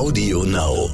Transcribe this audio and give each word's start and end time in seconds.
Audio 0.00 0.44
Now. 0.44 0.88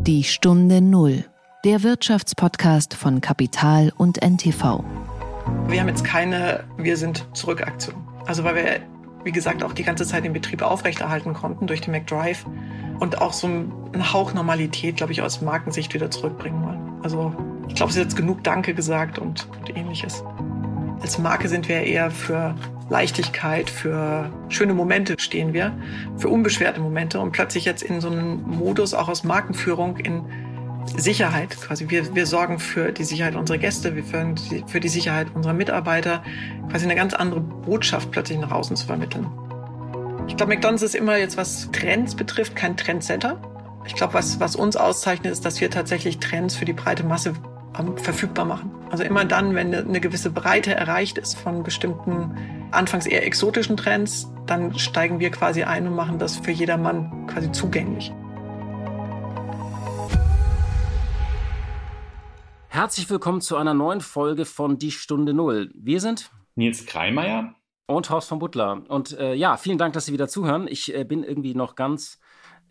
Die 0.00 0.24
Stunde 0.24 0.80
Null. 0.80 1.26
Der 1.64 1.84
Wirtschaftspodcast 1.84 2.94
von 2.94 3.20
Kapital 3.20 3.92
und 3.96 4.20
NTV. 4.20 4.82
Wir 5.68 5.80
haben 5.80 5.86
jetzt 5.86 6.02
keine 6.02 6.64
Wir 6.76 6.96
sind 6.96 7.24
zurück 7.34 7.62
Aktion. 7.62 7.94
Also 8.26 8.42
weil 8.42 8.56
wir, 8.56 8.80
wie 9.22 9.30
gesagt, 9.30 9.62
auch 9.62 9.74
die 9.74 9.84
ganze 9.84 10.04
Zeit 10.04 10.24
den 10.24 10.32
Betrieb 10.32 10.60
aufrechterhalten 10.60 11.34
konnten 11.34 11.68
durch 11.68 11.80
den 11.82 11.92
McDrive 11.92 12.44
und 12.98 13.22
auch 13.22 13.32
so 13.32 13.46
einen 13.46 14.12
Hauch 14.12 14.34
Normalität, 14.34 14.96
glaube 14.96 15.12
ich, 15.12 15.22
aus 15.22 15.40
Markensicht 15.40 15.94
wieder 15.94 16.10
zurückbringen 16.10 16.64
wollen. 16.64 17.00
Also 17.04 17.32
ich 17.68 17.76
glaube, 17.76 17.90
es 17.90 17.96
ist 17.96 18.02
jetzt 18.02 18.16
genug 18.16 18.42
Danke 18.42 18.74
gesagt 18.74 19.20
und, 19.20 19.46
und 19.56 19.76
ähnliches. 19.76 20.24
Als 21.00 21.18
Marke 21.18 21.48
sind 21.48 21.68
wir 21.68 21.82
eher 21.82 22.10
für 22.10 22.54
Leichtigkeit, 22.88 23.68
für 23.68 24.30
schöne 24.48 24.74
Momente 24.74 25.16
stehen 25.18 25.52
wir, 25.52 25.72
für 26.16 26.28
unbeschwerte 26.28 26.80
Momente 26.80 27.20
und 27.20 27.32
plötzlich 27.32 27.64
jetzt 27.64 27.82
in 27.82 28.00
so 28.00 28.08
einem 28.08 28.42
Modus 28.42 28.94
auch 28.94 29.08
aus 29.08 29.24
Markenführung 29.24 29.96
in 29.96 30.24
Sicherheit 30.96 31.60
quasi. 31.60 31.90
Wir, 31.90 32.14
wir 32.14 32.26
sorgen 32.26 32.58
für 32.58 32.92
die 32.92 33.04
Sicherheit 33.04 33.34
unserer 33.34 33.58
Gäste, 33.58 33.96
wir 33.96 34.04
für, 34.04 34.34
für 34.66 34.80
die 34.80 34.88
Sicherheit 34.88 35.28
unserer 35.34 35.52
Mitarbeiter, 35.52 36.22
quasi 36.70 36.84
eine 36.84 36.94
ganz 36.94 37.12
andere 37.12 37.40
Botschaft 37.40 38.10
plötzlich 38.12 38.38
nach 38.38 38.52
außen 38.52 38.76
zu 38.76 38.86
vermitteln. 38.86 39.26
Ich 40.28 40.36
glaube, 40.36 40.54
McDonald's 40.54 40.82
ist 40.82 40.94
immer 40.94 41.16
jetzt, 41.18 41.36
was 41.36 41.70
Trends 41.72 42.14
betrifft, 42.14 42.56
kein 42.56 42.76
Trendsetter. 42.76 43.40
Ich 43.84 43.94
glaube, 43.94 44.14
was, 44.14 44.40
was 44.40 44.56
uns 44.56 44.76
auszeichnet, 44.76 45.32
ist, 45.32 45.44
dass 45.44 45.60
wir 45.60 45.70
tatsächlich 45.70 46.18
Trends 46.18 46.56
für 46.56 46.64
die 46.64 46.72
breite 46.72 47.04
Masse 47.04 47.34
verfügbar 47.96 48.44
machen. 48.44 48.70
Also 48.90 49.04
immer 49.04 49.24
dann, 49.24 49.54
wenn 49.54 49.74
eine 49.74 50.00
gewisse 50.00 50.30
Breite 50.30 50.74
erreicht 50.74 51.18
ist 51.18 51.38
von 51.38 51.62
bestimmten 51.62 52.68
anfangs 52.70 53.06
eher 53.06 53.26
exotischen 53.26 53.76
Trends, 53.76 54.30
dann 54.46 54.78
steigen 54.78 55.20
wir 55.20 55.30
quasi 55.30 55.62
ein 55.62 55.86
und 55.86 55.94
machen 55.94 56.18
das 56.18 56.36
für 56.36 56.52
jedermann 56.52 57.26
quasi 57.26 57.52
zugänglich. 57.52 58.12
Herzlich 62.68 63.08
willkommen 63.08 63.40
zu 63.40 63.56
einer 63.56 63.74
neuen 63.74 64.00
Folge 64.00 64.44
von 64.44 64.78
Die 64.78 64.90
Stunde 64.90 65.32
Null. 65.32 65.70
Wir 65.74 66.00
sind 66.00 66.30
Nils 66.54 66.86
Kreimeier 66.86 67.54
und 67.86 68.10
Horst 68.10 68.28
von 68.28 68.38
Butler. 68.38 68.82
Und 68.88 69.18
äh, 69.18 69.34
ja, 69.34 69.56
vielen 69.56 69.78
Dank, 69.78 69.94
dass 69.94 70.06
Sie 70.06 70.12
wieder 70.12 70.28
zuhören. 70.28 70.66
Ich 70.68 70.94
äh, 70.94 71.04
bin 71.04 71.24
irgendwie 71.24 71.54
noch 71.54 71.74
ganz 71.74 72.18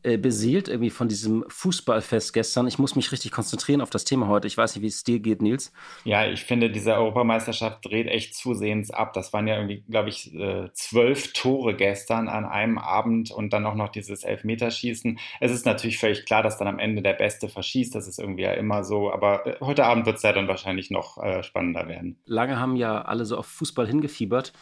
äh, 0.06 0.18
beseelt 0.18 0.68
irgendwie 0.68 0.92
von 0.92 1.08
diesem 1.08 1.44
Fußballfest 1.48 2.32
gestern. 2.32 2.68
Ich 2.68 2.78
muss 2.78 2.96
mich 2.96 3.12
richtig 3.12 3.32
konzentrieren 3.32 3.82
auf 3.82 3.90
das 3.90 4.06
Thema 4.06 4.28
heute. 4.28 4.46
Ich 4.46 4.56
weiß 4.56 4.76
nicht, 4.76 4.84
wie 4.84 4.88
es 4.88 5.04
dir 5.04 5.20
geht, 5.20 5.42
Nils. 5.42 5.74
Ja, 6.04 6.28
ich 6.28 6.44
finde, 6.44 6.70
diese 6.70 6.94
Europameisterschaft 6.94 7.84
dreht 7.84 8.08
echt 8.08 8.36
zusehends 8.36 8.92
ab. 8.92 9.14
Das 9.14 9.34
waren 9.34 9.48
ja 9.48 9.56
irgendwie, 9.56 9.84
glaube 9.90 10.10
ich, 10.10 10.32
äh, 10.36 10.70
zwölf 10.74 11.34
Tore 11.34 11.76
gestern 11.76 12.28
an 12.28 12.46
einem 12.46 12.78
Abend 12.78 13.32
und 13.32 13.52
dann 13.52 13.66
auch 13.66 13.74
noch 13.74 13.90
dieses 13.90 14.24
Elfmeterschießen. 14.24 15.18
Es 15.40 15.52
ist 15.52 15.66
natürlich 15.66 15.98
völlig 15.98 16.26
klar, 16.26 16.44
dass 16.44 16.58
dann 16.60 16.68
am 16.68 16.78
Ende 16.78 17.02
der 17.02 17.14
Beste 17.14 17.50
verschießt. 17.50 17.96
Das 17.96 18.08
ist 18.08 18.20
irgendwie 18.20 18.44
ja 18.44 18.52
immer 18.52 18.84
so. 18.84 19.12
Aber 19.12 19.48
äh, 19.48 19.56
heute 19.60 19.86
Abend 19.86 20.06
wird 20.06 20.18
es 20.18 20.22
ja 20.22 20.34
dann 20.34 20.48
wahrscheinlich 20.48 20.92
noch 20.92 21.18
spannender 21.42 21.88
werden. 21.88 22.18
Lange 22.26 22.60
haben 22.60 22.76
ja 22.76 23.02
alle 23.02 23.26
so 23.26 23.38
auf 23.38 23.48
Fußball 23.48 23.88
hingefiebert. 23.88 24.54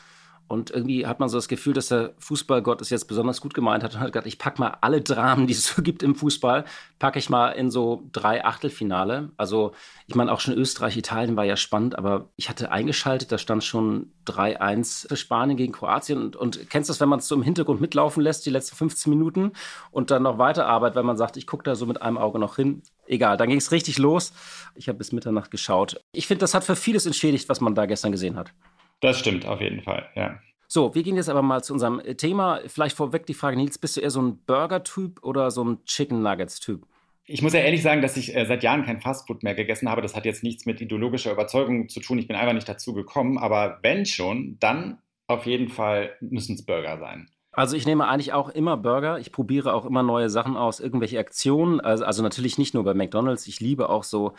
Und 0.47 0.71
irgendwie 0.71 1.07
hat 1.07 1.19
man 1.19 1.29
so 1.29 1.37
das 1.37 1.47
Gefühl, 1.47 1.73
dass 1.73 1.87
der 1.87 2.13
Fußballgott 2.19 2.81
es 2.81 2.89
jetzt 2.89 3.07
besonders 3.07 3.41
gut 3.41 3.53
gemeint 3.53 3.83
hat 3.83 3.95
und 3.95 4.01
hat 4.01 4.11
gesagt, 4.11 4.27
ich 4.27 4.37
packe 4.37 4.61
mal 4.61 4.77
alle 4.81 5.01
Dramen, 5.01 5.47
die 5.47 5.53
es 5.53 5.65
so 5.67 5.81
gibt 5.81 6.03
im 6.03 6.15
Fußball, 6.15 6.65
packe 6.99 7.17
ich 7.17 7.29
mal 7.29 7.51
in 7.51 7.71
so 7.71 8.03
drei 8.11 8.45
Achtelfinale. 8.45 9.31
Also 9.37 9.71
ich 10.05 10.15
meine, 10.15 10.31
auch 10.31 10.41
schon 10.41 10.53
Österreich, 10.53 10.97
Italien 10.97 11.35
war 11.35 11.45
ja 11.45 11.55
spannend, 11.55 11.97
aber 11.97 12.29
ich 12.35 12.49
hatte 12.49 12.71
eingeschaltet, 12.71 13.31
da 13.31 13.37
stand 13.37 13.63
schon 13.63 14.11
3-1 14.27 15.07
für 15.07 15.15
Spanien 15.15 15.57
gegen 15.57 15.73
Kroatien. 15.73 16.21
Und, 16.21 16.35
und 16.35 16.69
kennst 16.69 16.89
du 16.89 16.91
das, 16.91 16.99
wenn 16.99 17.09
man 17.09 17.19
es 17.19 17.27
so 17.27 17.35
im 17.35 17.43
Hintergrund 17.43 17.81
mitlaufen 17.81 18.21
lässt, 18.21 18.45
die 18.45 18.51
letzten 18.51 18.75
15 18.75 19.09
Minuten 19.09 19.53
und 19.91 20.11
dann 20.11 20.23
noch 20.23 20.37
weiterarbeitet, 20.37 20.95
wenn 20.97 21.05
man 21.05 21.17
sagt, 21.17 21.37
ich 21.37 21.47
gucke 21.47 21.63
da 21.63 21.75
so 21.75 21.85
mit 21.85 22.01
einem 22.01 22.17
Auge 22.17 22.37
noch 22.37 22.57
hin. 22.57 22.83
Egal, 23.05 23.37
dann 23.37 23.49
ging 23.49 23.57
es 23.57 23.71
richtig 23.71 23.97
los. 23.97 24.33
Ich 24.75 24.87
habe 24.87 24.97
bis 24.97 25.11
Mitternacht 25.11 25.51
geschaut. 25.51 25.99
Ich 26.11 26.27
finde, 26.27 26.41
das 26.41 26.53
hat 26.53 26.63
für 26.63 26.75
vieles 26.75 27.05
entschädigt, 27.05 27.49
was 27.49 27.59
man 27.59 27.75
da 27.75 27.85
gestern 27.85 28.11
gesehen 28.11 28.35
hat. 28.35 28.53
Das 29.03 29.19
stimmt 29.19 29.45
auf 29.45 29.59
jeden 29.59 29.81
Fall, 29.81 30.07
ja. 30.15 30.39
So, 30.69 30.95
wir 30.95 31.03
gehen 31.03 31.17
jetzt 31.17 31.27
aber 31.27 31.41
mal 31.41 31.61
zu 31.61 31.73
unserem 31.73 31.99
äh, 31.99 32.15
Thema. 32.15 32.61
Vielleicht 32.67 32.95
vorweg 32.95 33.25
die 33.25 33.33
Frage, 33.33 33.57
Nils, 33.57 33.77
bist 33.77 33.97
du 33.97 34.01
eher 34.01 34.09
so 34.09 34.21
ein 34.21 34.37
Burger-Typ 34.45 35.21
oder 35.23 35.51
so 35.51 35.61
ein 35.61 35.83
Chicken 35.83 36.21
Nuggets-Typ? 36.21 36.87
Ich 37.25 37.41
muss 37.41 37.51
ja 37.51 37.59
ehrlich 37.59 37.83
sagen, 37.83 38.01
dass 38.01 38.15
ich 38.15 38.33
äh, 38.33 38.45
seit 38.45 38.63
Jahren 38.63 38.85
kein 38.85 39.01
Fastfood 39.01 39.43
mehr 39.43 39.55
gegessen 39.55 39.89
habe. 39.89 40.01
Das 40.01 40.15
hat 40.15 40.23
jetzt 40.23 40.41
nichts 40.41 40.65
mit 40.65 40.79
ideologischer 40.79 41.33
Überzeugung 41.33 41.89
zu 41.89 41.99
tun. 41.99 42.17
Ich 42.17 42.27
bin 42.27 42.37
einfach 42.37 42.53
nicht 42.53 42.69
dazu 42.69 42.93
gekommen. 42.93 43.37
Aber 43.37 43.79
wenn 43.81 44.05
schon, 44.05 44.55
dann 44.61 44.99
auf 45.27 45.45
jeden 45.45 45.67
Fall 45.67 46.15
müssen 46.21 46.55
es 46.55 46.65
Burger 46.65 46.97
sein. 46.97 47.29
Also 47.55 47.75
ich 47.75 47.85
nehme 47.85 48.07
eigentlich 48.07 48.33
auch 48.33 48.49
immer 48.49 48.77
Burger. 48.77 49.19
Ich 49.19 49.31
probiere 49.31 49.73
auch 49.73 49.85
immer 49.85 50.01
neue 50.01 50.29
Sachen 50.29 50.57
aus, 50.57 50.79
irgendwelche 50.79 51.19
Aktionen. 51.19 51.79
Also, 51.79 52.03
also 52.03 52.23
natürlich 52.23 52.57
nicht 52.57 52.73
nur 52.73 52.83
bei 52.83 52.95
McDonald's. 52.95 53.45
Ich 53.45 53.59
liebe 53.59 53.89
auch 53.89 54.03
so 54.03 54.33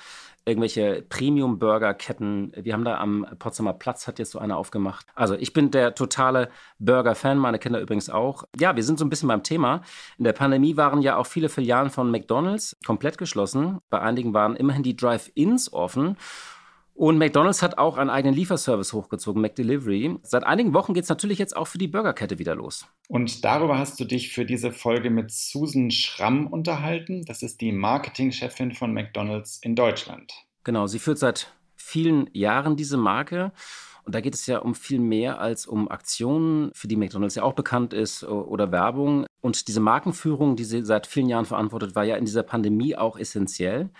irgendwelche 0.44 1.02
Premium-Burger-Ketten. 1.08 2.52
Wir 2.56 2.72
haben 2.72 2.84
da 2.84 2.98
am 2.98 3.24
Potsdamer 3.38 3.72
Platz, 3.72 4.08
hat 4.08 4.18
jetzt 4.18 4.32
so 4.32 4.40
eine 4.40 4.56
aufgemacht. 4.56 5.06
Also 5.14 5.34
ich 5.36 5.52
bin 5.52 5.70
der 5.70 5.94
totale 5.94 6.50
Burger-Fan, 6.80 7.38
meine 7.38 7.60
Kinder 7.60 7.80
übrigens 7.80 8.10
auch. 8.10 8.44
Ja, 8.58 8.74
wir 8.74 8.82
sind 8.82 8.98
so 8.98 9.04
ein 9.04 9.10
bisschen 9.10 9.28
beim 9.28 9.44
Thema. 9.44 9.82
In 10.18 10.24
der 10.24 10.32
Pandemie 10.32 10.76
waren 10.76 11.00
ja 11.00 11.16
auch 11.16 11.26
viele 11.26 11.48
Filialen 11.48 11.90
von 11.90 12.10
McDonald's 12.10 12.76
komplett 12.84 13.16
geschlossen. 13.16 13.78
Bei 13.90 14.00
einigen 14.00 14.34
waren 14.34 14.56
immerhin 14.56 14.82
die 14.82 14.96
Drive-Ins 14.96 15.72
offen. 15.72 16.16
Und 16.96 17.18
McDonald's 17.18 17.60
hat 17.60 17.76
auch 17.76 17.98
einen 17.98 18.08
eigenen 18.08 18.36
Lieferservice 18.36 18.92
hochgezogen, 18.92 19.42
McDelivery. 19.42 20.16
Seit 20.22 20.44
einigen 20.44 20.74
Wochen 20.74 20.94
geht 20.94 21.02
es 21.02 21.08
natürlich 21.10 21.38
jetzt 21.38 21.56
auch 21.56 21.66
für 21.66 21.78
die 21.78 21.88
Burgerkette 21.88 22.38
wieder 22.38 22.54
los. 22.54 22.86
Und 23.08 23.44
darüber 23.44 23.78
hast 23.78 23.98
du 23.98 24.04
dich 24.04 24.32
für 24.32 24.44
diese 24.44 24.70
Folge 24.70 25.10
mit 25.10 25.32
Susan 25.32 25.90
Schramm 25.90 26.46
unterhalten. 26.46 27.24
Das 27.24 27.42
ist 27.42 27.60
die 27.60 27.72
Marketingchefin 27.72 28.72
von 28.72 28.94
McDonald's 28.94 29.58
in 29.60 29.74
Deutschland. 29.74 30.32
Genau, 30.62 30.86
sie 30.86 31.00
führt 31.00 31.18
seit 31.18 31.52
vielen 31.74 32.30
Jahren 32.32 32.76
diese 32.76 32.96
Marke. 32.96 33.52
Und 34.04 34.14
da 34.14 34.20
geht 34.20 34.34
es 34.34 34.46
ja 34.46 34.58
um 34.58 34.74
viel 34.74 35.00
mehr 35.00 35.40
als 35.40 35.66
um 35.66 35.90
Aktionen, 35.90 36.70
für 36.74 36.88
die 36.88 36.96
McDonald's 36.96 37.34
ja 37.34 37.42
auch 37.42 37.54
bekannt 37.54 37.94
ist, 37.94 38.22
oder 38.22 38.70
Werbung. 38.70 39.26
Und 39.40 39.66
diese 39.66 39.80
Markenführung, 39.80 40.56
die 40.56 40.64
sie 40.64 40.84
seit 40.84 41.06
vielen 41.06 41.28
Jahren 41.28 41.46
verantwortet, 41.46 41.94
war 41.94 42.04
ja 42.04 42.16
in 42.16 42.24
dieser 42.24 42.42
Pandemie 42.42 42.96
auch 42.96 43.18
essentiell. 43.18 43.90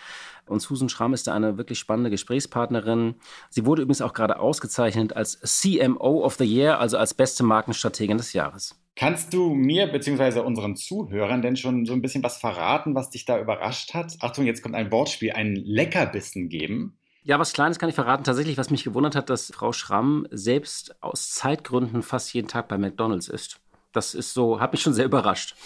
Und 0.49 0.61
Susan 0.61 0.89
Schramm 0.89 1.15
ist 1.15 1.27
da 1.27 1.35
eine 1.35 1.59
wirklich 1.59 1.79
spannende 1.79 2.11
Gesprächspartnerin. 2.11 3.15
Sie 3.51 3.67
wurde 3.67 3.83
übrigens 3.83 4.03
auch 4.03 4.13
gerade 4.13 4.39
ausgezeichnet 4.39 5.17
als 5.17 5.41
CMO 5.41 6.25
of 6.25 6.35
the 6.37 6.45
Year, 6.45 6.81
also 6.81 6.99
als 6.99 7.15
beste 7.15 7.43
Markenstrategin 7.43 8.19
des 8.19 8.33
Jahres. 8.33 8.79
Kannst 8.97 9.35
du 9.35 9.55
mir 9.55 9.89
bzw. 9.89 10.41
unseren 10.41 10.77
Zuhörern 10.77 11.43
denn 11.43 11.57
schon 11.57 11.85
so 11.85 11.93
ein 11.93 12.03
bisschen 12.03 12.23
was 12.23 12.37
verraten, 12.37 12.95
was 12.95 13.11
dich 13.11 13.25
da 13.25 13.41
überrascht 13.41 13.93
hat? 13.93 14.15
Achtung, 14.21 14.47
jetzt 14.47 14.63
kommt 14.63 14.77
ein 14.77 14.93
Wortspiel, 14.93 15.33
ein 15.33 15.57
Leckerbissen 15.57 16.49
geben. 16.49 16.97
Ja, 17.25 17.39
was 17.39 17.55
Kleines 17.55 17.79
kann 17.79 17.89
ich 17.89 17.95
verraten. 17.95 18.23
Tatsächlich, 18.23 18.59
was 18.59 18.71
mich 18.71 18.85
gewundert 18.85 19.17
hat, 19.17 19.31
dass 19.31 19.51
Frau 19.53 19.73
Schramm 19.73 20.29
selbst 20.31 21.03
aus 21.03 21.31
Zeitgründen 21.31 22.03
fast 22.03 22.33
jeden 22.35 22.49
Tag 22.49 22.69
bei 22.69 22.77
McDonalds 22.79 23.29
ist. 23.29 23.61
Das 23.93 24.15
ist 24.15 24.35
so, 24.35 24.61
hat 24.61 24.73
mich 24.73 24.83
schon 24.83 24.93
sehr 24.93 25.07
überrascht. 25.07 25.57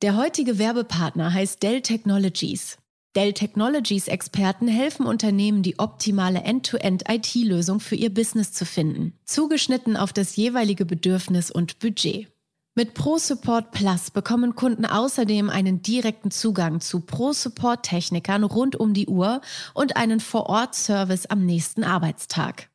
Der 0.00 0.16
heutige 0.16 0.58
Werbepartner 0.58 1.32
heißt 1.32 1.62
Dell 1.62 1.80
Technologies. 1.80 2.78
Dell 3.16 3.32
Technologies 3.32 4.08
Experten 4.08 4.66
helfen 4.66 5.06
Unternehmen, 5.06 5.62
die 5.62 5.78
optimale 5.78 6.40
End-to-End-IT-Lösung 6.42 7.78
für 7.78 7.94
ihr 7.94 8.12
Business 8.12 8.52
zu 8.52 8.66
finden, 8.66 9.16
zugeschnitten 9.24 9.96
auf 9.96 10.12
das 10.12 10.34
jeweilige 10.34 10.84
Bedürfnis 10.84 11.52
und 11.52 11.78
Budget. 11.78 12.26
Mit 12.74 12.94
ProSupport 12.94 13.70
Plus 13.70 14.10
bekommen 14.10 14.56
Kunden 14.56 14.84
außerdem 14.84 15.48
einen 15.48 15.80
direkten 15.80 16.32
Zugang 16.32 16.80
zu 16.80 17.00
ProSupport-Technikern 17.00 18.42
rund 18.42 18.74
um 18.74 18.94
die 18.94 19.06
Uhr 19.06 19.42
und 19.74 19.96
einen 19.96 20.18
Vor-Ort-Service 20.18 21.26
am 21.26 21.46
nächsten 21.46 21.84
Arbeitstag. 21.84 22.68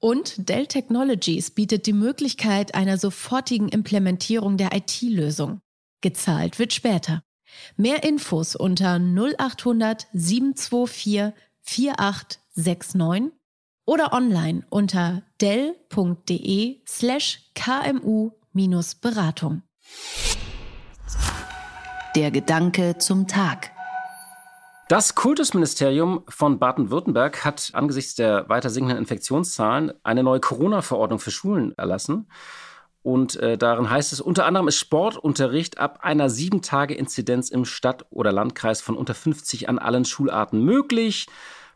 Und 0.00 0.48
Dell 0.48 0.66
Technologies 0.66 1.52
bietet 1.52 1.86
die 1.86 1.92
Möglichkeit 1.92 2.74
einer 2.74 2.98
sofortigen 2.98 3.68
Implementierung 3.68 4.56
der 4.56 4.74
IT-Lösung. 4.74 5.60
Gezahlt 6.00 6.58
wird 6.58 6.72
später. 6.72 7.22
Mehr 7.76 8.04
Infos 8.04 8.56
unter 8.56 8.98
0800 8.98 10.06
724 10.12 11.32
4869 11.62 13.32
oder 13.84 14.12
online 14.12 14.64
unter 14.70 15.22
dell.de 15.40 16.80
slash 16.86 17.50
kmu-beratung. 17.54 19.62
Der 22.14 22.30
Gedanke 22.30 22.98
zum 22.98 23.26
Tag. 23.26 23.70
Das 24.88 25.14
Kultusministerium 25.14 26.24
von 26.28 26.58
Baden-Württemberg 26.58 27.44
hat 27.44 27.70
angesichts 27.74 28.14
der 28.14 28.48
weiter 28.48 28.70
sinkenden 28.70 28.98
Infektionszahlen 28.98 29.92
eine 30.02 30.22
neue 30.22 30.40
Corona-Verordnung 30.40 31.18
für 31.18 31.30
Schulen 31.30 31.76
erlassen. 31.76 32.26
Und 33.02 33.36
äh, 33.36 33.56
darin 33.56 33.90
heißt 33.90 34.12
es, 34.12 34.20
unter 34.20 34.44
anderem 34.44 34.68
ist 34.68 34.76
Sportunterricht 34.78 35.78
ab 35.78 36.00
einer 36.02 36.28
sieben 36.28 36.62
Tage 36.62 36.94
Inzidenz 36.94 37.48
im 37.48 37.64
Stadt- 37.64 38.06
oder 38.10 38.32
Landkreis 38.32 38.80
von 38.80 38.96
unter 38.96 39.14
50 39.14 39.68
an 39.68 39.78
allen 39.78 40.04
Schularten 40.04 40.62
möglich. 40.62 41.26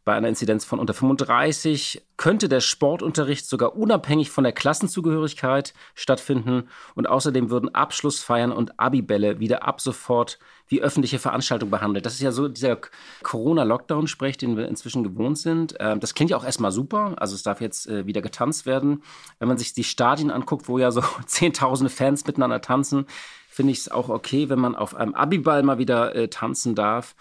Bei 0.05 0.15
einer 0.15 0.29
Inzidenz 0.29 0.65
von 0.65 0.81
unter 0.81 0.95
35 0.95 2.03
könnte 2.17 2.49
der 2.49 2.61
Sportunterricht 2.61 3.47
sogar 3.47 3.77
unabhängig 3.77 4.33
von 4.33 4.43
der 4.43 4.53
Klassenzugehörigkeit 4.53 5.75
stattfinden 5.95 6.69
und 6.97 7.09
außerdem 7.09 7.51
würden 7.51 7.73
Abschlussfeiern 7.73 8.51
und 8.51 8.81
Abibälle 8.81 9.39
wieder 9.39 9.63
ab 9.63 9.81
sofort 9.81 10.41
wie 10.67 10.83
öffentliche 10.83 11.21
Veranstaltungen 11.21 11.71
behandelt. 11.71 12.05
Das 12.05 12.15
ist 12.15 12.21
ja 12.21 12.33
so 12.33 12.49
dieser 12.49 12.79
Corona-Lockdown-Sprech, 13.23 14.39
den 14.39 14.57
wir 14.57 14.67
inzwischen 14.67 15.05
gewohnt 15.05 15.39
sind. 15.39 15.77
Ähm, 15.79 16.01
das 16.01 16.15
klingt 16.15 16.31
ja 16.31 16.37
auch 16.37 16.45
erstmal 16.45 16.73
super. 16.73 17.15
Also 17.19 17.37
es 17.37 17.45
darf 17.45 17.61
jetzt 17.61 17.87
äh, 17.87 18.05
wieder 18.07 18.23
getanzt 18.23 18.67
werden. 18.67 19.05
Wenn 19.39 19.49
man 19.49 19.59
sich 19.59 19.73
die 19.73 19.85
Stadien 19.85 20.33
anguckt, 20.33 20.67
wo 20.67 20.79
ja 20.79 20.91
so 20.91 21.03
zehntausende 21.27 21.91
Fans 21.91 22.27
miteinander 22.27 22.61
tanzen, 22.61 23.07
finde 23.49 23.73
ich 23.73 23.79
es 23.79 23.91
auch 23.91 24.09
okay, 24.09 24.49
wenn 24.49 24.59
man 24.59 24.75
auf 24.75 24.97
einem 24.97 25.15
Abiball 25.15 25.63
mal 25.63 25.79
wieder 25.79 26.17
äh, 26.17 26.29
tanzen 26.29 26.75
darf. 26.75 27.15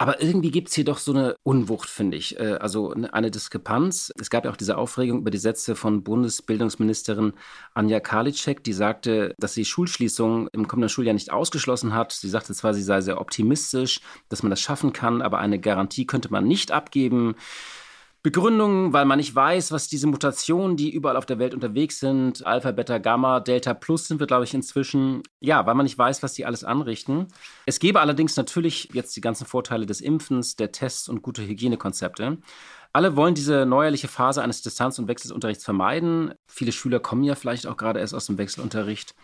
Aber 0.00 0.22
irgendwie 0.22 0.52
gibt 0.52 0.68
es 0.68 0.74
hier 0.74 0.84
doch 0.84 0.98
so 0.98 1.12
eine 1.12 1.36
Unwucht, 1.42 1.90
finde 1.90 2.16
ich. 2.16 2.38
Äh, 2.38 2.58
also 2.60 2.92
eine 2.92 3.32
Diskrepanz. 3.32 4.12
Es 4.18 4.30
gab 4.30 4.44
ja 4.44 4.52
auch 4.52 4.56
diese 4.56 4.78
Aufregung 4.78 5.18
über 5.18 5.32
die 5.32 5.38
Sätze 5.38 5.74
von 5.74 6.04
Bundesbildungsministerin 6.04 7.32
Anja 7.74 7.98
Karliczek, 7.98 8.62
die 8.62 8.72
sagte, 8.72 9.34
dass 9.38 9.54
sie 9.54 9.64
Schulschließungen 9.64 10.48
im 10.52 10.68
kommenden 10.68 10.88
Schuljahr 10.88 11.14
nicht 11.14 11.32
ausgeschlossen 11.32 11.94
hat. 11.94 12.12
Sie 12.12 12.28
sagte 12.28 12.54
zwar, 12.54 12.74
sie 12.74 12.82
sei 12.82 13.00
sehr 13.00 13.20
optimistisch, 13.20 14.00
dass 14.28 14.44
man 14.44 14.50
das 14.50 14.60
schaffen 14.60 14.92
kann, 14.92 15.20
aber 15.20 15.40
eine 15.40 15.58
Garantie 15.58 16.06
könnte 16.06 16.30
man 16.30 16.46
nicht 16.46 16.70
abgeben. 16.70 17.34
Begründungen, 18.28 18.92
weil 18.92 19.06
man 19.06 19.16
nicht 19.16 19.34
weiß, 19.34 19.72
was 19.72 19.88
diese 19.88 20.06
Mutationen, 20.06 20.76
die 20.76 20.92
überall 20.92 21.16
auf 21.16 21.24
der 21.24 21.38
Welt 21.38 21.54
unterwegs 21.54 21.98
sind, 21.98 22.44
Alpha, 22.44 22.72
Beta, 22.72 22.98
Gamma, 22.98 23.40
Delta 23.40 23.72
Plus 23.72 24.06
sind 24.06 24.20
wir, 24.20 24.26
glaube 24.26 24.44
ich, 24.44 24.52
inzwischen, 24.52 25.22
ja, 25.40 25.64
weil 25.64 25.74
man 25.74 25.84
nicht 25.84 25.96
weiß, 25.96 26.22
was 26.22 26.34
die 26.34 26.44
alles 26.44 26.62
anrichten. 26.62 27.28
Es 27.64 27.78
gäbe 27.78 28.00
allerdings 28.00 28.36
natürlich 28.36 28.90
jetzt 28.92 29.16
die 29.16 29.22
ganzen 29.22 29.46
Vorteile 29.46 29.86
des 29.86 30.02
Impfens, 30.02 30.56
der 30.56 30.72
Tests 30.72 31.08
und 31.08 31.22
gute 31.22 31.40
Hygienekonzepte. 31.46 32.36
Alle 32.92 33.16
wollen 33.16 33.34
diese 33.34 33.64
neuerliche 33.64 34.08
Phase 34.08 34.42
eines 34.42 34.60
Distanz- 34.60 34.98
und 34.98 35.08
Wechselunterrichts 35.08 35.64
vermeiden. 35.64 36.34
Viele 36.46 36.72
Schüler 36.72 37.00
kommen 37.00 37.24
ja 37.24 37.34
vielleicht 37.34 37.66
auch 37.66 37.78
gerade 37.78 38.00
erst 38.00 38.12
aus 38.12 38.26
dem 38.26 38.36
Wechselunterricht. 38.36 39.14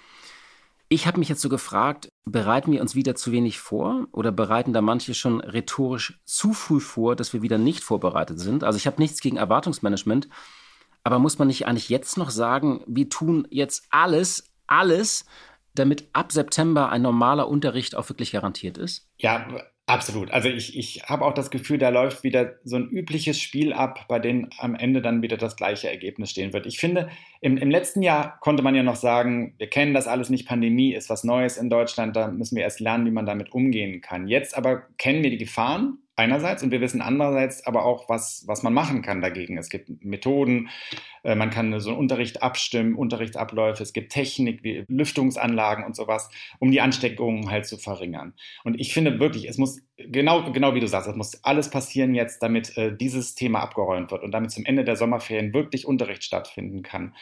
Ich 0.88 1.06
habe 1.06 1.18
mich 1.18 1.28
jetzt 1.28 1.40
so 1.40 1.48
gefragt, 1.48 2.12
bereiten 2.24 2.70
wir 2.72 2.80
uns 2.80 2.94
wieder 2.94 3.14
zu 3.14 3.32
wenig 3.32 3.58
vor 3.58 4.06
oder 4.12 4.32
bereiten 4.32 4.72
da 4.72 4.80
manche 4.80 5.14
schon 5.14 5.40
rhetorisch 5.40 6.20
zu 6.24 6.52
früh 6.52 6.80
vor, 6.80 7.16
dass 7.16 7.32
wir 7.32 7.42
wieder 7.42 7.58
nicht 7.58 7.82
vorbereitet 7.82 8.38
sind? 8.38 8.64
Also 8.64 8.76
ich 8.76 8.86
habe 8.86 9.00
nichts 9.00 9.20
gegen 9.20 9.36
Erwartungsmanagement, 9.36 10.28
aber 11.02 11.18
muss 11.18 11.38
man 11.38 11.48
nicht 11.48 11.66
eigentlich 11.66 11.88
jetzt 11.88 12.16
noch 12.16 12.30
sagen, 12.30 12.82
wir 12.86 13.08
tun 13.08 13.46
jetzt 13.50 13.86
alles, 13.90 14.50
alles, 14.66 15.24
damit 15.74 16.08
ab 16.12 16.32
September 16.32 16.90
ein 16.90 17.02
normaler 17.02 17.48
Unterricht 17.48 17.94
auch 17.94 18.08
wirklich 18.08 18.32
garantiert 18.32 18.78
ist? 18.78 19.08
Ja, 19.18 19.46
Absolut. 19.86 20.30
Also 20.30 20.48
ich, 20.48 20.78
ich 20.78 21.02
habe 21.04 21.26
auch 21.26 21.34
das 21.34 21.50
Gefühl, 21.50 21.76
da 21.76 21.90
läuft 21.90 22.22
wieder 22.24 22.54
so 22.64 22.76
ein 22.76 22.88
übliches 22.88 23.38
Spiel 23.38 23.74
ab, 23.74 24.06
bei 24.08 24.18
dem 24.18 24.48
am 24.58 24.74
Ende 24.74 25.02
dann 25.02 25.20
wieder 25.20 25.36
das 25.36 25.56
gleiche 25.56 25.90
Ergebnis 25.90 26.30
stehen 26.30 26.54
wird. 26.54 26.64
Ich 26.64 26.78
finde, 26.78 27.10
im, 27.42 27.58
im 27.58 27.70
letzten 27.70 28.00
Jahr 28.00 28.38
konnte 28.40 28.62
man 28.62 28.74
ja 28.74 28.82
noch 28.82 28.96
sagen, 28.96 29.54
wir 29.58 29.68
kennen 29.68 29.92
das 29.92 30.06
alles 30.06 30.30
nicht, 30.30 30.48
Pandemie 30.48 30.94
ist 30.94 31.10
was 31.10 31.22
Neues 31.22 31.58
in 31.58 31.68
Deutschland, 31.68 32.16
da 32.16 32.28
müssen 32.28 32.56
wir 32.56 32.62
erst 32.62 32.80
lernen, 32.80 33.04
wie 33.04 33.10
man 33.10 33.26
damit 33.26 33.52
umgehen 33.52 34.00
kann. 34.00 34.26
Jetzt 34.26 34.56
aber 34.56 34.84
kennen 34.96 35.22
wir 35.22 35.28
die 35.28 35.36
Gefahren 35.36 35.98
einerseits 36.16 36.62
und 36.62 36.70
wir 36.70 36.80
wissen 36.80 37.00
andererseits 37.00 37.66
aber 37.66 37.84
auch, 37.84 38.08
was, 38.08 38.44
was 38.46 38.62
man 38.62 38.72
machen 38.72 39.02
kann 39.02 39.20
dagegen. 39.20 39.58
Es 39.58 39.68
gibt 39.68 40.04
Methoden, 40.04 40.68
äh, 41.22 41.34
man 41.34 41.50
kann 41.50 41.78
so 41.80 41.90
einen 41.90 41.98
Unterricht 41.98 42.42
abstimmen, 42.42 42.94
Unterrichtsabläufe, 42.94 43.82
es 43.82 43.92
gibt 43.92 44.12
Technik 44.12 44.62
wie 44.62 44.84
Lüftungsanlagen 44.88 45.84
und 45.84 45.96
sowas, 45.96 46.28
um 46.58 46.70
die 46.70 46.80
Ansteckungen 46.80 47.50
halt 47.50 47.66
zu 47.66 47.78
verringern. 47.78 48.34
Und 48.62 48.80
ich 48.80 48.92
finde 48.94 49.18
wirklich, 49.18 49.48
es 49.48 49.58
muss 49.58 49.80
genau, 49.96 50.50
genau 50.50 50.74
wie 50.74 50.80
du 50.80 50.88
sagst, 50.88 51.08
es 51.08 51.16
muss 51.16 51.42
alles 51.44 51.70
passieren 51.70 52.14
jetzt, 52.14 52.42
damit 52.42 52.76
äh, 52.76 52.96
dieses 52.96 53.34
Thema 53.34 53.60
abgeräumt 53.60 54.10
wird 54.10 54.22
und 54.22 54.32
damit 54.32 54.50
zum 54.50 54.64
Ende 54.64 54.84
der 54.84 54.96
Sommerferien 54.96 55.54
wirklich 55.54 55.86
Unterricht 55.86 56.24
stattfinden 56.24 56.82
kann 56.82 57.14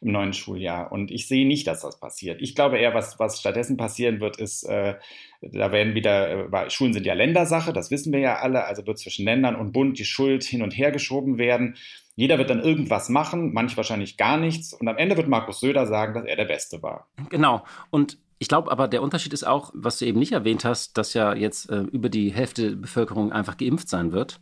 im 0.00 0.12
neuen 0.12 0.32
Schuljahr. 0.32 0.92
Und 0.92 1.10
ich 1.10 1.28
sehe 1.28 1.46
nicht, 1.46 1.66
dass 1.66 1.82
das 1.82 2.00
passiert. 2.00 2.40
Ich 2.40 2.54
glaube 2.54 2.78
eher, 2.78 2.94
was, 2.94 3.18
was 3.18 3.40
stattdessen 3.40 3.76
passieren 3.76 4.20
wird, 4.20 4.36
ist, 4.38 4.64
äh, 4.64 4.94
da 5.40 5.72
werden 5.72 5.94
wieder, 5.94 6.52
äh, 6.52 6.70
Schulen 6.70 6.92
sind 6.92 7.06
ja 7.06 7.14
Ländersache, 7.14 7.72
das 7.72 7.90
wissen 7.90 8.12
wir 8.12 8.20
ja 8.20 8.36
alle, 8.36 8.64
also 8.64 8.86
wird 8.86 8.98
zwischen 8.98 9.24
Ländern 9.24 9.56
und 9.56 9.72
Bund 9.72 9.98
die 9.98 10.04
Schuld 10.04 10.44
hin 10.44 10.62
und 10.62 10.72
her 10.72 10.90
geschoben 10.90 11.38
werden. 11.38 11.76
Jeder 12.16 12.38
wird 12.38 12.48
dann 12.48 12.60
irgendwas 12.60 13.08
machen, 13.08 13.52
manch 13.52 13.76
wahrscheinlich 13.76 14.16
gar 14.16 14.36
nichts. 14.36 14.72
Und 14.72 14.86
am 14.86 14.96
Ende 14.96 15.16
wird 15.16 15.28
Markus 15.28 15.60
Söder 15.60 15.86
sagen, 15.86 16.14
dass 16.14 16.24
er 16.24 16.36
der 16.36 16.44
Beste 16.44 16.80
war. 16.82 17.08
Genau. 17.28 17.64
Und 17.90 18.18
ich 18.38 18.48
glaube 18.48 18.70
aber, 18.70 18.88
der 18.88 19.02
Unterschied 19.02 19.32
ist 19.32 19.46
auch, 19.46 19.70
was 19.74 19.98
du 19.98 20.06
eben 20.06 20.18
nicht 20.18 20.32
erwähnt 20.32 20.64
hast, 20.64 20.98
dass 20.98 21.14
ja 21.14 21.34
jetzt 21.34 21.70
äh, 21.70 21.82
über 21.82 22.08
die 22.08 22.32
Hälfte 22.32 22.70
der 22.70 22.76
Bevölkerung 22.76 23.32
einfach 23.32 23.56
geimpft 23.56 23.88
sein 23.88 24.12
wird. 24.12 24.40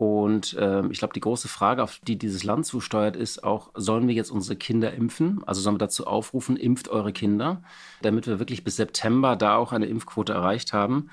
Und 0.00 0.54
äh, 0.54 0.86
ich 0.86 0.98
glaube, 0.98 1.12
die 1.12 1.20
große 1.20 1.46
Frage, 1.46 1.82
auf 1.82 2.00
die 2.02 2.16
dieses 2.16 2.42
Land 2.42 2.64
zusteuert, 2.64 3.16
ist 3.16 3.44
auch, 3.44 3.70
sollen 3.74 4.08
wir 4.08 4.14
jetzt 4.14 4.30
unsere 4.30 4.56
Kinder 4.56 4.94
impfen? 4.94 5.44
Also 5.44 5.60
sollen 5.60 5.74
wir 5.74 5.80
dazu 5.80 6.06
aufrufen, 6.06 6.56
impft 6.56 6.88
eure 6.88 7.12
Kinder, 7.12 7.62
damit 8.00 8.26
wir 8.26 8.38
wirklich 8.38 8.64
bis 8.64 8.76
September 8.76 9.36
da 9.36 9.56
auch 9.56 9.72
eine 9.72 9.84
Impfquote 9.84 10.32
erreicht 10.32 10.72
haben. 10.72 11.10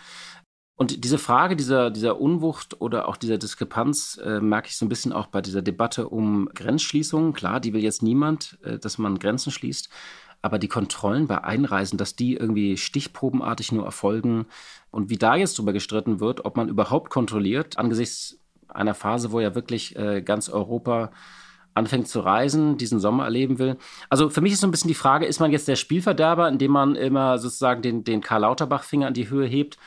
Und 0.78 1.04
diese 1.04 1.18
Frage 1.18 1.56
dieser, 1.58 1.92
dieser 1.92 2.22
Unwucht 2.22 2.80
oder 2.80 3.10
auch 3.10 3.18
dieser 3.18 3.38
Diskrepanz 3.38 4.22
äh, 4.24 4.40
merke 4.40 4.68
ich 4.70 4.78
so 4.78 4.86
ein 4.86 4.90
bisschen 4.90 5.12
auch 5.12 5.28
bei 5.28 5.42
dieser 5.42 5.64
Debatte 5.64 6.08
um 6.08 6.48
Grenzschließungen. 6.54 7.34
Klar, 7.34 7.60
die 7.60 7.74
will 7.74 7.84
jetzt 7.84 8.04
niemand, 8.04 8.58
äh, 8.64 8.80
dass 8.80 8.98
man 9.00 9.20
Grenzen 9.20 9.52
schließt. 9.52 9.90
Aber 10.42 10.60
die 10.60 10.68
Kontrollen 10.68 11.28
bei 11.28 11.44
Einreisen, 11.44 11.98
dass 11.98 12.16
die 12.16 12.36
irgendwie 12.36 12.78
stichprobenartig 12.78 13.72
nur 13.72 13.86
erfolgen 13.86 14.46
und 14.92 15.10
wie 15.10 15.18
da 15.18 15.36
jetzt 15.36 15.58
drüber 15.58 15.74
gestritten 15.74 16.20
wird, 16.20 16.46
ob 16.46 16.58
man 16.58 16.70
überhaupt 16.70 17.10
kontrolliert 17.10 17.78
angesichts 17.78 18.40
einer 18.68 18.94
Phase, 18.94 19.32
wo 19.32 19.40
ja 19.40 19.56
wirklich 19.56 19.96
äh, 19.96 20.22
ganz 20.22 20.50
Europa 20.50 21.12
anfängt 21.74 22.08
zu 22.08 22.20
reisen, 22.20 22.78
diesen 22.78 23.00
Sommer 23.00 23.26
erleben 23.26 23.60
will. 23.60 23.78
Also 24.10 24.30
für 24.30 24.42
mich 24.42 24.54
ist 24.54 24.62
so 24.62 24.68
ein 24.68 24.72
bisschen 24.72 24.88
die 24.88 24.96
Frage, 24.96 25.26
ist 25.26 25.40
man 25.40 25.52
jetzt 25.52 25.68
der 25.68 25.76
Spielverderber, 25.76 26.50
indem 26.50 26.72
man 26.72 26.96
immer 26.96 27.38
sozusagen 27.38 27.82
den, 27.82 28.04
den 28.04 28.22
Karl 28.22 28.42
Lauterbach-Finger 28.42 29.08
an 29.08 29.14
die 29.14 29.30
Höhe 29.30 29.48
hebt? 29.48 29.78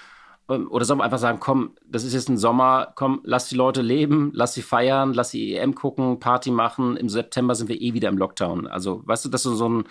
Ähm, 0.49 0.71
oder 0.71 0.85
soll 0.85 0.97
man 0.97 1.05
einfach 1.05 1.19
sagen, 1.19 1.41
komm, 1.41 1.75
das 1.85 2.05
ist 2.05 2.15
jetzt 2.15 2.29
ein 2.29 2.39
Sommer, 2.39 2.93
komm, 2.95 3.21
lass 3.25 3.49
die 3.49 3.57
Leute 3.57 3.83
leben, 3.83 4.31
lass 4.35 4.55
sie 4.55 4.63
feiern, 4.63 5.15
lass 5.15 5.31
sie 5.31 5.57
EM 5.57 5.75
gucken, 5.75 6.21
Party 6.21 6.51
machen. 6.51 6.97
Im 6.97 7.09
September 7.09 7.55
sind 7.55 7.69
wir 7.69 7.81
eh 7.81 7.93
wieder 7.93 8.09
im 8.09 8.19
Lockdown. 8.19 8.67
Also, 8.67 9.03
weißt 9.07 9.25
du, 9.25 9.29
das 9.29 9.45
ist 9.45 9.57
so 9.57 9.69
ein, 9.69 9.85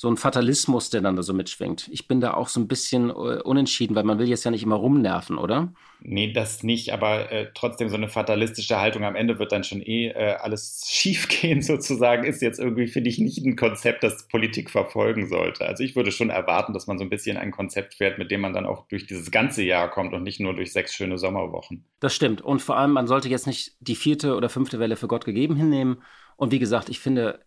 so 0.00 0.08
ein 0.08 0.16
Fatalismus, 0.16 0.88
der 0.88 1.02
dann 1.02 1.14
da 1.14 1.22
so 1.22 1.34
mitschwingt. 1.34 1.86
Ich 1.92 2.08
bin 2.08 2.22
da 2.22 2.32
auch 2.32 2.48
so 2.48 2.58
ein 2.58 2.68
bisschen 2.68 3.10
äh, 3.10 3.42
unentschieden, 3.42 3.94
weil 3.94 4.02
man 4.02 4.18
will 4.18 4.30
jetzt 4.30 4.44
ja 4.44 4.50
nicht 4.50 4.62
immer 4.62 4.76
rumnerven, 4.76 5.36
oder? 5.36 5.74
Nee, 6.00 6.32
das 6.32 6.62
nicht, 6.62 6.94
aber 6.94 7.30
äh, 7.30 7.48
trotzdem 7.52 7.90
so 7.90 7.96
eine 7.96 8.08
fatalistische 8.08 8.80
Haltung. 8.80 9.04
Am 9.04 9.14
Ende 9.14 9.38
wird 9.38 9.52
dann 9.52 9.62
schon 9.62 9.82
eh 9.82 10.06
äh, 10.06 10.36
alles 10.40 10.84
schiefgehen, 10.88 11.60
sozusagen, 11.60 12.24
ist 12.24 12.40
jetzt 12.40 12.58
irgendwie, 12.58 12.86
finde 12.86 13.10
ich, 13.10 13.18
nicht 13.18 13.44
ein 13.44 13.56
Konzept, 13.56 14.02
das 14.02 14.26
Politik 14.28 14.70
verfolgen 14.70 15.28
sollte. 15.28 15.66
Also 15.66 15.84
ich 15.84 15.94
würde 15.94 16.12
schon 16.12 16.30
erwarten, 16.30 16.72
dass 16.72 16.86
man 16.86 16.96
so 16.96 17.04
ein 17.04 17.10
bisschen 17.10 17.36
ein 17.36 17.50
Konzept 17.50 17.92
fährt, 17.92 18.16
mit 18.16 18.30
dem 18.30 18.40
man 18.40 18.54
dann 18.54 18.64
auch 18.64 18.88
durch 18.88 19.06
dieses 19.06 19.30
ganze 19.30 19.62
Jahr 19.62 19.90
kommt 19.90 20.14
und 20.14 20.22
nicht 20.22 20.40
nur 20.40 20.54
durch 20.54 20.72
sechs 20.72 20.94
schöne 20.94 21.18
Sommerwochen. 21.18 21.84
Das 22.00 22.14
stimmt. 22.14 22.40
Und 22.40 22.62
vor 22.62 22.78
allem, 22.78 22.92
man 22.92 23.06
sollte 23.06 23.28
jetzt 23.28 23.46
nicht 23.46 23.74
die 23.80 23.96
vierte 23.96 24.34
oder 24.34 24.48
fünfte 24.48 24.78
Welle 24.78 24.96
für 24.96 25.08
Gott 25.08 25.26
gegeben 25.26 25.56
hinnehmen. 25.56 26.02
Und 26.38 26.52
wie 26.52 26.58
gesagt, 26.58 26.88
ich 26.88 27.00
finde, 27.00 27.40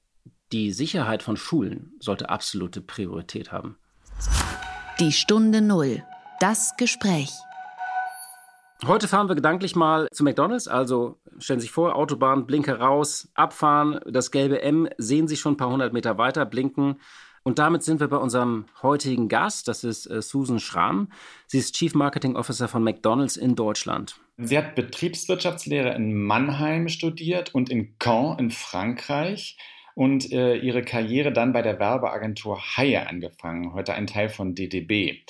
die 0.54 0.72
Sicherheit 0.72 1.24
von 1.24 1.36
Schulen 1.36 1.92
sollte 2.00 2.30
absolute 2.30 2.80
Priorität 2.80 3.52
haben. 3.52 3.76
Die 5.00 5.12
Stunde 5.12 5.62
Null. 5.62 6.04
Das 6.40 6.78
Gespräch. 6.78 7.32
Heute 8.86 9.08
fahren 9.08 9.30
wir 9.30 9.36
gedanklich 9.36 9.76
mal 9.76 10.08
zu 10.12 10.24
McDonalds. 10.24 10.68
Also 10.68 11.18
stellen 11.40 11.60
Sie 11.60 11.66
sich 11.66 11.72
vor, 11.72 11.96
Autobahn, 11.96 12.46
Blinker 12.46 12.80
raus, 12.80 13.30
abfahren, 13.34 14.00
das 14.06 14.30
gelbe 14.30 14.62
M 14.62 14.88
sehen 14.98 15.28
Sie 15.28 15.38
schon 15.38 15.54
ein 15.54 15.58
paar 15.58 15.70
hundert 15.70 15.94
Meter 15.94 16.18
weiter 16.18 16.46
blinken. 16.46 17.00
Und 17.44 17.60
damit 17.60 17.84
sind 17.84 18.00
wir 18.00 18.08
bei 18.08 18.18
unserem 18.18 18.66
heutigen 18.82 19.28
Gast. 19.28 19.68
Das 19.68 19.84
ist 19.84 20.06
äh, 20.06 20.22
Susan 20.22 20.60
Schramm. 20.60 21.10
Sie 21.48 21.58
ist 21.60 21.76
Chief 21.76 21.94
Marketing 21.94 22.36
Officer 22.36 22.68
von 22.68 22.84
McDonalds 22.84 23.38
in 23.38 23.56
Deutschland. 23.56 24.20
Sie 24.38 24.58
hat 24.58 24.76
Betriebswirtschaftslehre 24.76 25.94
in 25.94 26.24
Mannheim 26.24 26.88
studiert 26.88 27.54
und 27.54 27.70
in 27.70 27.98
Caen 28.00 28.40
in 28.40 28.52
Frankreich 28.52 29.58
und 29.96 30.32
äh, 30.32 30.56
ihre 30.56 30.84
Karriere 30.84 31.32
dann 31.32 31.54
bei 31.54 31.62
der 31.62 31.80
Werbeagentur 31.80 32.60
Haie 32.78 33.08
angefangen, 33.08 33.74
heute 33.74 33.94
ein 33.94 34.08
Teil 34.08 34.30
von 34.30 34.56
DDB. 34.56 35.24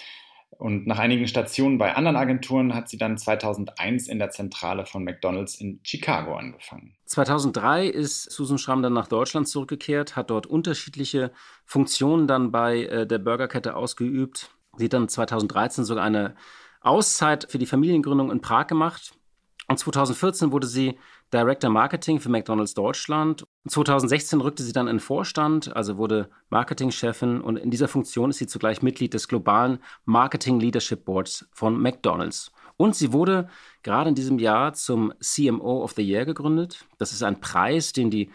Und 0.58 0.88
nach 0.88 1.00
einigen 1.00 1.28
Stationen 1.28 1.78
bei 1.78 1.96
anderen 1.96 2.16
Agenturen 2.16 2.74
hat 2.74 2.88
sie 2.88 2.98
dann 2.98 3.18
2001 3.18 4.08
in 4.08 4.20
der 4.20 4.30
Zentrale 4.30 4.86
von 4.86 5.04
McDonald's 5.04 5.56
in 5.56 5.80
Chicago 5.84 6.36
angefangen. 6.36 6.96
2003 7.06 7.88
ist 7.88 8.32
Susan 8.32 8.58
Schramm 8.58 8.82
dann 8.82 8.94
nach 8.94 9.08
Deutschland 9.08 9.48
zurückgekehrt, 9.48 10.16
hat 10.16 10.30
dort 10.30 10.48
unterschiedliche 10.48 11.32
Funktionen 11.66 12.28
dann 12.28 12.52
bei 12.52 12.84
äh, 12.86 13.08
der 13.08 13.20
Burgerkette 13.20 13.76
ausgeübt. 13.76 14.52
Sie 14.78 14.86
hat 14.86 14.94
dann 14.94 15.10
2013 15.10 15.84
sogar 15.84 16.04
eine 16.04 16.36
Auszeit 16.82 17.48
für 17.50 17.58
die 17.58 17.66
Familiengründung 17.66 18.32
in 18.32 18.42
Prag 18.42 18.68
gemacht. 18.68 19.14
Und 19.68 19.80
2014 19.80 20.52
wurde 20.52 20.68
sie 20.68 21.00
Director 21.34 21.70
Marketing 21.70 22.20
für 22.20 22.30
McDonald's 22.30 22.76
Deutschland. 22.76 23.46
2016 23.68 24.40
rückte 24.40 24.62
sie 24.62 24.72
dann 24.72 24.88
in 24.88 24.98
den 24.98 25.00
Vorstand, 25.00 25.76
also 25.76 25.98
wurde 25.98 26.30
Marketingchefin 26.50 27.42
und 27.42 27.58
in 27.58 27.72
dieser 27.72 27.88
Funktion 27.88 28.30
ist 28.30 28.38
sie 28.38 28.48
zugleich 28.48 28.82
Mitglied 28.84 29.14
des 29.14 29.28
globalen 29.28 29.80
Marketing 30.06 30.60
Leadership 30.60 31.06
Boards 31.06 31.48
von 31.52 31.82
McDonald's. 31.82 32.52
Und 32.78 32.96
sie 32.96 33.14
wurde 33.14 33.50
gerade 33.82 34.10
in 34.10 34.16
diesem 34.16 34.40
Jahr 34.40 34.74
zum 34.74 35.14
CMO 35.20 35.84
of 35.84 35.94
the 35.94 36.04
Year 36.04 36.26
gegründet. 36.26 36.86
Das 36.98 37.12
ist 37.12 37.24
ein 37.24 37.40
Preis, 37.40 37.94
den 37.94 38.12
die 38.12 38.30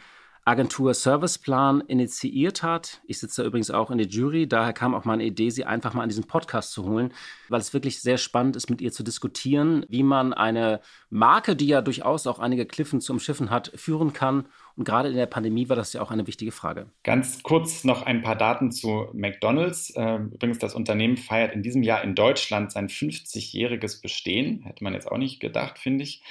Agentur 0.49 0.95
Serviceplan 0.95 1.83
initiiert 1.89 2.63
hat. 2.63 3.03
Ich 3.07 3.19
sitze 3.19 3.43
da 3.43 3.47
übrigens 3.47 3.71
auch 3.71 3.91
in 3.91 3.99
der 3.99 4.07
Jury. 4.07 4.49
Daher 4.49 4.73
kam 4.73 4.95
auch 4.95 5.05
meine 5.05 5.25
Idee, 5.25 5.51
sie 5.51 5.67
einfach 5.67 5.93
mal 5.93 6.05
in 6.05 6.09
diesen 6.09 6.27
Podcast 6.27 6.73
zu 6.73 6.87
holen, 6.87 7.13
weil 7.51 7.61
es 7.61 7.75
wirklich 7.75 8.01
sehr 8.01 8.17
spannend 8.17 8.57
ist, 8.57 8.71
mit 8.71 8.81
ihr 8.81 8.91
zu 8.91 9.03
diskutieren, 9.03 9.85
wie 9.91 10.03
man 10.03 10.33
eine 10.33 10.81
Marke, 11.11 11.55
die 11.55 11.67
ja 11.67 11.83
durchaus 11.83 12.27
auch 12.27 12.39
einige 12.39 12.65
Kliffen 12.65 13.03
zu 13.03 13.13
umschiffen 13.13 13.51
hat, 13.51 13.73
führen 13.75 14.15
kann. 14.15 14.47
Und 14.75 14.85
gerade 14.85 15.11
in 15.11 15.17
der 15.17 15.27
Pandemie 15.27 15.69
war 15.69 15.77
das 15.77 15.93
ja 15.93 16.01
auch 16.01 16.11
eine 16.11 16.27
wichtige 16.27 16.51
Frage. 16.51 16.87
Ganz 17.05 17.43
kurz 17.43 17.85
noch 17.85 18.01
ein 18.01 18.23
paar 18.23 18.37
Daten 18.37 18.73
zu 18.73 19.09
McDonald's. 19.13 19.93
Ähm, 19.97 20.31
übrigens, 20.33 20.61
das 20.61 20.75
Unternehmen 20.75 21.19
feiert 21.19 21.53
in 21.53 21.63
diesem 21.63 21.83
Jahr 21.83 22.03
in 22.03 22.15
Deutschland 22.15 22.73
sein 22.73 22.89
50-jähriges 22.89 24.01
Bestehen. 24.01 24.63
Hätte 24.63 24.83
man 24.83 24.95
jetzt 24.95 25.13
auch 25.13 25.19
nicht 25.19 25.41
gedacht, 25.41 25.79
finde 25.79 26.05
ich. 26.05 26.23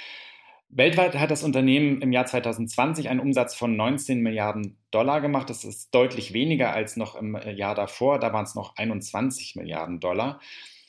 Weltweit 0.70 1.14
hat 1.14 1.30
das 1.30 1.44
Unternehmen 1.44 2.02
im 2.02 2.12
Jahr 2.12 2.26
2020 2.26 3.08
einen 3.08 3.20
Umsatz 3.20 3.54
von 3.54 3.74
19 3.74 4.20
Milliarden 4.20 4.76
Dollar 4.90 5.20
gemacht. 5.22 5.48
Das 5.48 5.64
ist 5.64 5.94
deutlich 5.94 6.34
weniger 6.34 6.72
als 6.72 6.96
noch 6.96 7.14
im 7.14 7.34
äh, 7.34 7.52
Jahr 7.52 7.74
davor. 7.74 8.18
Da 8.18 8.32
waren 8.32 8.44
es 8.44 8.54
noch 8.54 8.76
21 8.76 9.56
Milliarden 9.56 9.98
Dollar. 9.98 10.40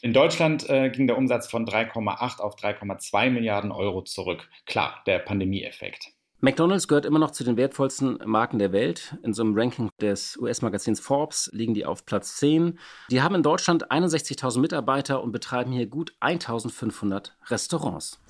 In 0.01 0.13
Deutschland 0.13 0.69
äh, 0.69 0.89
ging 0.89 1.07
der 1.07 1.17
Umsatz 1.17 1.49
von 1.49 1.65
3,8 1.65 2.39
auf 2.39 2.55
3,2 2.55 3.29
Milliarden 3.29 3.71
Euro 3.71 4.01
zurück. 4.01 4.49
Klar, 4.65 5.01
der 5.05 5.19
Pandemieeffekt. 5.19 6.11
McDonald's 6.41 6.87
gehört 6.87 7.05
immer 7.05 7.19
noch 7.19 7.31
zu 7.31 7.43
den 7.43 7.57
wertvollsten 7.57 8.17
Marken 8.25 8.59
der 8.59 8.71
Welt. 8.71 9.17
In 9.23 9.33
so 9.33 9.43
einem 9.43 9.57
Ranking 9.57 9.89
des 9.99 10.37
US-Magazins 10.37 11.01
Forbes 11.01 11.49
liegen 11.53 11.73
die 11.73 11.85
auf 11.85 12.05
Platz 12.05 12.37
10. 12.37 12.79
Die 13.11 13.21
haben 13.21 13.35
in 13.35 13.43
Deutschland 13.43 13.91
61.000 13.91 14.59
Mitarbeiter 14.59 15.21
und 15.21 15.33
betreiben 15.33 15.73
hier 15.73 15.87
gut 15.87 16.13
1.500 16.21 17.31
Restaurants. 17.47 18.21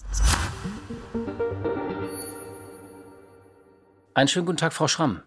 Einen 4.19 4.27
schönen 4.27 4.47
guten 4.47 4.57
Tag, 4.57 4.73
Frau 4.73 4.89
Schramm. 4.89 5.23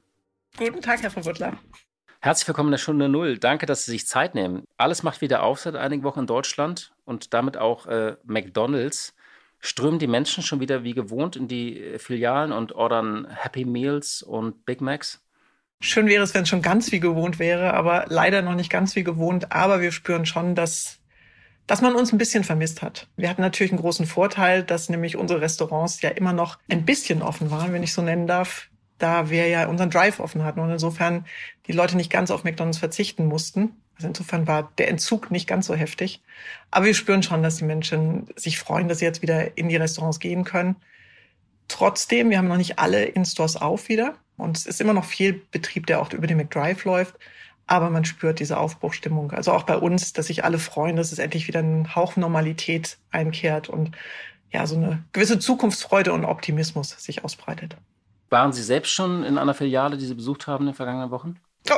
Guten 0.59 0.83
Tag, 0.83 1.01
Herr 1.01 1.11
Frau 1.11 1.23
Butler. 1.23 1.57
Herzlich 2.21 2.47
willkommen 2.47 2.69
in 2.69 2.73
der 2.73 2.79
Stunde 2.79 3.09
Null. 3.09 3.39
Danke, 3.39 3.65
dass 3.65 3.87
Sie 3.87 3.91
sich 3.91 4.07
Zeit 4.07 4.35
nehmen. 4.35 4.65
Alles 4.77 5.03
macht 5.03 5.23
wieder 5.23 5.45
auf 5.45 5.61
seit 5.61 5.77
einigen 5.77 6.03
Wochen 6.03 6.21
in 6.21 6.27
Deutschland 6.27 6.93
und 7.07 7.33
damit 7.33 7.57
auch 7.57 7.87
äh, 7.87 8.17
McDonalds. 8.25 9.15
Strömen 9.61 9.99
die 9.99 10.09
Menschen 10.09 10.43
schon 10.43 10.61
wieder 10.61 10.85
wie 10.85 10.93
gewohnt 10.93 11.37
in 11.37 11.49
die 11.49 11.83
äh, 11.83 11.99
Filialen 11.99 12.53
und 12.53 12.73
ordern 12.73 13.27
Happy 13.31 13.65
Meals 13.65 14.23
und 14.23 14.67
Big 14.67 14.83
Macs? 14.83 15.23
Schön 15.81 16.07
wäre 16.07 16.23
es, 16.23 16.35
wenn 16.35 16.43
es 16.43 16.51
schon 16.51 16.61
ganz 16.61 16.93
wie 16.93 17.01
gewohnt 17.01 17.39
wäre, 17.39 17.73
aber 17.73 18.05
leider 18.09 18.43
noch 18.43 18.55
nicht 18.55 18.69
ganz 18.69 18.95
wie 18.95 19.05
gewohnt. 19.05 19.53
Aber 19.53 19.81
wir 19.81 19.93
spüren 19.93 20.27
schon, 20.27 20.55
dass 20.55 20.99
dass 21.67 21.81
man 21.81 21.95
uns 21.95 22.13
ein 22.13 22.19
bisschen 22.19 22.45
vermisst 22.45 22.83
hat. 22.83 23.09
Wir 23.17 23.31
hatten 23.31 23.41
natürlich 23.41 23.73
einen 23.73 23.81
großen 23.81 24.05
Vorteil, 24.05 24.65
dass 24.65 24.91
nämlich 24.91 25.17
unsere 25.17 25.41
Restaurants 25.41 26.03
ja 26.03 26.11
immer 26.11 26.35
noch 26.35 26.59
ein 26.69 26.85
bisschen 26.85 27.23
offen 27.23 27.51
waren, 27.51 27.73
wenn 27.73 27.85
ich 27.85 27.95
so 27.95 28.03
nennen 28.03 28.27
darf, 28.27 28.69
da 29.03 29.31
wir 29.31 29.49
ja 29.49 29.67
unseren 29.67 29.91
Drive 29.91 30.21
offen 30.21 30.45
hatten 30.45 30.61
und 30.61 30.71
insofern 30.71 31.27
die 31.67 31.73
Leute 31.73 31.97
nicht 31.97 32.11
ganz 32.11 32.31
auf 32.31 32.45
McDonald's 32.45 32.79
verzichten 32.79 33.27
mussten. 33.27 33.77
Also 33.97 34.09
insofern 34.09 34.47
war 34.47 34.73
der 34.79 34.89
Entzug 34.89 35.31
nicht 35.31 35.47
ganz 35.47 35.67
so 35.67 35.75
heftig. 35.75 36.23
Aber 36.71 36.87
wir 36.87 36.95
spüren 36.95 37.23
schon, 37.23 37.43
dass 37.43 37.57
die 37.57 37.65
Menschen 37.65 38.27
sich 38.37 38.59
freuen, 38.59 38.89
dass 38.89 38.99
sie 38.99 39.05
jetzt 39.05 39.23
wieder 39.23 39.57
in 39.57 39.69
die 39.69 39.77
Restaurants 39.77 40.19
gehen 40.19 40.45
können. 40.45 40.77
Trotzdem, 41.69 42.31
wir 42.31 42.39
haben 42.39 42.49
noch 42.49 42.57
nicht 42.57 42.79
alle 42.79 43.05
In-Stores 43.05 43.57
auf 43.57 43.89
wieder. 43.89 44.15
Und 44.37 44.57
es 44.57 44.67
ist 44.67 44.81
immer 44.81 44.95
noch 44.95 45.05
viel 45.05 45.43
Betrieb, 45.51 45.87
der 45.87 46.01
auch 46.01 46.13
über 46.13 46.27
den 46.27 46.39
McDrive 46.39 46.85
läuft 46.85 47.17
aber 47.67 47.91
man 47.91 48.05
spürt 48.05 48.41
diese 48.41 48.59
Aufbruchstimmung. 48.59 49.31
Also 49.31 49.53
auch 49.53 49.63
bei 49.63 49.77
uns, 49.77 50.13
dass 50.13 50.27
sich 50.27 50.45
alle 50.45 50.59
freuen, 50.59 50.97
dass 50.97 51.13
es 51.13 51.19
endlich 51.19 51.49
wieder 51.49 51.61
ein 51.61 51.95
Hauch 51.95 52.17
Normalität 52.17 52.99
einkehrt 53.11 53.69
und 53.69 53.97
ja, 54.51 54.67
so 54.67 54.77
eine 54.77 55.03
gewisse 55.13 55.39
Zukunftsfreude 55.39 56.13
und 56.13 56.27
Optimismus 56.27 56.91
sich 56.91 57.25
ausbreitet. 57.25 57.77
Waren 58.33 58.55
Sie 58.55 58.63
selbst 58.63 58.91
schon 58.91 59.25
in 59.25 59.37
einer 59.37 59.53
Filiale, 59.53 59.99
die 59.99 60.07
Sie 60.07 60.15
besucht 60.15 60.47
haben 60.47 60.65
in 60.65 60.73
den 60.73 60.75
vergangenen 60.75 61.11
Wochen? 61.11 61.39
Oh, 61.71 61.75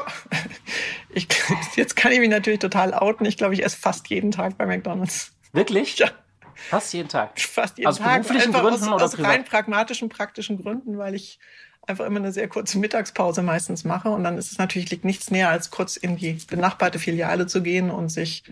ich, 1.10 1.26
jetzt 1.74 1.96
kann 1.96 2.12
ich 2.12 2.20
mich 2.20 2.28
natürlich 2.28 2.60
total 2.60 2.94
outen. 2.94 3.26
Ich 3.26 3.36
glaube, 3.36 3.54
ich 3.54 3.64
esse 3.64 3.76
fast 3.76 4.08
jeden 4.08 4.30
Tag 4.30 4.56
bei 4.56 4.64
McDonalds. 4.64 5.32
Wirklich? 5.52 5.98
Ja. 5.98 6.12
Fast 6.54 6.94
jeden 6.94 7.08
Tag. 7.08 7.40
Fast 7.40 7.76
jeden 7.76 7.88
aus 7.88 7.98
Tag. 7.98 8.22
beruflichen 8.22 8.52
Gründen 8.52 8.84
aus, 8.84 8.94
oder 8.94 9.04
aus 9.04 9.16
privat? 9.16 9.32
rein 9.32 9.44
pragmatischen, 9.44 10.08
praktischen 10.08 10.62
Gründen, 10.62 10.96
weil 10.96 11.16
ich 11.16 11.40
einfach 11.88 12.06
immer 12.06 12.20
eine 12.20 12.30
sehr 12.30 12.46
kurze 12.46 12.78
Mittagspause 12.78 13.42
meistens 13.42 13.82
mache. 13.82 14.10
Und 14.10 14.22
dann 14.22 14.38
ist 14.38 14.52
es 14.52 14.58
natürlich, 14.58 14.90
liegt 14.90 15.04
nichts 15.04 15.32
näher, 15.32 15.48
als 15.48 15.72
kurz 15.72 15.96
in 15.96 16.16
die 16.16 16.34
benachbarte 16.48 17.00
Filiale 17.00 17.48
zu 17.48 17.64
gehen 17.64 17.90
und 17.90 18.10
sich 18.10 18.44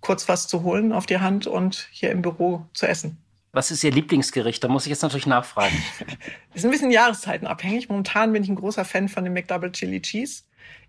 kurz 0.00 0.28
was 0.28 0.46
zu 0.46 0.62
holen 0.62 0.92
auf 0.92 1.06
die 1.06 1.18
Hand 1.18 1.48
und 1.48 1.88
hier 1.90 2.12
im 2.12 2.22
Büro 2.22 2.66
zu 2.72 2.86
essen. 2.86 3.18
Was 3.52 3.70
ist 3.70 3.82
Ihr 3.82 3.90
Lieblingsgericht? 3.90 4.62
Da 4.62 4.68
muss 4.68 4.84
ich 4.84 4.90
jetzt 4.90 5.02
natürlich 5.02 5.26
nachfragen. 5.26 5.74
ist 6.54 6.64
ein 6.64 6.70
bisschen 6.70 6.90
jahreszeitenabhängig. 6.90 7.88
Momentan 7.88 8.32
bin 8.32 8.42
ich 8.42 8.48
ein 8.48 8.56
großer 8.56 8.84
Fan 8.84 9.08
von 9.08 9.24
dem 9.24 9.32
McDouble 9.32 9.72
Chili 9.72 10.02
Cheese. 10.02 10.42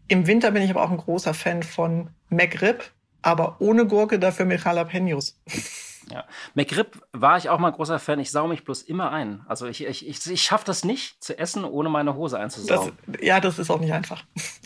Im 0.08 0.28
Winter 0.28 0.52
bin 0.52 0.64
ich 0.64 0.72
aber 0.72 0.84
auch 0.84 0.92
ein 0.92 0.98
großer 0.98 1.34
Fan 1.34 1.64
von 1.64 2.10
McRib, 2.30 2.92
aber 3.22 3.58
ohne 3.60 3.86
Gurke, 3.86 4.20
dafür 4.20 4.46
mit 4.46 4.64
Jalapenos. 4.64 5.40
Ja. 6.12 6.26
McRib 6.54 7.02
war 7.12 7.38
ich 7.38 7.50
auch 7.50 7.60
mal 7.60 7.68
ein 7.68 7.74
großer 7.74 8.00
Fan. 8.00 8.20
Ich 8.20 8.32
sau 8.32 8.48
mich 8.48 8.64
bloß 8.64 8.82
immer 8.84 9.12
ein. 9.12 9.42
Also 9.48 9.68
ich, 9.68 9.86
ich, 9.86 10.08
ich, 10.08 10.26
ich 10.30 10.42
schaffe 10.42 10.66
das 10.66 10.84
nicht 10.84 11.24
zu 11.24 11.38
essen, 11.38 11.64
ohne 11.66 11.90
meine 11.90 12.16
Hose 12.16 12.40
einzusauen. 12.40 12.92
Das, 13.08 13.22
ja, 13.22 13.40
das 13.40 13.60
ist 13.60 13.70
auch 13.70 13.80
nicht 13.80 13.94
einfach. 13.94 14.24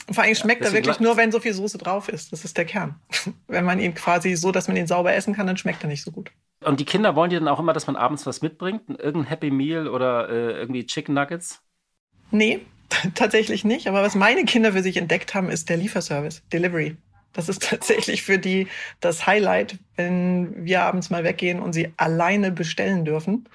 Und 0.08 0.13
vor 0.13 0.24
allem 0.24 0.36
schmeckt 0.36 0.62
ja, 0.62 0.68
er 0.68 0.74
wirklich 0.74 1.00
nur, 1.00 1.18
wenn 1.18 1.32
so 1.32 1.40
viel 1.40 1.54
Soße 1.54 1.78
drauf 1.78 2.10
ist. 2.10 2.32
Das 2.32 2.46
ist 2.46 2.58
der 2.58 2.66
Kern. 2.66 2.96
Wenn 3.48 3.66
man 3.66 3.80
ihn 3.80 3.94
quasi 3.94 4.36
so, 4.36 4.52
dass 4.52 4.68
man 4.68 4.78
ihn 4.78 4.88
sauber 4.88 5.13
essen 5.13 5.34
kann, 5.34 5.48
dann 5.48 5.58
schmeckt 5.58 5.84
er 5.84 5.88
nicht 5.88 6.04
so 6.04 6.12
gut. 6.12 6.32
Und 6.62 6.80
die 6.80 6.86
Kinder 6.86 7.16
wollen 7.16 7.30
die 7.30 7.36
dann 7.36 7.48
auch 7.48 7.60
immer, 7.60 7.74
dass 7.74 7.88
man 7.88 7.96
abends 7.96 8.25
was 8.25 8.42
mitbringt? 8.42 8.82
Irgendein 8.90 9.25
Happy 9.25 9.52
Meal 9.52 9.88
oder 9.88 10.30
äh, 10.30 10.60
irgendwie 10.60 10.86
Chicken 10.86 11.13
Nuggets? 11.13 11.62
Nee, 12.32 12.62
tatsächlich 13.16 13.63
nicht. 13.63 13.88
Aber 13.88 14.02
was 14.02 14.16
meine 14.16 14.46
Kinder 14.46 14.74
für 14.74 14.84
sich 14.84 14.98
entdeckt 14.98 15.34
haben, 15.34 15.50
ist 15.50 15.70
der 15.70 15.78
Lieferservice, 15.78 16.42
Delivery. 16.52 16.98
Das 17.34 17.50
ist 17.50 17.63
tatsächlich 17.70 18.24
für 18.24 18.40
die 18.40 18.68
das 19.02 19.28
Highlight, 19.28 19.78
wenn 19.96 20.66
wir 20.66 20.84
abends 20.84 21.10
mal 21.10 21.24
weggehen 21.24 21.60
und 21.60 21.74
sie 21.74 21.92
alleine 21.98 22.52
bestellen 22.52 23.06
dürfen 23.06 23.48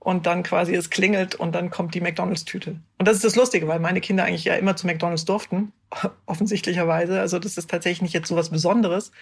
und 0.00 0.26
dann 0.26 0.42
quasi 0.42 0.74
es 0.74 0.90
klingelt 0.90 1.34
und 1.34 1.54
dann 1.54 1.70
kommt 1.70 1.94
die 1.94 2.00
McDonalds-Tüte. 2.00 2.76
Und 2.98 3.08
das 3.08 3.16
ist 3.16 3.24
das 3.24 3.36
Lustige, 3.36 3.68
weil 3.68 3.78
meine 3.78 4.00
Kinder 4.00 4.24
eigentlich 4.24 4.44
ja 4.44 4.54
immer 4.54 4.74
zu 4.74 4.86
McDonalds 4.86 5.26
durften, 5.26 5.72
offensichtlicherweise. 6.26 7.20
Also 7.20 7.38
das 7.38 7.56
ist 7.56 7.70
tatsächlich 7.70 8.02
nicht 8.02 8.14
jetzt 8.14 8.28
so 8.28 8.36
was 8.36 8.50
Besonderes, 8.50 9.12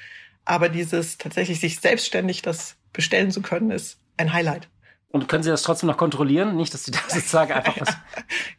aber 0.45 0.69
dieses 0.69 1.19
tatsächlich 1.19 1.61
sich 1.61 1.81
selbstständig 1.81 2.43
das 2.43 2.77
bestellen 2.93 3.31
zu 3.31 3.43
können, 3.43 3.71
ist 3.71 3.99
ein 4.17 4.33
Highlight. 4.33 4.69
Und 5.11 5.29
können 5.29 5.43
Sie 5.43 5.51
das 5.51 5.63
trotzdem 5.63 5.89
noch 5.89 5.97
kontrollieren? 5.97 6.57
Nicht, 6.57 6.73
dass 6.75 6.85
Sie 6.85 6.91
das 6.93 7.09
sozusagen 7.09 7.53
einfach 7.53 7.81
was. 7.81 7.97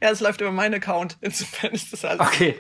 ja, 0.01 0.09
es 0.09 0.19
läuft 0.19 0.41
über 0.41 0.51
meinen 0.51 0.75
Account. 0.75 1.17
Insofern 1.21 1.71
ist 1.71 1.93
das 1.93 2.03
alles. 2.05 2.19
Okay. 2.19 2.59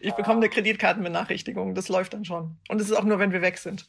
Ich 0.00 0.14
bekomme 0.14 0.36
eine 0.36 0.48
Kreditkartenbenachrichtigung, 0.48 1.74
das 1.74 1.88
läuft 1.88 2.14
dann 2.14 2.24
schon. 2.24 2.56
Und 2.68 2.80
es 2.80 2.90
ist 2.90 2.96
auch 2.96 3.04
nur, 3.04 3.18
wenn 3.18 3.32
wir 3.32 3.42
weg 3.42 3.58
sind. 3.58 3.88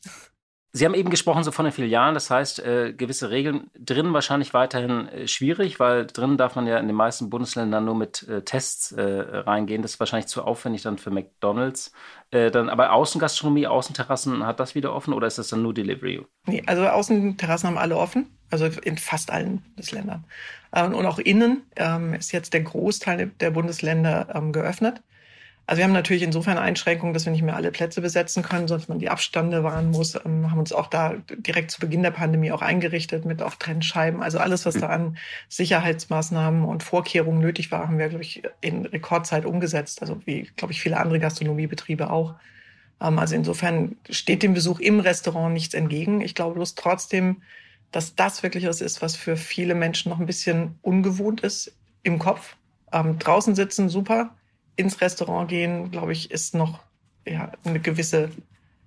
Sie 0.73 0.85
haben 0.85 0.93
eben 0.93 1.09
gesprochen 1.09 1.43
so 1.43 1.51
von 1.51 1.65
den 1.65 1.71
Filialen, 1.71 2.13
das 2.13 2.29
heißt, 2.29 2.59
äh, 2.59 2.93
gewisse 2.93 3.31
Regeln 3.31 3.71
drinnen 3.79 4.13
wahrscheinlich 4.13 4.53
weiterhin 4.53 5.07
äh, 5.07 5.27
schwierig, 5.27 5.79
weil 5.79 6.05
drinnen 6.05 6.37
darf 6.37 6.55
man 6.55 6.67
ja 6.67 6.77
in 6.77 6.87
den 6.87 6.95
meisten 6.95 7.29
Bundesländern 7.29 7.85
nur 7.85 7.95
mit 7.95 8.27
äh, 8.27 8.43
Tests 8.43 8.91
äh, 8.91 9.01
reingehen. 9.01 9.81
Das 9.81 9.93
ist 9.93 9.99
wahrscheinlich 9.99 10.27
zu 10.27 10.43
aufwendig 10.43 10.83
dann 10.83 10.97
für 10.97 11.09
McDonalds. 11.09 11.93
Äh, 12.31 12.51
dann, 12.51 12.69
aber 12.69 12.91
Außengastronomie, 12.93 13.65
Außenterrassen, 13.65 14.45
hat 14.45 14.59
das 14.59 14.75
wieder 14.75 14.93
offen 14.93 15.13
oder 15.13 15.25
ist 15.25 15.37
das 15.37 15.47
dann 15.47 15.63
nur 15.63 15.73
Delivery? 15.73 16.23
Nee, 16.45 16.61
also 16.67 16.85
Außenterrassen 16.85 17.69
haben 17.69 17.77
alle 17.77 17.97
offen, 17.97 18.37
also 18.51 18.65
in 18.65 18.97
fast 18.97 19.31
allen 19.31 19.61
Bundesländern. 19.61 20.25
Ähm, 20.73 20.93
und 20.93 21.05
auch 21.07 21.17
innen 21.17 21.63
ähm, 21.77 22.13
ist 22.13 22.33
jetzt 22.33 22.53
der 22.53 22.61
Großteil 22.61 23.31
der 23.39 23.51
Bundesländer 23.51 24.27
ähm, 24.35 24.51
geöffnet. 24.51 25.01
Also 25.69 25.79
wir 25.79 25.83
haben 25.83 25.91
natürlich 25.91 26.23
insofern 26.23 26.57
Einschränkungen, 26.57 27.13
dass 27.13 27.25
wir 27.25 27.33
nicht 27.33 27.41
mehr 27.41 27.57
alle 27.57 27.71
Plätze 27.71 27.99
besetzen 27.99 28.41
können, 28.41 28.69
sonst 28.69 28.87
man 28.87 28.99
die 28.99 29.09
Abstände 29.09 29.65
wahren 29.65 29.91
muss. 29.91 30.15
Ähm, 30.15 30.49
haben 30.49 30.59
uns 30.59 30.71
auch 30.71 30.87
da 30.87 31.15
direkt 31.29 31.71
zu 31.71 31.81
Beginn 31.81 32.03
der 32.03 32.11
Pandemie 32.11 32.53
auch 32.53 32.61
eingerichtet 32.61 33.25
mit 33.25 33.41
auch 33.41 33.55
Trennscheiben. 33.55 34.23
Also 34.23 34.39
alles, 34.39 34.65
was 34.65 34.75
da 34.75 34.87
an 34.87 35.17
Sicherheitsmaßnahmen 35.49 36.63
und 36.63 36.83
Vorkehrungen 36.83 37.41
nötig 37.41 37.69
war, 37.69 37.81
haben 37.81 37.99
wir, 37.99 38.07
glaube 38.07 38.23
ich, 38.23 38.43
in 38.61 38.85
Rekordzeit 38.85 39.45
umgesetzt. 39.45 40.01
Also 40.01 40.21
wie, 40.23 40.49
glaube 40.55 40.71
ich, 40.71 40.79
viele 40.79 40.97
andere 40.97 41.19
Gastronomiebetriebe 41.19 42.09
auch. 42.09 42.35
Ähm, 43.01 43.19
also 43.19 43.35
insofern 43.35 43.97
steht 44.09 44.43
dem 44.43 44.53
Besuch 44.53 44.79
im 44.79 45.01
Restaurant 45.01 45.53
nichts 45.53 45.73
entgegen. 45.73 46.21
Ich 46.21 46.33
glaube 46.33 46.55
bloß 46.55 46.75
trotzdem, 46.75 47.41
dass 47.91 48.15
das 48.15 48.41
wirklich 48.41 48.65
was 48.67 48.79
ist, 48.79 49.01
was 49.01 49.17
für 49.17 49.35
viele 49.35 49.75
Menschen 49.75 50.11
noch 50.11 50.19
ein 50.21 50.27
bisschen 50.27 50.75
ungewohnt 50.81 51.41
ist 51.41 51.73
im 52.03 52.19
Kopf. 52.19 52.55
Ähm, 52.93 53.19
draußen 53.19 53.53
sitzen, 53.53 53.89
super 53.89 54.31
ins 54.77 55.01
Restaurant 55.01 55.49
gehen, 55.49 55.91
glaube 55.91 56.13
ich, 56.13 56.31
ist 56.31 56.55
noch 56.55 56.79
ja, 57.25 57.51
eine 57.65 57.81
gewisse 57.81 58.31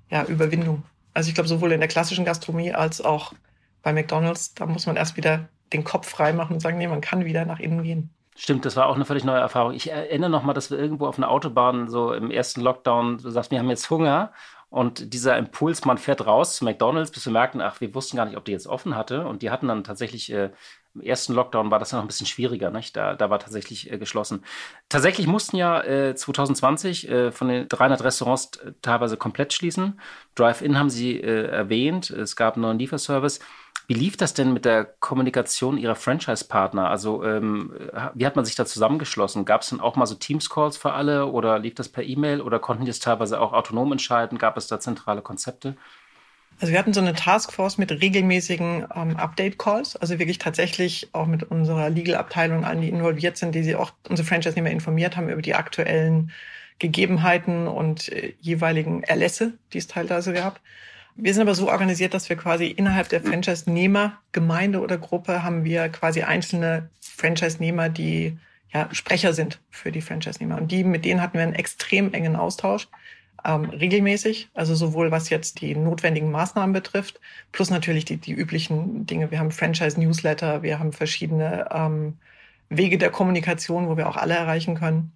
ja, 0.09 0.25
Überwindung. 0.25 0.85
Also 1.13 1.29
ich 1.29 1.35
glaube, 1.35 1.49
sowohl 1.49 1.73
in 1.73 1.81
der 1.81 1.89
klassischen 1.89 2.25
Gastronomie 2.25 2.73
als 2.73 3.03
auch 3.03 3.35
bei 3.83 3.93
McDonald's, 3.93 4.55
da 4.55 4.65
muss 4.67 4.87
man 4.87 4.97
erst 4.97 5.17
wieder 5.19 5.49
den 5.73 5.85
Kopf 5.85 6.09
frei 6.09 6.33
machen 6.33 6.55
und 6.55 6.61
sagen, 6.61 6.79
nee, 6.79 6.89
man 6.89 7.01
kann 7.03 7.25
wieder 7.25 7.45
nach 7.45 7.61
innen 7.61 7.83
gehen. 7.83 8.11
Stimmt, 8.37 8.65
das 8.65 8.77
war 8.77 8.87
auch 8.87 8.95
eine 8.95 9.05
völlig 9.05 9.25
neue 9.25 9.41
Erfahrung. 9.41 9.75
Ich 9.75 9.91
erinnere 9.91 10.31
noch 10.31 10.45
mal, 10.45 10.55
dass 10.55 10.71
wir 10.71 10.79
irgendwo 10.79 11.07
auf 11.07 11.19
einer 11.19 11.31
Autobahn 11.31 11.89
so 11.89 12.15
im 12.15 12.31
ersten 12.31 12.61
Lockdown, 12.63 13.19
du 13.19 13.31
sagst, 13.31 13.51
wir 13.51 13.59
haben 13.59 13.69
jetzt 13.69 13.91
Hunger 13.91 14.33
Und 14.71 15.13
dieser 15.13 15.37
Impuls, 15.37 15.85
man 15.85 15.99
fährt 15.99 16.25
raus 16.27 16.57
zu 16.57 16.65
McDonalds, 16.65 17.11
bis 17.11 17.27
wir 17.27 17.33
merken, 17.33 17.61
ach, 17.61 17.81
wir 17.81 17.93
wussten 17.95 18.17
gar 18.17 18.25
nicht, 18.27 18.37
ob 18.37 18.45
die 18.45 18.53
jetzt 18.53 18.69
offen 18.69 18.95
hatte. 18.97 19.27
Und 19.27 19.43
die 19.43 19.51
hatten 19.51 19.67
dann 19.69 19.83
tatsächlich 19.85 20.33
äh, 20.33 20.51
im 20.95 21.03
ersten 21.03 21.35
Lockdown 21.35 21.71
war 21.71 21.79
das 21.79 21.93
ja 21.93 21.99
noch 21.99 22.05
ein 22.05 22.09
bisschen 22.09 22.27
schwieriger, 22.27 22.71
nicht? 22.71 22.97
Da, 22.97 23.15
da 23.15 23.31
war 23.31 23.39
tatsächlich 23.39 23.91
äh, 23.91 23.99
geschlossen. 23.99 24.45
Tatsächlich 24.89 25.27
mussten 25.27 25.57
ja 25.57 25.83
äh, 25.83 26.15
2020 26.15 27.09
äh, 27.09 27.33
von 27.33 27.49
den 27.49 27.69
300 27.69 28.03
Restaurants 28.03 28.57
äh, 28.57 28.73
teilweise 28.83 29.17
komplett 29.17 29.53
schließen. 29.53 30.01
Drive-In 30.35 30.79
haben 30.79 30.91
Sie 30.91 31.21
äh, 31.21 31.47
erwähnt. 31.47 32.11
Es 32.11 32.35
gab 32.35 32.55
einen 32.55 32.63
neuen 32.63 32.79
Lieferservice. 32.79 33.41
Wie 33.87 33.95
lief 33.95 34.17
das 34.17 34.35
denn 34.35 34.53
mit 34.53 34.65
der 34.65 34.85
Kommunikation 34.85 35.77
Ihrer 35.77 35.97
Franchise-Partner? 35.97 36.89
Also, 36.89 37.25
ähm, 37.25 37.73
wie 38.15 38.25
hat 38.25 38.37
man 38.37 38.45
sich 38.45 38.55
da 38.55 38.65
zusammengeschlossen? 38.65 39.45
Gab 39.45 39.63
es 39.63 39.71
denn 39.71 39.81
auch 39.81 39.97
mal 39.97 40.07
so 40.07 40.15
Teams-Calls 40.15 40.77
für 40.77 40.93
alle 40.93 41.27
oder 41.27 41.59
lief 41.59 41.75
das 41.75 41.89
per 41.89 42.05
E-Mail 42.05 42.41
oder 42.41 42.61
konnten 42.61 42.85
die 42.85 42.91
es 42.91 43.01
teilweise 43.01 43.41
auch 43.41 43.53
autonom 43.53 43.91
entscheiden? 43.91 44.39
Gab 44.39 44.57
es 44.57 44.69
da 44.69 44.79
zentrale 44.79 45.23
Konzepte? 45.23 45.77
Also 46.61 46.73
wir 46.73 46.79
hatten 46.79 46.93
so 46.93 47.01
eine 47.01 47.15
Taskforce 47.15 47.79
mit 47.79 47.91
regelmäßigen 47.91 48.87
ähm, 48.95 49.17
Update-Calls, 49.17 49.97
also 49.97 50.19
wirklich 50.19 50.37
tatsächlich 50.37 51.09
auch 51.13 51.27
mit 51.27 51.43
unserer 51.45 51.89
Legal-Abteilung, 51.89 52.67
allen, 52.67 52.83
die 52.83 52.91
involviert 52.91 53.39
sind, 53.39 53.55
die 53.55 53.63
sie 53.63 53.77
auch 53.77 53.93
unsere 54.09 54.29
Franchise-Nehmer 54.29 54.71
informiert 54.71 55.17
haben 55.17 55.31
über 55.31 55.41
die 55.41 55.55
aktuellen 55.55 56.33
Gegebenheiten 56.79 57.67
und 57.67 58.11
äh, 58.11 58.35
jeweiligen 58.41 59.03
Erlässe, 59.03 59.55
die 59.73 59.79
es 59.79 59.87
teilweise 59.87 60.35
gab. 60.35 60.61
Wir 61.17 61.33
sind 61.33 61.43
aber 61.43 61.55
so 61.55 61.71
organisiert, 61.71 62.13
dass 62.13 62.29
wir 62.29 62.37
quasi 62.37 62.67
innerhalb 62.67 63.09
der 63.09 63.23
Franchise-Nehmer, 63.23 64.19
Gemeinde 64.33 64.81
oder 64.81 64.99
Gruppe 64.99 65.43
haben 65.43 65.65
wir 65.65 65.89
quasi 65.89 66.23
einzelne 66.23 66.91
Franchise-Nehmer, 67.01 67.89
die 67.89 68.37
ja, 68.73 68.89
Sprecher 68.93 69.33
sind 69.33 69.61
für 69.71 69.93
die 69.93 70.03
Franchise-Nehmer. 70.03 70.59
Und 70.59 70.71
die, 70.71 70.85
mit 70.85 71.07
denen 71.07 71.23
hatten 71.23 71.39
wir 71.39 71.43
einen 71.43 71.55
extrem 71.55 72.13
engen 72.13 72.37
Austausch 72.37 72.89
ähm, 73.45 73.65
regelmäßig, 73.67 74.49
also 74.55 74.75
sowohl 74.75 75.11
was 75.11 75.31
jetzt 75.31 75.61
die 75.61 75.75
notwendigen 75.75 76.31
Maßnahmen 76.31 76.73
betrifft, 76.73 77.21
plus 77.53 77.71
natürlich 77.71 78.05
die, 78.05 78.17
die 78.17 78.33
üblichen 78.33 79.07
Dinge. 79.07 79.31
Wir 79.31 79.39
haben 79.39 79.51
Franchise-Newsletter, 79.51 80.63
wir 80.63 80.79
haben 80.79 80.93
verschiedene 80.93 81.69
ähm, 81.73 82.19
Wege 82.69 82.99
der 82.99 83.11
Kommunikation, 83.11 83.89
wo 83.89 83.97
wir 83.97 84.09
auch 84.09 84.17
alle 84.17 84.35
erreichen 84.35 84.75
können. 84.75 85.13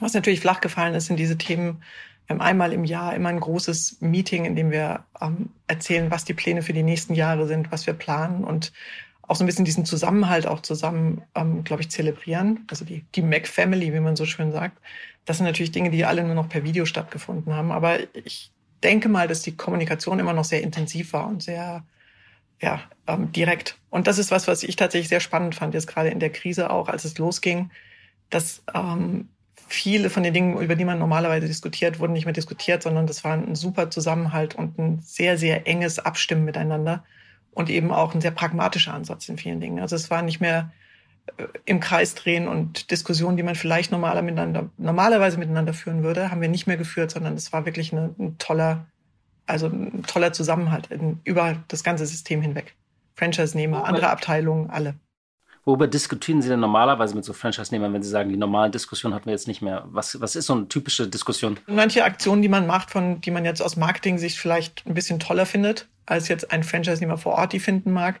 Was 0.00 0.14
natürlich 0.14 0.40
flach 0.40 0.60
gefallen 0.60 0.94
ist, 0.94 1.06
sind 1.06 1.18
diese 1.18 1.38
Themen. 1.38 1.82
Wir 2.26 2.34
haben 2.34 2.42
einmal 2.42 2.72
im 2.72 2.84
Jahr 2.84 3.14
immer 3.14 3.30
ein 3.30 3.40
großes 3.40 4.00
Meeting, 4.00 4.44
in 4.44 4.54
dem 4.54 4.70
wir 4.70 5.04
ähm, 5.20 5.50
erzählen, 5.66 6.10
was 6.10 6.24
die 6.24 6.34
Pläne 6.34 6.62
für 6.62 6.72
die 6.74 6.82
nächsten 6.82 7.14
Jahre 7.14 7.46
sind, 7.46 7.72
was 7.72 7.86
wir 7.86 7.94
planen 7.94 8.44
und 8.44 8.72
auch 9.28 9.36
so 9.36 9.44
ein 9.44 9.46
bisschen 9.46 9.66
diesen 9.66 9.84
Zusammenhalt 9.84 10.46
auch 10.46 10.60
zusammen, 10.60 11.22
ähm, 11.34 11.62
glaube 11.62 11.82
ich, 11.82 11.90
zelebrieren. 11.90 12.64
Also 12.68 12.84
die, 12.84 13.04
die 13.14 13.22
Mac 13.22 13.46
Family, 13.46 13.92
wie 13.92 14.00
man 14.00 14.16
so 14.16 14.24
schön 14.24 14.50
sagt. 14.52 14.78
Das 15.26 15.36
sind 15.36 15.46
natürlich 15.46 15.70
Dinge, 15.70 15.90
die 15.90 16.04
alle 16.06 16.24
nur 16.24 16.34
noch 16.34 16.48
per 16.48 16.64
Video 16.64 16.86
stattgefunden 16.86 17.54
haben. 17.54 17.70
Aber 17.70 17.98
ich 18.14 18.50
denke 18.82 19.10
mal, 19.10 19.28
dass 19.28 19.42
die 19.42 19.54
Kommunikation 19.54 20.18
immer 20.18 20.32
noch 20.32 20.44
sehr 20.44 20.62
intensiv 20.62 21.12
war 21.12 21.28
und 21.28 21.42
sehr 21.42 21.84
ja, 22.60 22.80
ähm, 23.06 23.30
direkt. 23.30 23.78
Und 23.90 24.06
das 24.06 24.18
ist 24.18 24.30
was, 24.30 24.48
was 24.48 24.62
ich 24.62 24.76
tatsächlich 24.76 25.08
sehr 25.08 25.20
spannend 25.20 25.54
fand, 25.54 25.74
jetzt 25.74 25.86
gerade 25.86 26.08
in 26.08 26.20
der 26.20 26.30
Krise 26.30 26.70
auch, 26.70 26.88
als 26.88 27.04
es 27.04 27.18
losging, 27.18 27.70
dass 28.30 28.62
ähm, 28.74 29.28
viele 29.68 30.08
von 30.08 30.22
den 30.22 30.34
Dingen, 30.34 30.58
über 30.58 30.74
die 30.74 30.86
man 30.86 30.98
normalerweise 30.98 31.46
diskutiert, 31.46 32.00
wurden 32.00 32.14
nicht 32.14 32.24
mehr 32.24 32.32
diskutiert, 32.32 32.82
sondern 32.82 33.06
das 33.06 33.22
war 33.24 33.34
ein 33.34 33.54
super 33.54 33.90
Zusammenhalt 33.90 34.54
und 34.54 34.78
ein 34.78 35.00
sehr, 35.00 35.36
sehr 35.36 35.66
enges 35.66 35.98
Abstimmen 35.98 36.44
miteinander 36.44 37.04
und 37.58 37.70
eben 37.70 37.90
auch 37.90 38.14
ein 38.14 38.20
sehr 38.20 38.30
pragmatischer 38.30 38.94
Ansatz 38.94 39.28
in 39.28 39.36
vielen 39.36 39.60
Dingen. 39.60 39.80
Also 39.80 39.96
es 39.96 40.12
war 40.12 40.22
nicht 40.22 40.40
mehr 40.40 40.70
äh, 41.36 41.44
im 41.64 41.80
Kreis 41.80 42.14
drehen 42.14 42.46
und 42.46 42.92
Diskussionen, 42.92 43.36
die 43.36 43.42
man 43.42 43.56
vielleicht 43.56 43.90
normaler 43.90 44.22
miteinander, 44.22 44.70
normalerweise 44.78 45.38
miteinander 45.38 45.74
führen 45.74 46.04
würde, 46.04 46.30
haben 46.30 46.40
wir 46.40 46.48
nicht 46.48 46.68
mehr 46.68 46.76
geführt, 46.76 47.10
sondern 47.10 47.34
es 47.34 47.52
war 47.52 47.66
wirklich 47.66 47.92
eine, 47.92 48.14
ein 48.16 48.38
toller, 48.38 48.86
also 49.46 49.66
ein 49.66 50.04
toller 50.04 50.32
Zusammenhalt 50.32 50.86
in, 50.92 51.18
über 51.24 51.56
das 51.66 51.82
ganze 51.82 52.06
System 52.06 52.40
hinweg. 52.42 52.76
Franchise-Nehmer, 53.16 53.84
andere 53.84 54.08
Abteilungen, 54.10 54.70
alle. 54.70 54.94
Worüber 55.64 55.88
diskutieren 55.88 56.40
Sie 56.40 56.48
denn 56.48 56.60
normalerweise 56.60 57.16
mit 57.16 57.24
so 57.24 57.32
Franchise-Nehmern, 57.32 57.92
wenn 57.92 58.04
Sie 58.04 58.08
sagen, 58.08 58.30
die 58.30 58.36
normalen 58.36 58.70
Diskussionen 58.70 59.16
hatten 59.16 59.26
wir 59.26 59.32
jetzt 59.32 59.48
nicht 59.48 59.62
mehr? 59.62 59.82
Was, 59.88 60.20
was 60.20 60.36
ist 60.36 60.46
so 60.46 60.54
eine 60.54 60.68
typische 60.68 61.08
Diskussion? 61.08 61.58
Manche 61.66 62.04
Aktionen, 62.04 62.40
die 62.40 62.48
man 62.48 62.68
macht, 62.68 62.92
von, 62.92 63.20
die 63.20 63.32
man 63.32 63.44
jetzt 63.44 63.60
aus 63.60 63.74
Marketing-Sicht 63.74 64.38
vielleicht 64.38 64.86
ein 64.86 64.94
bisschen 64.94 65.18
toller 65.18 65.44
findet, 65.44 65.88
als 66.08 66.28
jetzt 66.28 66.50
ein 66.50 66.62
Franchise-Nehmer 66.62 67.18
vor 67.18 67.34
Ort 67.34 67.52
die 67.52 67.60
finden 67.60 67.92
mag. 67.92 68.20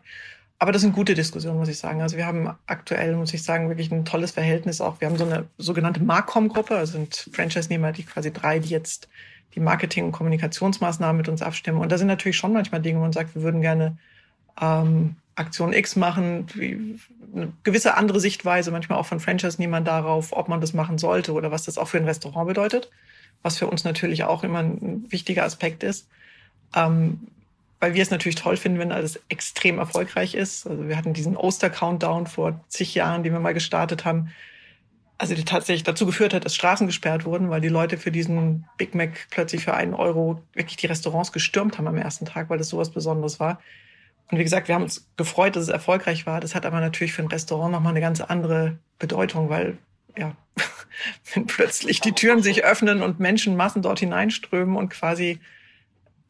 Aber 0.58 0.72
das 0.72 0.82
sind 0.82 0.92
gute 0.92 1.14
Diskussionen, 1.14 1.58
muss 1.58 1.68
ich 1.68 1.78
sagen. 1.78 2.02
Also 2.02 2.16
wir 2.16 2.26
haben 2.26 2.50
aktuell, 2.66 3.14
muss 3.14 3.32
ich 3.32 3.44
sagen, 3.44 3.68
wirklich 3.68 3.92
ein 3.92 4.04
tolles 4.04 4.32
Verhältnis 4.32 4.80
auch. 4.80 5.00
Wir 5.00 5.08
haben 5.08 5.16
so 5.16 5.24
eine 5.24 5.46
sogenannte 5.56 6.02
Marcom-Gruppe, 6.02 6.76
also 6.76 6.92
sind 6.92 7.30
Franchise-Nehmer, 7.32 7.92
die 7.92 8.02
quasi 8.02 8.32
drei, 8.32 8.58
die 8.58 8.70
jetzt 8.70 9.08
die 9.54 9.60
Marketing- 9.60 10.04
und 10.04 10.12
Kommunikationsmaßnahmen 10.12 11.16
mit 11.16 11.28
uns 11.28 11.42
abstimmen. 11.42 11.80
Und 11.80 11.92
da 11.92 11.98
sind 11.98 12.08
natürlich 12.08 12.36
schon 12.36 12.52
manchmal 12.52 12.82
Dinge, 12.82 12.98
wo 12.98 13.02
man 13.02 13.12
sagt, 13.12 13.36
wir 13.36 13.42
würden 13.42 13.60
gerne 13.60 13.96
ähm, 14.60 15.16
Aktion 15.36 15.72
X 15.72 15.94
machen, 15.94 16.46
wie 16.54 16.98
eine 17.34 17.52
gewisse 17.62 17.96
andere 17.96 18.18
Sichtweise, 18.18 18.72
manchmal 18.72 18.98
auch 18.98 19.06
von 19.06 19.20
Franchise-Nehmern 19.20 19.84
darauf, 19.84 20.32
ob 20.32 20.48
man 20.48 20.60
das 20.60 20.74
machen 20.74 20.98
sollte 20.98 21.32
oder 21.32 21.52
was 21.52 21.64
das 21.64 21.78
auch 21.78 21.86
für 21.86 21.98
ein 21.98 22.04
Restaurant 22.04 22.48
bedeutet, 22.48 22.90
was 23.42 23.58
für 23.58 23.68
uns 23.68 23.84
natürlich 23.84 24.24
auch 24.24 24.42
immer 24.42 24.58
ein 24.58 25.06
wichtiger 25.08 25.44
Aspekt 25.44 25.84
ist. 25.84 26.08
Ähm, 26.74 27.28
weil 27.80 27.94
wir 27.94 28.02
es 28.02 28.10
natürlich 28.10 28.36
toll 28.36 28.56
finden, 28.56 28.78
wenn 28.78 28.92
alles 28.92 29.20
extrem 29.28 29.78
erfolgreich 29.78 30.34
ist. 30.34 30.66
Also 30.66 30.88
wir 30.88 30.96
hatten 30.96 31.12
diesen 31.12 31.36
Oster-Countdown 31.36 32.26
vor 32.26 32.60
zig 32.68 32.94
Jahren, 32.94 33.22
den 33.22 33.32
wir 33.32 33.40
mal 33.40 33.54
gestartet 33.54 34.04
haben. 34.04 34.32
Also 35.16 35.34
die 35.34 35.44
tatsächlich 35.44 35.82
dazu 35.82 36.06
geführt 36.06 36.34
hat, 36.34 36.44
dass 36.44 36.54
Straßen 36.54 36.86
gesperrt 36.86 37.24
wurden, 37.24 37.50
weil 37.50 37.60
die 37.60 37.68
Leute 37.68 37.98
für 37.98 38.12
diesen 38.12 38.66
Big 38.76 38.94
Mac 38.94 39.26
plötzlich 39.30 39.64
für 39.64 39.74
einen 39.74 39.94
Euro 39.94 40.42
wirklich 40.54 40.76
die 40.76 40.86
Restaurants 40.86 41.32
gestürmt 41.32 41.78
haben 41.78 41.88
am 41.88 41.96
ersten 41.96 42.24
Tag, 42.24 42.50
weil 42.50 42.58
das 42.58 42.68
sowas 42.68 42.90
Besonderes 42.90 43.40
war. 43.40 43.60
Und 44.30 44.38
wie 44.38 44.44
gesagt, 44.44 44.68
wir 44.68 44.74
haben 44.74 44.82
uns 44.82 45.08
gefreut, 45.16 45.56
dass 45.56 45.64
es 45.64 45.68
erfolgreich 45.68 46.26
war. 46.26 46.40
Das 46.40 46.54
hat 46.54 46.66
aber 46.66 46.80
natürlich 46.80 47.12
für 47.12 47.22
ein 47.22 47.28
Restaurant 47.28 47.72
nochmal 47.72 47.92
eine 47.92 48.00
ganz 48.00 48.20
andere 48.20 48.78
Bedeutung, 48.98 49.48
weil 49.48 49.78
ja, 50.16 50.36
wenn 51.34 51.46
plötzlich 51.46 52.00
die 52.00 52.12
Türen 52.12 52.42
sich 52.42 52.64
öffnen 52.64 53.02
und 53.02 53.20
Menschenmassen 53.20 53.82
dort 53.82 54.00
hineinströmen 54.00 54.76
und 54.76 54.90
quasi 54.90 55.40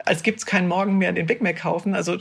als 0.05 0.23
gibt's 0.23 0.47
keinen 0.47 0.69
Morgen 0.69 0.99
mehr 0.99 1.13
den 1.13 1.27
Big 1.27 1.43
Mac 1.43 1.57
kaufen. 1.57 1.95
Also 1.95 2.19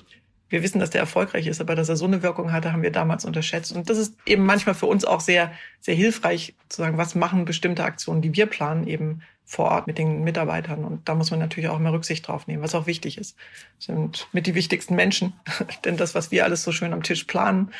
wir 0.49 0.63
wissen, 0.63 0.79
dass 0.79 0.89
der 0.89 1.01
erfolgreich 1.01 1.47
ist, 1.47 1.59
aber 1.59 1.75
dass 1.75 1.89
er 1.89 1.97
so 1.97 2.05
eine 2.05 2.23
Wirkung 2.23 2.51
hatte, 2.51 2.71
haben 2.71 2.81
wir 2.81 2.91
damals 2.91 3.25
unterschätzt. 3.25 3.73
Und 3.73 3.89
das 3.89 3.97
ist 3.97 4.15
eben 4.25 4.45
manchmal 4.45 4.75
für 4.75 4.85
uns 4.85 5.03
auch 5.03 5.19
sehr, 5.19 5.51
sehr 5.81 5.95
hilfreich 5.95 6.55
zu 6.69 6.81
sagen, 6.81 6.97
was 6.97 7.15
machen 7.15 7.45
bestimmte 7.45 7.83
Aktionen, 7.83 8.21
die 8.21 8.33
wir 8.35 8.45
planen, 8.45 8.87
eben 8.87 9.21
vor 9.45 9.71
Ort 9.71 9.87
mit 9.87 9.97
den 9.97 10.23
Mitarbeitern. 10.23 10.85
Und 10.85 11.07
da 11.07 11.15
muss 11.15 11.31
man 11.31 11.39
natürlich 11.39 11.69
auch 11.69 11.79
immer 11.79 11.91
Rücksicht 11.91 12.27
drauf 12.27 12.47
nehmen, 12.47 12.63
was 12.63 12.75
auch 12.75 12.85
wichtig 12.85 13.17
ist. 13.17 13.35
Sind 13.79 14.27
mit 14.31 14.47
die 14.47 14.55
wichtigsten 14.55 14.95
Menschen. 14.95 15.33
Denn 15.85 15.97
das, 15.97 16.15
was 16.15 16.31
wir 16.31 16.45
alles 16.45 16.63
so 16.63 16.71
schön 16.71 16.93
am 16.93 17.03
Tisch 17.03 17.25
planen, 17.25 17.71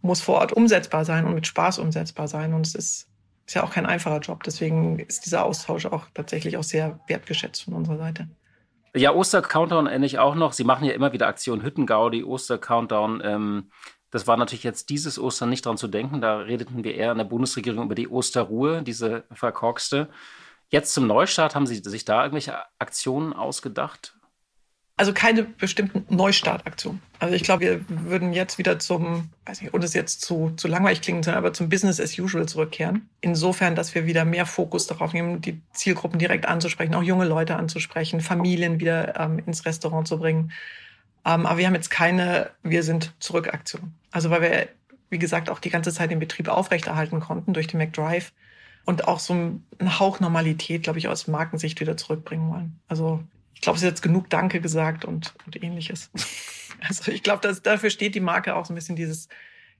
muss 0.00 0.20
vor 0.20 0.36
Ort 0.36 0.52
umsetzbar 0.52 1.04
sein 1.04 1.26
und 1.26 1.34
mit 1.34 1.46
Spaß 1.46 1.78
umsetzbar 1.78 2.28
sein. 2.28 2.54
Und 2.54 2.66
es 2.66 2.74
ist, 2.74 3.08
ist 3.46 3.54
ja 3.54 3.62
auch 3.62 3.72
kein 3.72 3.86
einfacher 3.86 4.20
Job. 4.20 4.42
Deswegen 4.42 4.98
ist 4.98 5.26
dieser 5.26 5.44
Austausch 5.44 5.86
auch 5.86 6.04
tatsächlich 6.14 6.56
auch 6.56 6.64
sehr 6.64 6.98
wertgeschätzt 7.08 7.64
von 7.64 7.74
unserer 7.74 7.98
Seite. 7.98 8.28
Ja, 8.96 9.14
Oster-Countdown 9.14 9.86
ähnlich 9.86 10.14
ich 10.14 10.18
auch 10.18 10.34
noch. 10.34 10.54
Sie 10.54 10.64
machen 10.64 10.86
ja 10.86 10.94
immer 10.94 11.12
wieder 11.12 11.26
Aktion 11.26 11.62
Hüttengaudi, 11.62 12.24
Oster-Countdown. 12.24 13.20
Ähm, 13.22 13.70
das 14.10 14.26
war 14.26 14.38
natürlich 14.38 14.64
jetzt 14.64 14.88
dieses 14.88 15.18
Ostern 15.18 15.50
nicht 15.50 15.66
dran 15.66 15.76
zu 15.76 15.86
denken. 15.86 16.22
Da 16.22 16.38
redeten 16.38 16.82
wir 16.82 16.94
eher 16.94 17.12
in 17.12 17.18
der 17.18 17.26
Bundesregierung 17.26 17.84
über 17.84 17.94
die 17.94 18.08
Osterruhe, 18.08 18.82
diese 18.82 19.24
verkorkste. 19.30 20.08
Jetzt 20.70 20.94
zum 20.94 21.06
Neustart, 21.06 21.54
haben 21.54 21.66
Sie 21.66 21.76
sich 21.76 22.06
da 22.06 22.22
irgendwelche 22.22 22.56
Aktionen 22.78 23.34
ausgedacht? 23.34 24.15
Also 24.98 25.12
keine 25.12 25.42
bestimmten 25.42 26.06
Neustartaktionen. 26.14 27.02
Also 27.18 27.34
ich 27.34 27.42
glaube, 27.42 27.60
wir 27.60 27.84
würden 27.86 28.32
jetzt 28.32 28.56
wieder 28.56 28.78
zum, 28.78 29.28
weiß 29.44 29.60
nicht, 29.60 29.74
ohne 29.74 29.84
es 29.84 29.92
jetzt 29.92 30.22
zu, 30.22 30.52
zu 30.56 30.68
langweilig 30.68 31.02
klingen 31.02 31.22
soll, 31.22 31.34
aber 31.34 31.52
zum 31.52 31.68
Business 31.68 32.00
as 32.00 32.18
usual 32.18 32.46
zurückkehren. 32.46 33.06
Insofern, 33.20 33.74
dass 33.74 33.94
wir 33.94 34.06
wieder 34.06 34.24
mehr 34.24 34.46
Fokus 34.46 34.86
darauf 34.86 35.12
nehmen, 35.12 35.42
die 35.42 35.60
Zielgruppen 35.72 36.18
direkt 36.18 36.46
anzusprechen, 36.46 36.94
auch 36.94 37.02
junge 37.02 37.26
Leute 37.26 37.56
anzusprechen, 37.56 38.22
Familien 38.22 38.80
wieder 38.80 39.20
ähm, 39.20 39.38
ins 39.44 39.66
Restaurant 39.66 40.08
zu 40.08 40.18
bringen. 40.18 40.50
Ähm, 41.26 41.44
aber 41.44 41.58
wir 41.58 41.66
haben 41.66 41.74
jetzt 41.74 41.90
keine 41.90 42.50
Wir 42.62 42.82
sind 42.82 43.12
zurück 43.18 43.52
Aktion. 43.52 43.92
Also 44.12 44.30
weil 44.30 44.40
wir, 44.40 44.68
wie 45.10 45.18
gesagt, 45.18 45.50
auch 45.50 45.58
die 45.58 45.70
ganze 45.70 45.92
Zeit 45.92 46.10
den 46.10 46.20
Betrieb 46.20 46.48
aufrechterhalten 46.48 47.20
konnten 47.20 47.52
durch 47.52 47.66
den 47.66 47.78
McDrive 47.78 48.32
und 48.86 49.08
auch 49.08 49.18
so 49.18 49.34
einen 49.34 49.98
Hauch 49.98 50.20
Normalität, 50.20 50.84
glaube 50.84 50.98
ich, 50.98 51.08
aus 51.08 51.26
Markensicht 51.26 51.80
wieder 51.80 51.98
zurückbringen 51.98 52.50
wollen. 52.50 52.80
Also 52.88 53.22
ich 53.56 53.62
glaube, 53.62 53.78
es 53.78 53.82
ist 53.82 53.88
jetzt 53.88 54.02
genug 54.02 54.30
Danke 54.30 54.60
gesagt 54.60 55.04
und, 55.04 55.34
und 55.44 55.62
ähnliches. 55.62 56.10
Also 56.86 57.10
ich 57.10 57.22
glaube, 57.22 57.54
dafür 57.62 57.88
steht 57.88 58.14
die 58.14 58.20
Marke 58.20 58.54
auch 58.54 58.66
so 58.66 58.74
ein 58.74 58.76
bisschen 58.76 58.96
dieses, 58.96 59.30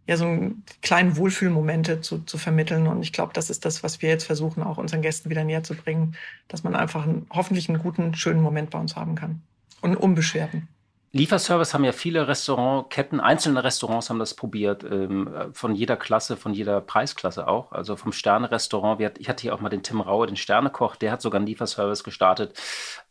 ja, 0.07 0.17
so 0.17 0.25
einen 0.25 0.65
kleinen 0.81 1.19
Wohlfühlmomente 1.19 2.01
zu, 2.01 2.21
zu 2.21 2.39
vermitteln. 2.39 2.87
Und 2.87 3.03
ich 3.03 3.13
glaube, 3.13 3.35
das 3.35 3.51
ist 3.51 3.67
das, 3.67 3.83
was 3.83 4.01
wir 4.01 4.09
jetzt 4.09 4.25
versuchen, 4.25 4.63
auch 4.63 4.79
unseren 4.79 5.03
Gästen 5.03 5.29
wieder 5.29 5.45
näher 5.45 5.63
zu 5.63 5.75
bringen, 5.75 6.17
dass 6.49 6.65
man 6.65 6.75
einfach 6.75 7.05
einen, 7.05 7.27
hoffentlich 7.29 7.69
einen 7.69 7.81
guten, 7.81 8.15
schönen 8.15 8.41
Moment 8.41 8.71
bei 8.71 8.79
uns 8.79 8.97
haben 8.97 9.15
kann. 9.15 9.43
Und 9.83 9.95
unbeschwerten. 9.95 10.69
Lieferservice 11.17 11.75
haben 11.75 11.85
ja 11.85 11.93
viele 11.93 12.29
Restaurantketten, 12.29 13.21
einzelne 13.21 13.65
Restaurants 13.65 14.11
haben 14.11 14.19
das 14.19 14.35
probiert, 14.35 14.85
ähm, 14.85 15.29
von 15.53 15.75
jeder 15.75 15.97
Klasse, 15.97 16.37
von 16.37 16.53
jeder 16.53 16.81
Preisklasse 16.81 17.49
auch. 17.49 17.73
Also 17.73 17.97
vom 17.97 18.13
Sterne-Restaurant, 18.13 19.01
ich 19.19 19.29
hatte 19.29 19.43
hier 19.43 19.55
auch 19.55 19.61
mal 19.61 19.69
den 19.69 19.83
Tim 19.83 20.01
Raue, 20.01 20.27
den 20.27 20.37
Sternekoch, 20.37 20.97
der 20.97 21.13
hat 21.13 21.23
sogar 21.23 21.39
einen 21.39 21.47
Lieferservice 21.47 22.05
gestartet. 22.05 22.59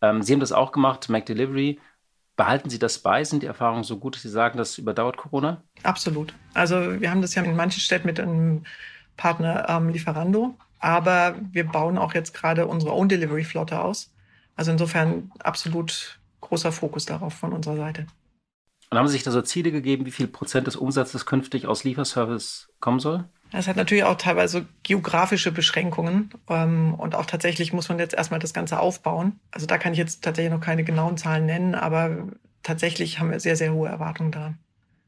Ähm, 0.02 0.22
Sie 0.22 0.34
haben 0.34 0.40
das 0.40 0.52
auch 0.52 0.72
gemacht, 0.72 1.10
McDelivery. 1.10 1.80
Behalten 2.36 2.70
Sie 2.70 2.80
das 2.80 3.00
bei? 3.00 3.24
Sind 3.24 3.44
die 3.44 3.48
Erfahrungen 3.48 3.84
so 3.84 3.98
gut, 3.98 4.16
dass 4.16 4.24
Sie 4.24 4.30
sagen, 4.30 4.58
das 4.58 4.78
überdauert 4.78 5.18
Corona? 5.18 5.62
Absolut. 5.84 6.34
Also 6.54 7.00
wir 7.00 7.10
haben 7.10 7.22
das 7.22 7.34
ja 7.36 7.44
in 7.44 7.56
manchen 7.56 7.80
Städten 7.80 8.08
mit 8.08 8.20
einem 8.20 8.66
Partner 9.16 9.68
ähm, 9.70 9.90
Lieferando, 9.90 10.56
aber 10.80 11.36
wir 11.52 11.66
bauen 11.66 11.98
auch 11.98 12.14
jetzt 12.14 12.34
gerade 12.34 12.68
unsere 12.68 12.94
Own 12.94 13.08
Delivery 13.08 13.46
Flotte 13.46 13.80
aus. 13.80 14.12
Also 14.58 14.72
insofern 14.72 15.32
absolut 15.40 16.20
großer 16.42 16.72
Fokus 16.72 17.06
darauf 17.06 17.34
von 17.34 17.54
unserer 17.54 17.78
Seite. 17.78 18.08
Und 18.90 19.00
haben 19.00 19.08
Sie 19.08 19.14
sich 19.14 19.24
da 19.24 19.32
so 19.32 19.42
Ziele 19.42 19.72
gegeben, 19.72 20.06
wie 20.06 20.12
viel 20.12 20.28
Prozent 20.28 20.68
des 20.68 20.76
Umsatzes 20.76 21.26
künftig 21.26 21.68
aus 21.68 21.84
Lieferservice 21.84 22.70
kommen 22.80 23.00
soll? 23.00 23.26
Es 23.52 23.68
hat 23.68 23.78
natürlich 23.78 24.04
auch 24.04 24.16
teilweise 24.16 24.66
geografische 24.84 25.52
Beschränkungen 25.52 26.32
ähm, 26.50 26.94
und 26.96 27.16
auch 27.16 27.26
tatsächlich 27.26 27.74
muss 27.74 27.90
man 27.90 28.00
jetzt 28.00 28.14
erstmal 28.14 28.40
das 28.40 28.54
Ganze 28.54 28.80
aufbauen. 28.80 29.40
Also 29.52 29.66
da 29.66 29.78
kann 29.78 29.94
ich 29.94 30.00
jetzt 30.00 30.24
tatsächlich 30.24 30.54
noch 30.54 30.62
keine 30.62 30.84
genauen 30.84 31.18
Zahlen 31.18 31.46
nennen, 31.46 31.76
aber 31.76 32.28
tatsächlich 32.64 33.20
haben 33.20 33.32
wir 33.32 33.40
sehr, 33.40 33.56
sehr 33.56 33.74
hohe 33.74 33.88
Erwartungen 33.88 34.32
daran. 34.32 34.58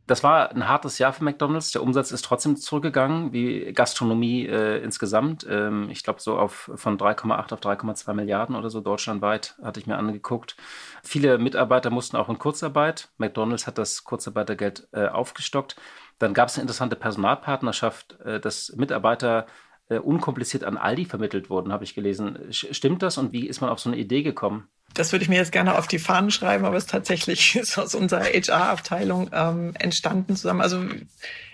Das 0.07 0.23
war 0.23 0.51
ein 0.51 0.69
hartes 0.69 0.99
Jahr 0.99 1.11
für 1.11 1.25
McDonald's. 1.25 1.71
Der 1.71 1.83
Umsatz 1.83 2.11
ist 2.11 2.23
trotzdem 2.23 2.55
zurückgegangen, 2.55 3.33
wie 3.33 3.73
Gastronomie 3.73 4.45
äh, 4.47 4.81
insgesamt. 4.81 5.45
Ähm, 5.49 5.89
ich 5.89 6.01
glaube, 6.01 6.21
so 6.21 6.39
auf, 6.39 6.71
von 6.75 6.97
3,8 6.97 7.53
auf 7.53 7.59
3,2 7.59 8.13
Milliarden 8.13 8.55
oder 8.55 8.69
so 8.69 8.79
deutschlandweit 8.79 9.57
hatte 9.61 9.81
ich 9.81 9.85
mir 9.85 9.97
angeguckt. 9.97 10.55
Viele 11.03 11.37
Mitarbeiter 11.37 11.89
mussten 11.89 12.15
auch 12.15 12.29
in 12.29 12.39
Kurzarbeit. 12.39 13.09
McDonald's 13.17 13.67
hat 13.67 13.77
das 13.77 14.05
Kurzarbeitergeld 14.05 14.87
äh, 14.93 15.07
aufgestockt. 15.09 15.75
Dann 16.19 16.33
gab 16.33 16.47
es 16.47 16.55
eine 16.55 16.61
interessante 16.61 16.95
Personalpartnerschaft, 16.95 18.17
äh, 18.21 18.39
dass 18.39 18.73
Mitarbeiter 18.77 19.45
äh, 19.89 19.99
unkompliziert 19.99 20.63
an 20.63 20.77
Aldi 20.77 21.03
vermittelt 21.03 21.49
wurden, 21.49 21.73
habe 21.73 21.83
ich 21.83 21.95
gelesen. 21.95 22.47
Stimmt 22.51 23.03
das 23.03 23.17
und 23.17 23.33
wie 23.33 23.45
ist 23.45 23.59
man 23.59 23.69
auf 23.69 23.79
so 23.79 23.89
eine 23.89 23.97
Idee 23.97 24.23
gekommen? 24.23 24.69
Das 24.93 25.11
würde 25.11 25.23
ich 25.23 25.29
mir 25.29 25.35
jetzt 25.35 25.51
gerne 25.51 25.77
auf 25.77 25.87
die 25.87 25.99
Fahnen 25.99 26.31
schreiben, 26.31 26.65
aber 26.65 26.77
es 26.77 26.85
tatsächlich 26.85 27.55
ist 27.57 27.77
aus 27.77 27.95
unserer 27.95 28.23
HR-Abteilung 28.23 29.29
ähm, 29.33 29.73
entstanden 29.77 30.35
zusammen. 30.35 30.61
Also 30.61 30.83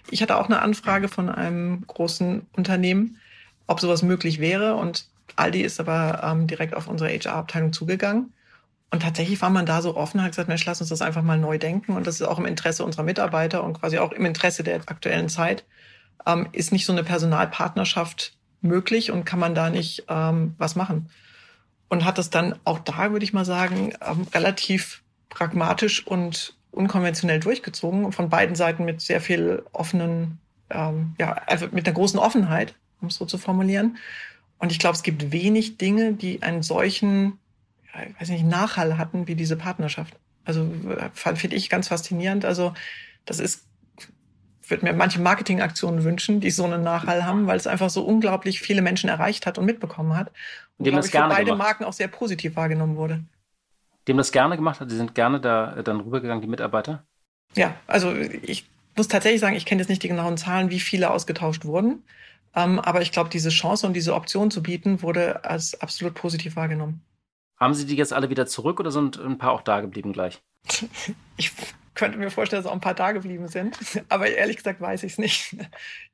ich 0.10 0.22
hatte 0.22 0.38
auch 0.38 0.46
eine 0.46 0.62
Anfrage 0.62 1.08
von 1.08 1.30
einem 1.30 1.86
großen 1.88 2.46
Unternehmen, 2.54 3.19
ob 3.67 3.80
sowas 3.80 4.04
möglich 4.04 4.39
wäre. 4.39 4.76
Und 4.76 5.08
Aldi 5.36 5.62
ist 5.62 5.80
aber 5.80 6.22
ähm, 6.24 6.48
direkt 6.48 6.76
auf 6.76 6.88
unsere 6.88 7.10
HR-Abteilung 7.10 7.74
zugegangen. 7.74 8.34
Und 8.91 9.02
tatsächlich 9.02 9.41
war 9.41 9.50
man 9.50 9.65
da 9.65 9.82
so 9.82 9.98
offen, 9.98 10.22
hat 10.22 10.32
gesagt, 10.32 10.50
Mensch, 10.50 10.65
lass 10.65 10.80
uns 10.80 10.91
das 10.91 11.02
einfach 11.02 11.24
mal 11.24 11.39
neu 11.39 11.58
denken. 11.58 11.93
Und 11.93 12.06
das 12.06 12.15
ist 12.15 12.28
auch 12.28 12.38
im 12.38 12.46
Interesse 12.46 12.86
unserer 12.86 13.04
Mitarbeiter 13.04 13.63
und 13.63 13.80
quasi 13.80 13.98
auch 13.98 14.12
im 14.12 14.26
Interesse 14.26 14.63
der 14.63 14.76
aktuellen 14.86 15.30
Zeit. 15.30 15.65
Ähm, 16.28 16.48
ist 16.52 16.72
nicht 16.72 16.86
so 16.86 16.93
eine 16.93 17.04
Personalpartnerschaft 17.04 18.34
möglich 18.62 19.12
und 19.12 19.26
kann 19.26 19.39
man 19.39 19.56
da 19.56 19.72
nicht 19.72 20.06
ähm, 20.10 20.54
was 20.60 20.76
machen? 20.76 21.10
Und 21.94 22.06
hat 22.06 22.18
es 22.18 22.32
dann 22.32 22.56
auch 22.64 22.80
da, 22.80 23.12
würde 23.12 23.24
ich 23.24 23.34
mal 23.34 23.46
sagen, 23.46 23.94
ähm, 24.02 24.26
relativ 24.34 25.04
pragmatisch 25.30 26.08
und 26.08 26.56
unkonventionell 26.72 27.40
durchgezogen, 27.40 28.12
von 28.12 28.30
beiden 28.30 28.56
Seiten 28.56 28.84
mit 28.84 29.00
sehr 29.00 29.22
viel 29.22 29.62
offenen, 29.74 30.40
ähm, 30.72 31.14
ja, 31.20 31.34
also 31.46 31.68
mit 31.72 31.86
einer 31.86 31.94
großen 31.94 32.18
Offenheit, 32.20 32.74
um 33.00 33.10
es 33.10 33.16
so 33.18 33.26
zu 33.26 33.38
formulieren. 33.38 33.98
Und 34.58 34.72
ich 34.72 34.80
glaube, 34.80 34.96
es 34.96 35.04
gibt 35.04 35.32
wenig 35.32 35.78
Dinge, 35.78 36.14
die 36.14 36.42
einen 36.42 36.64
solchen, 36.64 37.38
ja, 37.94 38.02
ich 38.10 38.20
weiß 38.20 38.30
nicht, 38.30 38.46
Nachhall 38.46 38.98
hatten 38.98 39.28
wie 39.28 39.36
diese 39.36 39.56
Partnerschaft. 39.56 40.16
Also 40.46 40.68
finde 41.36 41.56
ich 41.56 41.70
ganz 41.70 41.90
faszinierend. 41.90 42.44
Also 42.44 42.74
das 43.26 43.40
ist 43.40 43.66
würde 44.74 44.86
mir 44.86 44.94
manche 44.94 45.22
Marketingaktionen 45.22 46.04
wünschen, 46.04 46.40
die 46.40 46.50
so 46.50 46.66
einen 46.66 46.84
Nachhall 46.84 47.26
haben, 47.26 47.46
weil 47.46 47.58
es 47.58 47.68
einfach 47.68 47.92
so 47.92 48.04
unglaublich 48.04 48.60
viele 48.60 48.82
Menschen 48.82 49.08
erreicht 49.08 49.46
hat 49.46 49.60
und 49.60 49.66
mitbekommen 49.66 50.16
hat. 50.16 50.32
Und, 50.78 50.86
dem 50.86 50.96
das 50.96 51.12
gerne 51.12 51.30
für 51.30 51.38
beide 51.38 51.52
gemacht. 51.52 51.68
Marken 51.68 51.84
auch 51.86 51.94
sehr 51.94 52.08
positiv 52.08 52.56
wahrgenommen 52.56 52.96
wurde. 52.96 53.24
Dem 54.08 54.18
das 54.18 54.32
gerne 54.32 54.56
gemacht 54.56 54.80
hat, 54.80 54.90
die 54.90 54.96
sind 54.96 55.14
gerne 55.14 55.40
da 55.40 55.82
dann 55.84 56.02
rübergegangen, 56.02 56.42
die 56.42 56.48
Mitarbeiter? 56.48 57.06
Ja, 57.56 57.76
also 57.86 58.14
ich 58.16 58.68
muss 58.98 59.08
tatsächlich 59.08 59.42
sagen, 59.42 59.56
ich 59.56 59.66
kenne 59.66 59.82
jetzt 59.82 59.90
nicht 59.90 60.02
die 60.02 60.08
genauen 60.08 60.38
Zahlen, 60.38 60.72
wie 60.72 60.80
viele 60.80 61.12
ausgetauscht 61.12 61.66
wurden. 61.66 62.04
Ähm, 62.56 62.80
aber 62.80 63.02
ich 63.02 63.12
glaube, 63.12 63.30
diese 63.30 63.50
Chance 63.50 63.86
und 63.86 63.94
diese 63.94 64.16
Option 64.16 64.50
zu 64.50 64.64
bieten, 64.64 65.02
wurde 65.04 65.46
als 65.46 65.80
absolut 65.80 66.16
positiv 66.16 66.56
wahrgenommen. 66.56 67.02
Haben 67.60 67.76
Sie 67.76 67.86
die 67.86 67.96
jetzt 67.96 68.14
alle 68.14 68.30
wieder 68.30 68.48
zurück 68.48 68.80
oder 68.80 68.92
sind 68.92 69.18
ein 69.18 69.38
paar 69.38 69.52
auch 69.52 69.62
da 69.62 69.82
geblieben 69.82 70.14
gleich? 70.14 70.42
ich 71.38 71.52
könnte 71.96 72.18
mir 72.18 72.32
vorstellen, 72.32 72.64
dass 72.64 72.70
auch 72.70 72.76
ein 72.76 72.82
paar 72.82 72.94
da 72.94 73.12
geblieben 73.12 73.48
sind. 73.48 73.78
Aber 74.10 74.28
ehrlich 74.28 74.58
gesagt 74.58 74.82
weiß 74.82 75.04
ich 75.04 75.14
es 75.14 75.18
nicht. 75.18 75.56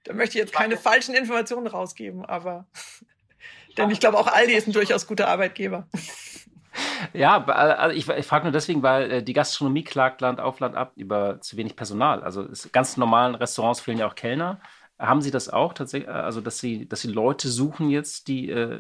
Da 0.06 0.14
möchte 0.14 0.38
ich 0.38 0.44
jetzt 0.46 0.54
keine 0.54 0.78
falschen 0.78 1.14
Informationen 1.14 1.68
rausgeben, 1.68 2.26
aber 2.26 2.66
denn 3.78 3.92
ich 3.92 4.00
glaube, 4.00 4.18
auch 4.18 4.28
Aldi 4.28 4.54
ist 4.54 4.66
ein 4.66 4.72
durchaus 4.72 5.06
guter 5.06 5.28
Arbeitgeber. 5.28 5.88
Ja, 7.14 7.44
also 7.44 7.96
ich, 7.96 8.08
ich 8.08 8.26
frage 8.26 8.46
nur 8.46 8.54
deswegen, 8.54 8.82
weil 8.82 9.12
äh, 9.12 9.24
die 9.24 9.34
Gastronomie 9.34 9.84
klagt 9.84 10.22
Land 10.22 10.40
auf 10.40 10.62
Land 10.62 10.76
ab 10.76 10.94
über 10.96 11.42
zu 11.42 11.58
wenig 11.58 11.76
Personal. 11.76 12.24
Also 12.24 12.48
ganz 12.72 12.96
normalen 12.96 13.36
Restaurants 13.36 13.82
fehlen 13.82 13.98
ja 13.98 14.08
auch 14.08 14.16
Kellner. 14.16 14.62
Haben 15.00 15.22
Sie 15.22 15.32
das 15.32 15.48
auch 15.48 15.74
tatsächlich, 15.74 16.10
also 16.10 16.42
dass 16.42 16.60
Sie, 16.60 16.86
dass 16.86 17.00
Sie 17.00 17.08
Leute 17.08 17.48
suchen 17.48 17.90
jetzt, 17.90 18.28
die 18.28 18.50
äh, 18.50 18.80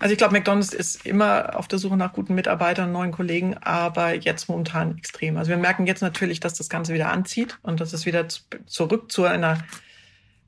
Also 0.00 0.12
ich 0.12 0.18
glaube, 0.18 0.32
McDonalds 0.32 0.74
ist 0.74 1.06
immer 1.06 1.56
auf 1.56 1.68
der 1.68 1.78
Suche 1.78 1.96
nach 1.96 2.12
guten 2.12 2.34
Mitarbeitern, 2.34 2.90
neuen 2.90 3.12
Kollegen, 3.12 3.56
aber 3.56 4.14
jetzt 4.14 4.48
momentan 4.48 4.98
extrem. 4.98 5.36
Also 5.36 5.50
wir 5.50 5.56
merken 5.56 5.86
jetzt 5.86 6.02
natürlich, 6.02 6.40
dass 6.40 6.54
das 6.54 6.68
Ganze 6.68 6.92
wieder 6.92 7.12
anzieht 7.12 7.58
und 7.62 7.80
dass 7.80 7.92
es 7.92 8.04
wieder 8.04 8.26
zurück 8.66 9.12
zu 9.12 9.24
einer 9.24 9.58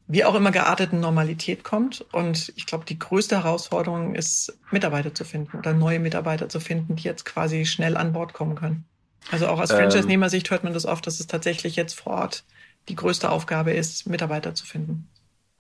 wie 0.09 0.25
auch 0.25 0.35
immer 0.35 0.51
gearteten 0.51 1.01
Normalität 1.01 1.63
kommt. 1.65 2.05
Und 2.13 2.53
ich 2.57 2.67
glaube, 2.67 2.85
die 2.85 2.99
größte 2.99 3.37
Herausforderung 3.37 4.15
ist, 4.15 4.59
Mitarbeiter 4.71 5.15
zu 5.15 5.25
finden 5.25 5.57
oder 5.57 5.73
neue 5.73 6.01
Mitarbeiter 6.01 6.49
zu 6.49 6.61
finden, 6.61 6.97
die 6.97 7.05
jetzt 7.05 7.25
quasi 7.25 7.65
schnell 7.65 7.97
an 7.97 8.13
Bord 8.13 8.33
kommen 8.33 8.57
können. 8.57 8.85
Also 9.31 9.47
auch 9.47 9.61
aus 9.61 9.71
ähm, 9.71 9.77
Franchise-Nehmersicht 9.79 10.51
hört 10.51 10.65
man 10.65 10.75
das 10.75 10.85
oft, 10.85 11.07
dass 11.07 11.21
es 11.21 11.29
tatsächlich 11.29 11.77
jetzt 11.77 11.95
vor 11.95 12.15
Ort 12.15 12.45
die 12.89 12.97
größte 12.97 13.31
Aufgabe 13.31 13.73
ist, 13.73 14.07
Mitarbeiter 14.07 14.55
zu 14.55 14.67
finden. 14.67 15.09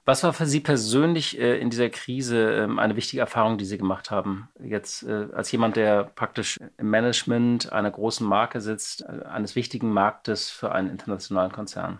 Was 0.05 0.25
war 0.25 0.33
für 0.33 0.47
Sie 0.47 0.59
persönlich 0.59 1.38
äh, 1.38 1.59
in 1.59 1.71
dieser 1.71 1.88
Krise 1.88 2.53
ähm, 2.55 2.81
eine 2.81 2.97
wichtige 2.97 3.21
Erfahrung, 3.21 3.57
die 3.57 3.65
Sie 3.65 3.79
gemacht 3.79 4.11
haben? 4.11 4.49
Jetzt 4.61 5.05
äh, 5.05 5.29
als 5.33 5.53
jemand, 5.53 5.77
der 5.77 6.05
praktisch 6.05 6.59
im 6.77 6.91
Management 6.91 7.73
einer 7.73 7.91
großen 7.91 8.27
Marke 8.27 8.61
sitzt, 8.61 9.03
äh, 9.03 9.25
eines 9.27 9.55
wichtigen 9.55 9.93
Marktes 9.93 10.51
für 10.51 10.73
einen 10.73 10.91
internationalen 10.91 11.53
Konzern? 11.53 11.99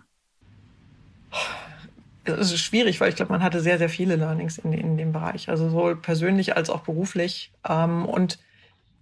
Es 2.25 2.53
ist 2.53 2.61
schwierig, 2.61 3.01
weil 3.01 3.09
ich 3.09 3.17
glaube, 3.17 3.33
man 3.33 3.43
hatte 3.43 3.61
sehr, 3.61 3.79
sehr 3.79 3.89
viele 3.89 4.17
Learnings 4.17 4.59
in, 4.59 4.73
in 4.73 4.97
dem 4.97 5.13
Bereich. 5.13 5.49
Also 5.49 5.69
sowohl 5.69 5.95
persönlich 5.95 6.57
als 6.57 6.71
auch 6.71 6.81
beruflich. 6.81 7.53
Ähm, 7.69 8.05
und 8.05 8.41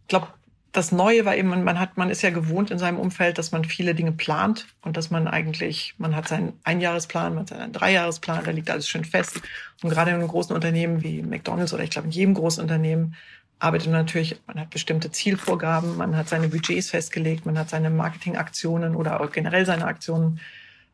ich 0.03 0.09
glaube, 0.09 0.29
das 0.73 0.93
Neue 0.93 1.25
war 1.25 1.37
eben, 1.37 1.49
man 1.49 1.81
hat, 1.81 1.97
man 1.97 2.11
ist 2.11 2.23
ja 2.23 2.31
gewohnt 2.31 2.71
in 2.71 2.79
seinem 2.79 2.99
Umfeld, 2.99 3.39
dass 3.39 3.51
man 3.51 3.65
viele 3.65 3.95
Dinge 3.95 4.13
plant 4.13 4.67
und 4.83 4.97
dass 4.97 5.11
man 5.11 5.27
eigentlich, 5.27 5.95
man 5.99 6.15
hat 6.15 6.29
seinen 6.29 6.53
Einjahresplan, 6.63 7.35
man 7.35 7.43
hat 7.43 7.49
seinen 7.49 7.73
Dreijahresplan, 7.73 8.45
da 8.45 8.51
liegt 8.53 8.71
alles 8.71 8.89
schön 8.89 9.05
fest. 9.05 9.41
Und 9.83 9.91
gerade 9.91 10.11
in 10.11 10.17
einem 10.17 10.29
großen 10.29 10.55
Unternehmen 10.55 11.03
wie 11.03 11.23
McDonalds 11.23 11.75
oder 11.75 11.83
ich 11.83 11.91
glaube 11.91 12.07
in 12.07 12.13
jedem 12.13 12.35
großen 12.35 12.63
Unternehmen 12.63 13.17
arbeitet 13.59 13.89
man 13.89 14.01
natürlich, 14.01 14.41
man 14.47 14.61
hat 14.61 14.71
bestimmte 14.71 15.11
Zielvorgaben, 15.11 15.97
man 15.97 16.17
hat 16.17 16.29
seine 16.29 16.49
Budgets 16.49 16.91
festgelegt, 16.91 17.47
man 17.47 17.59
hat 17.59 17.69
seine 17.69 17.91
Marketingaktionen 17.91 18.95
oder 18.95 19.21
auch 19.21 19.33
generell 19.33 19.67
seine 19.67 19.87
Aktionen 19.87 20.41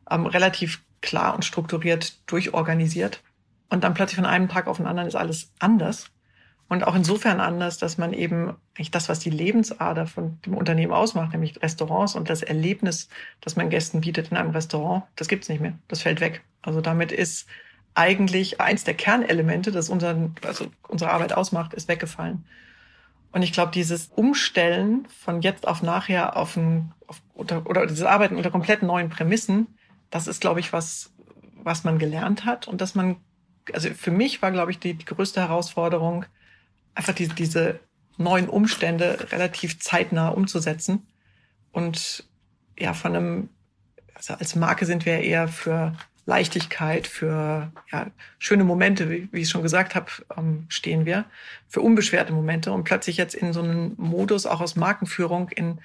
ähm, 0.09 0.25
relativ 0.25 0.81
klar 1.01 1.35
und 1.35 1.45
strukturiert 1.45 2.17
durchorganisiert. 2.29 3.21
Und 3.69 3.83
dann 3.83 3.93
plötzlich 3.93 4.17
von 4.17 4.25
einem 4.25 4.49
Tag 4.49 4.67
auf 4.67 4.77
den 4.77 4.87
anderen 4.87 5.07
ist 5.07 5.15
alles 5.15 5.51
anders. 5.59 6.09
Und 6.69 6.85
auch 6.85 6.95
insofern 6.95 7.39
anders, 7.39 7.77
dass 7.77 7.97
man 7.97 8.13
eben 8.13 8.55
eigentlich 8.75 8.91
das, 8.91 9.07
was 9.07 9.19
die 9.19 9.29
Lebensader 9.29 10.05
von 10.05 10.39
dem 10.45 10.55
Unternehmen 10.55 10.91
ausmacht, 10.91 11.31
nämlich 11.31 11.61
Restaurants 11.61 12.15
und 12.15 12.29
das 12.29 12.43
Erlebnis, 12.43 13.07
das 13.39 13.55
man 13.55 13.69
Gästen 13.69 14.01
bietet 14.01 14.31
in 14.31 14.37
einem 14.37 14.51
Restaurant, 14.51 15.03
das 15.15 15.29
gibt's 15.29 15.47
nicht 15.47 15.61
mehr. 15.61 15.73
Das 15.87 16.01
fällt 16.01 16.19
weg. 16.19 16.43
Also 16.61 16.81
damit 16.81 17.13
ist 17.13 17.47
eigentlich 17.93 18.59
eins 18.59 18.83
der 18.83 18.93
Kernelemente, 18.95 19.71
das 19.71 19.89
unseren, 19.89 20.35
also 20.45 20.67
unsere 20.87 21.11
Arbeit 21.11 21.33
ausmacht, 21.33 21.73
ist 21.73 21.87
weggefallen. 21.87 22.43
Und 23.31 23.43
ich 23.43 23.53
glaube, 23.53 23.71
dieses 23.71 24.07
Umstellen 24.07 25.07
von 25.23 25.41
jetzt 25.41 25.67
auf 25.67 25.81
nachher 25.81 26.35
auf 26.35 26.57
ein, 26.57 26.91
auf, 27.07 27.21
oder, 27.33 27.65
oder 27.65 27.87
dieses 27.87 28.03
Arbeiten 28.03 28.35
unter 28.35 28.51
komplett 28.51 28.83
neuen 28.83 29.09
Prämissen, 29.09 29.67
das 30.09 30.27
ist, 30.27 30.41
glaube 30.41 30.59
ich, 30.59 30.73
was, 30.73 31.11
was 31.63 31.83
man 31.83 31.97
gelernt 31.97 32.45
hat 32.45 32.67
und 32.67 32.81
dass 32.81 32.93
man, 32.93 33.17
also 33.73 33.89
für 33.89 34.11
mich 34.11 34.41
war, 34.41 34.51
glaube 34.51 34.71
ich, 34.71 34.79
die, 34.79 34.93
die 34.93 35.05
größte 35.05 35.41
Herausforderung, 35.41 36.25
einfach 36.97 37.13
die, 37.13 37.27
diese 37.27 37.79
neuen 38.17 38.49
Umstände 38.49 39.27
relativ 39.31 39.79
zeitnah 39.79 40.29
umzusetzen. 40.29 41.07
Und 41.71 42.23
ja, 42.77 42.93
von 42.93 43.15
einem, 43.15 43.49
also 44.13 44.33
als 44.33 44.55
Marke 44.55 44.85
sind 44.85 45.05
wir 45.05 45.19
eher 45.19 45.47
für 45.47 45.95
Leichtigkeit, 46.25 47.07
für 47.07 47.71
ja, 47.91 48.07
schöne 48.39 48.63
Momente, 48.63 49.09
wie, 49.09 49.29
wie 49.31 49.41
ich 49.41 49.49
schon 49.49 49.61
gesagt 49.61 49.95
habe, 49.95 50.07
ähm, 50.35 50.65
stehen 50.67 51.05
wir, 51.05 51.25
für 51.69 51.81
unbeschwerte 51.81 52.33
Momente 52.33 52.71
und 52.71 52.83
plötzlich 52.83 53.17
jetzt 53.17 53.35
in 53.35 53.53
so 53.53 53.61
einem 53.61 53.93
Modus 53.97 54.45
auch 54.45 54.59
aus 54.59 54.75
Markenführung 54.75 55.49
in 55.49 55.79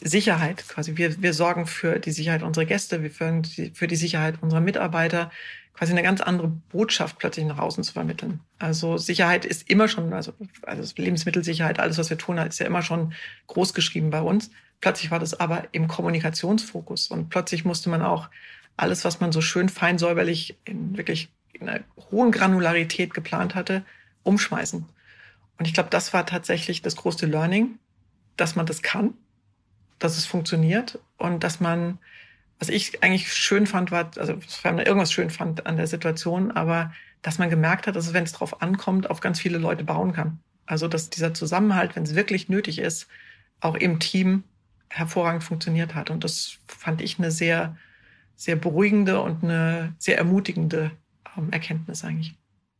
Sicherheit 0.00 0.66
quasi. 0.68 0.96
Wir, 0.96 1.22
wir 1.22 1.34
sorgen 1.34 1.66
für 1.66 1.98
die 1.98 2.12
Sicherheit 2.12 2.42
unserer 2.42 2.64
Gäste, 2.64 3.02
wir 3.02 3.10
die, 3.42 3.70
für 3.74 3.86
die 3.86 3.96
Sicherheit 3.96 4.42
unserer 4.42 4.60
Mitarbeiter, 4.60 5.30
quasi 5.74 5.92
eine 5.92 6.02
ganz 6.02 6.20
andere 6.20 6.48
Botschaft 6.48 7.18
plötzlich 7.18 7.46
nach 7.46 7.58
außen 7.58 7.84
zu 7.84 7.92
vermitteln. 7.92 8.40
Also 8.58 8.98
Sicherheit 8.98 9.44
ist 9.44 9.68
immer 9.70 9.88
schon, 9.88 10.12
also, 10.12 10.32
also 10.62 10.92
Lebensmittelsicherheit, 10.96 11.80
alles, 11.80 11.98
was 11.98 12.10
wir 12.10 12.18
tun, 12.18 12.38
ist 12.38 12.60
ja 12.60 12.66
immer 12.66 12.82
schon 12.82 13.14
groß 13.46 13.74
geschrieben 13.74 14.10
bei 14.10 14.20
uns. 14.20 14.50
Plötzlich 14.80 15.10
war 15.10 15.18
das 15.18 15.38
aber 15.38 15.68
im 15.72 15.88
Kommunikationsfokus 15.88 17.08
und 17.08 17.30
plötzlich 17.30 17.64
musste 17.64 17.88
man 17.88 18.02
auch 18.02 18.28
alles, 18.76 19.04
was 19.04 19.20
man 19.20 19.32
so 19.32 19.40
schön 19.40 19.68
fein 19.68 19.98
säuberlich 19.98 20.58
in 20.64 20.96
wirklich 20.96 21.30
in 21.52 21.68
einer 21.68 21.84
hohen 22.10 22.32
Granularität 22.32 23.14
geplant 23.14 23.54
hatte, 23.54 23.84
umschmeißen. 24.24 24.84
Und 25.58 25.66
ich 25.66 25.74
glaube, 25.74 25.90
das 25.90 26.12
war 26.12 26.26
tatsächlich 26.26 26.82
das 26.82 26.96
große 26.96 27.26
Learning, 27.26 27.78
dass 28.36 28.56
man 28.56 28.66
das 28.66 28.82
kann, 28.82 29.14
dass 30.02 30.18
es 30.18 30.26
funktioniert 30.26 30.98
und 31.18 31.44
dass 31.44 31.60
man, 31.60 31.98
was 32.58 32.68
ich 32.68 33.02
eigentlich 33.02 33.32
schön 33.32 33.66
fand, 33.66 33.90
war, 33.90 34.10
also 34.16 34.34
wenn 34.62 34.76
man 34.76 34.86
irgendwas 34.86 35.12
schön 35.12 35.30
fand 35.30 35.66
an 35.66 35.76
der 35.76 35.86
Situation, 35.86 36.50
aber 36.50 36.92
dass 37.22 37.38
man 37.38 37.50
gemerkt 37.50 37.86
hat, 37.86 37.96
dass 37.96 38.08
es, 38.08 38.12
wenn 38.12 38.24
es 38.24 38.32
drauf 38.32 38.62
ankommt, 38.62 39.08
auf 39.08 39.20
ganz 39.20 39.38
viele 39.38 39.58
Leute 39.58 39.84
bauen 39.84 40.12
kann. 40.12 40.40
Also 40.66 40.88
dass 40.88 41.10
dieser 41.10 41.34
Zusammenhalt, 41.34 41.94
wenn 41.94 42.02
es 42.02 42.14
wirklich 42.14 42.48
nötig 42.48 42.78
ist, 42.78 43.06
auch 43.60 43.76
im 43.76 44.00
Team 44.00 44.44
hervorragend 44.88 45.44
funktioniert 45.44 45.94
hat. 45.94 46.10
Und 46.10 46.24
das 46.24 46.58
fand 46.66 47.00
ich 47.00 47.18
eine 47.18 47.30
sehr, 47.30 47.76
sehr 48.36 48.56
beruhigende 48.56 49.20
und 49.20 49.44
eine 49.44 49.94
sehr 49.98 50.18
ermutigende 50.18 50.90
ähm, 51.36 51.50
Erkenntnis 51.52 52.04
eigentlich. 52.04 52.34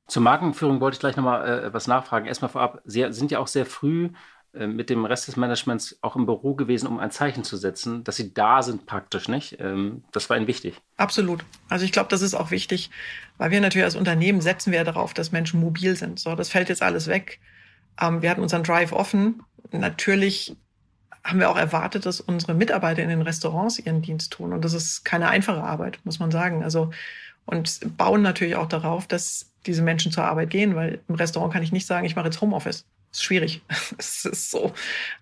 Zur 0.08 0.22
Markenführung 0.22 0.80
wollte 0.80 0.96
ich 0.96 1.00
gleich 1.00 1.16
nochmal 1.16 1.48
äh, 1.48 1.72
was 1.72 1.86
nachfragen. 1.86 2.26
Erstmal 2.26 2.50
vorab, 2.50 2.82
Sie 2.84 3.06
sind 3.12 3.30
ja 3.30 3.38
auch 3.38 3.46
sehr 3.46 3.64
früh 3.64 4.10
mit 4.54 4.90
dem 4.90 5.04
Rest 5.04 5.28
des 5.28 5.36
Managements 5.36 5.98
auch 6.02 6.14
im 6.14 6.26
Büro 6.26 6.54
gewesen, 6.54 6.86
um 6.86 6.98
ein 6.98 7.10
Zeichen 7.10 7.42
zu 7.42 7.56
setzen, 7.56 8.04
dass 8.04 8.16
Sie 8.16 8.34
da 8.34 8.62
sind 8.62 8.84
praktisch, 8.84 9.28
nicht? 9.28 9.58
Ähm, 9.60 10.04
das 10.12 10.28
war 10.28 10.36
Ihnen 10.36 10.46
wichtig. 10.46 10.80
Absolut. 10.98 11.44
Also 11.68 11.84
ich 11.84 11.92
glaube, 11.92 12.10
das 12.10 12.20
ist 12.20 12.34
auch 12.34 12.50
wichtig, 12.50 12.90
weil 13.38 13.50
wir 13.50 13.60
natürlich 13.60 13.84
als 13.84 13.96
Unternehmen 13.96 14.40
setzen 14.40 14.72
wir 14.72 14.84
darauf, 14.84 15.14
dass 15.14 15.32
Menschen 15.32 15.60
mobil 15.60 15.96
sind. 15.96 16.18
So, 16.18 16.34
das 16.34 16.50
fällt 16.50 16.68
jetzt 16.68 16.82
alles 16.82 17.06
weg. 17.06 17.40
Ähm, 18.00 18.20
wir 18.20 18.30
hatten 18.30 18.42
unseren 18.42 18.62
Drive 18.62 18.92
offen. 18.92 19.42
Natürlich 19.70 20.54
haben 21.24 21.38
wir 21.38 21.50
auch 21.50 21.56
erwartet, 21.56 22.04
dass 22.04 22.20
unsere 22.20 22.54
Mitarbeiter 22.54 23.02
in 23.02 23.08
den 23.08 23.22
Restaurants 23.22 23.78
ihren 23.78 24.02
Dienst 24.02 24.32
tun. 24.32 24.52
Und 24.52 24.64
das 24.64 24.74
ist 24.74 25.04
keine 25.04 25.28
einfache 25.28 25.62
Arbeit, 25.62 26.00
muss 26.04 26.18
man 26.18 26.30
sagen. 26.30 26.62
Also, 26.62 26.90
und 27.46 27.96
bauen 27.96 28.22
natürlich 28.22 28.56
auch 28.56 28.68
darauf, 28.68 29.06
dass 29.06 29.50
diese 29.66 29.82
Menschen 29.82 30.12
zur 30.12 30.24
Arbeit 30.24 30.50
gehen, 30.50 30.74
weil 30.74 31.00
im 31.08 31.14
Restaurant 31.14 31.52
kann 31.52 31.62
ich 31.62 31.72
nicht 31.72 31.86
sagen, 31.86 32.04
ich 32.04 32.16
mache 32.16 32.26
jetzt 32.26 32.40
Homeoffice. 32.40 32.84
Ist 33.12 33.24
schwierig. 33.24 33.62
Es 33.98 34.24
ist 34.24 34.50
so. 34.50 34.72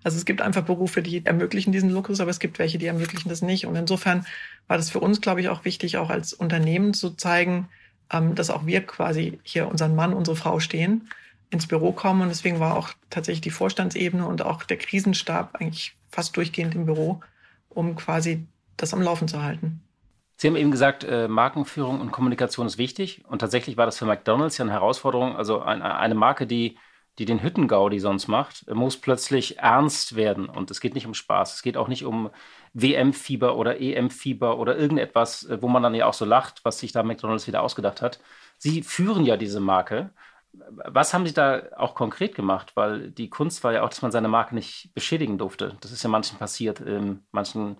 Also 0.04 0.16
es 0.16 0.24
gibt 0.24 0.40
einfach 0.40 0.62
Berufe, 0.62 1.02
die 1.02 1.24
ermöglichen 1.26 1.72
diesen 1.72 1.90
Luxus, 1.90 2.20
aber 2.20 2.30
es 2.30 2.38
gibt 2.38 2.58
welche, 2.58 2.78
die 2.78 2.86
ermöglichen 2.86 3.28
das 3.28 3.42
nicht. 3.42 3.66
Und 3.66 3.76
insofern 3.76 4.26
war 4.68 4.76
das 4.76 4.90
für 4.90 5.00
uns, 5.00 5.20
glaube 5.20 5.40
ich, 5.40 5.48
auch 5.48 5.64
wichtig, 5.64 5.96
auch 5.96 6.10
als 6.10 6.32
Unternehmen 6.32 6.94
zu 6.94 7.10
zeigen, 7.10 7.68
ähm, 8.12 8.34
dass 8.34 8.50
auch 8.50 8.66
wir 8.66 8.86
quasi 8.86 9.40
hier 9.42 9.68
unseren 9.68 9.96
Mann, 9.96 10.14
unsere 10.14 10.36
Frau 10.36 10.60
stehen, 10.60 11.08
ins 11.50 11.66
Büro 11.66 11.92
kommen. 11.92 12.22
Und 12.22 12.28
deswegen 12.28 12.60
war 12.60 12.76
auch 12.76 12.90
tatsächlich 13.10 13.40
die 13.40 13.50
Vorstandsebene 13.50 14.24
und 14.26 14.42
auch 14.42 14.62
der 14.62 14.78
Krisenstab 14.78 15.56
eigentlich 15.56 15.94
fast 16.10 16.36
durchgehend 16.36 16.74
im 16.76 16.86
Büro, 16.86 17.20
um 17.68 17.96
quasi 17.96 18.46
das 18.76 18.94
am 18.94 19.02
Laufen 19.02 19.26
zu 19.26 19.42
halten. 19.42 19.82
Sie 20.36 20.48
haben 20.48 20.56
eben 20.56 20.70
gesagt, 20.70 21.04
äh, 21.04 21.28
Markenführung 21.28 22.00
und 22.00 22.12
Kommunikation 22.12 22.66
ist 22.66 22.78
wichtig. 22.78 23.24
Und 23.28 23.40
tatsächlich 23.40 23.76
war 23.76 23.84
das 23.84 23.98
für 23.98 24.06
McDonald's 24.06 24.56
ja 24.56 24.64
eine 24.64 24.72
Herausforderung. 24.72 25.36
Also 25.36 25.60
ein, 25.60 25.82
eine 25.82 26.14
Marke, 26.14 26.46
die, 26.46 26.78
die 27.20 27.26
den 27.26 27.42
Hüttengaudi 27.42 28.00
sonst 28.00 28.28
macht, 28.28 28.66
muss 28.74 28.96
plötzlich 28.96 29.58
ernst 29.58 30.16
werden. 30.16 30.48
Und 30.48 30.70
es 30.70 30.80
geht 30.80 30.94
nicht 30.94 31.06
um 31.06 31.12
Spaß. 31.12 31.54
Es 31.54 31.62
geht 31.62 31.76
auch 31.76 31.86
nicht 31.86 32.06
um 32.06 32.30
WM-Fieber 32.72 33.56
oder 33.56 33.78
EM-Fieber 33.78 34.58
oder 34.58 34.78
irgendetwas, 34.78 35.44
äh, 35.44 35.60
wo 35.60 35.68
man 35.68 35.82
dann 35.82 35.94
ja 35.94 36.06
auch 36.06 36.14
so 36.14 36.24
lacht, 36.24 36.64
was 36.64 36.78
sich 36.78 36.92
da 36.92 37.02
McDonald's 37.02 37.46
wieder 37.46 37.60
ausgedacht 37.62 38.00
hat. 38.00 38.20
Sie 38.56 38.82
führen 38.82 39.26
ja 39.26 39.36
diese 39.36 39.60
Marke. 39.60 40.08
Was 40.52 41.12
haben 41.12 41.26
Sie 41.26 41.34
da 41.34 41.62
auch 41.76 41.94
konkret 41.94 42.34
gemacht? 42.34 42.72
Weil 42.74 43.10
die 43.10 43.28
Kunst 43.28 43.62
war 43.64 43.74
ja 43.74 43.82
auch, 43.82 43.90
dass 43.90 44.00
man 44.00 44.12
seine 44.12 44.28
Marke 44.28 44.54
nicht 44.54 44.90
beschädigen 44.94 45.36
durfte. 45.36 45.76
Das 45.82 45.92
ist 45.92 46.02
ja 46.02 46.08
manchen 46.08 46.38
passiert, 46.38 46.80
in 46.80 47.22
manchen 47.32 47.76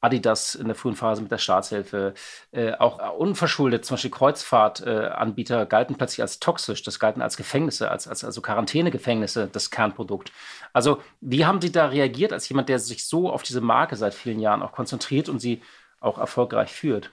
Adidas 0.00 0.54
in 0.54 0.66
der 0.66 0.74
frühen 0.74 0.96
Phase 0.96 1.22
mit 1.22 1.30
der 1.30 1.38
Staatshilfe, 1.38 2.14
äh, 2.52 2.72
auch 2.72 3.16
unverschuldet, 3.18 3.84
zum 3.84 3.94
Beispiel 3.94 4.10
Kreuzfahrtanbieter 4.10 5.62
äh, 5.62 5.66
galten 5.66 5.96
plötzlich 5.96 6.22
als 6.22 6.40
toxisch, 6.40 6.82
das 6.82 6.98
galten 6.98 7.22
als 7.22 7.36
Gefängnisse, 7.36 7.90
als, 7.90 8.08
als 8.08 8.24
also 8.24 8.40
Quarantänegefängnisse, 8.40 9.48
das 9.52 9.70
Kernprodukt. 9.70 10.32
Also 10.72 11.02
wie 11.20 11.44
haben 11.44 11.60
Sie 11.60 11.72
da 11.72 11.86
reagiert 11.86 12.32
als 12.32 12.48
jemand, 12.48 12.68
der 12.68 12.78
sich 12.78 13.06
so 13.06 13.30
auf 13.30 13.42
diese 13.42 13.60
Marke 13.60 13.96
seit 13.96 14.14
vielen 14.14 14.40
Jahren 14.40 14.62
auch 14.62 14.72
konzentriert 14.72 15.28
und 15.28 15.40
sie 15.40 15.62
auch 16.00 16.18
erfolgreich 16.18 16.72
führt? 16.72 17.12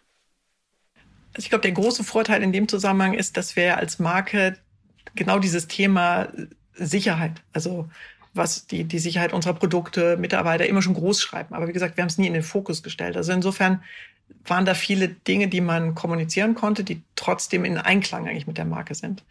Also 1.34 1.45
ich 1.45 1.50
glaube, 1.50 1.63
der 1.63 1.73
große 1.73 2.04
Vorteil 2.04 2.41
in 2.41 2.54
dem 2.54 2.67
Zusammenhang 2.67 3.13
ist, 3.13 3.38
dass 3.38 3.56
wir 3.56 3.78
als 3.78 4.00
Marke 4.00 4.58
genau 5.15 5.39
dieses 5.39 5.67
Thema 5.67 6.30
Sicherheit, 6.73 7.41
also 7.54 7.89
was 8.38 8.67
die, 8.67 8.84
die 8.84 9.00
Sicherheit 9.00 9.34
unserer 9.34 9.54
Produkte, 9.54 10.17
Mitarbeiter 10.17 10.65
immer 10.65 10.82
schon 10.82 10.93
groß 10.93 11.21
schreiben. 11.21 11.54
Aber 11.54 11.67
wie 11.67 11.73
gesagt, 11.73 11.97
wir 11.97 12.02
haben 12.02 12.10
es 12.10 12.17
nie 12.17 12.28
in 12.28 12.34
den 12.34 12.43
Fokus 12.43 12.84
gestellt. 12.84 13.17
Also 13.17 13.32
insofern 13.32 13.84
waren 14.45 14.65
da 14.65 14.73
viele 14.73 15.10
Dinge, 15.10 15.47
die 15.47 15.62
man 15.62 15.95
kommunizieren 15.95 16.56
konnte, 16.56 16.84
die 16.84 17.02
trotzdem 17.15 17.65
in 17.65 17.78
Einklang 17.78 18.28
eigentlich 18.28 18.47
mit 18.47 18.58
der 18.58 18.65
Marke 18.65 18.95
sind. 18.95 19.23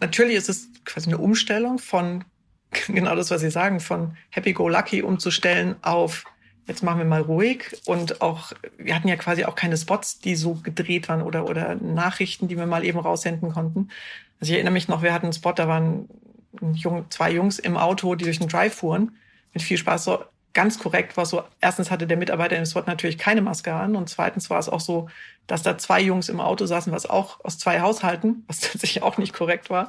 Natürlich 0.00 0.36
ist 0.36 0.48
es 0.48 0.68
quasi 0.84 1.08
eine 1.08 1.18
Umstellung 1.18 1.78
von 1.78 2.24
genau 2.86 3.16
das, 3.16 3.30
was 3.30 3.40
Sie 3.40 3.50
sagen, 3.50 3.80
von 3.80 4.16
Happy 4.30 4.52
Go 4.52 4.68
Lucky 4.68 5.02
umzustellen 5.02 5.76
auf 5.82 6.24
jetzt 6.66 6.82
machen 6.84 6.98
wir 6.98 7.04
mal 7.04 7.22
ruhig 7.22 7.64
und 7.84 8.22
auch 8.22 8.52
wir 8.78 8.94
hatten 8.94 9.08
ja 9.08 9.16
quasi 9.16 9.44
auch 9.44 9.56
keine 9.56 9.76
Spots, 9.76 10.20
die 10.20 10.36
so 10.36 10.54
gedreht 10.54 11.08
waren 11.08 11.20
oder 11.20 11.48
oder 11.48 11.74
Nachrichten, 11.74 12.46
die 12.46 12.56
wir 12.56 12.66
mal 12.66 12.84
eben 12.84 12.98
raussenden 12.98 13.50
konnten. 13.50 13.88
Also 14.40 14.52
ich 14.52 14.56
erinnere 14.56 14.72
mich 14.72 14.86
noch, 14.86 15.02
wir 15.02 15.12
hatten 15.12 15.26
einen 15.26 15.32
Spot, 15.32 15.52
da 15.52 15.66
waren 15.66 16.08
Jung, 16.74 17.06
zwei 17.10 17.32
Jungs 17.32 17.58
im 17.58 17.76
Auto, 17.76 18.14
die 18.14 18.24
durch 18.24 18.38
den 18.38 18.48
Drive 18.48 18.74
fuhren, 18.74 19.16
mit 19.52 19.62
viel 19.62 19.78
Spaß. 19.78 20.04
So 20.04 20.24
ganz 20.52 20.78
korrekt 20.78 21.16
war 21.16 21.26
so, 21.26 21.44
erstens 21.60 21.90
hatte 21.90 22.06
der 22.06 22.16
Mitarbeiter 22.16 22.56
im 22.56 22.66
SWAT 22.66 22.86
natürlich 22.86 23.18
keine 23.18 23.42
Maske 23.42 23.72
an 23.72 23.94
und 23.94 24.08
zweitens 24.08 24.50
war 24.50 24.58
es 24.58 24.68
auch 24.68 24.80
so, 24.80 25.08
dass 25.46 25.62
da 25.62 25.78
zwei 25.78 26.00
Jungs 26.00 26.28
im 26.28 26.40
Auto 26.40 26.66
saßen, 26.66 26.92
was 26.92 27.08
auch 27.08 27.44
aus 27.44 27.58
zwei 27.58 27.80
Haushalten, 27.80 28.44
was 28.48 28.60
tatsächlich 28.72 29.02
auch 29.02 29.18
nicht 29.18 29.32
korrekt 29.32 29.70
war. 29.70 29.88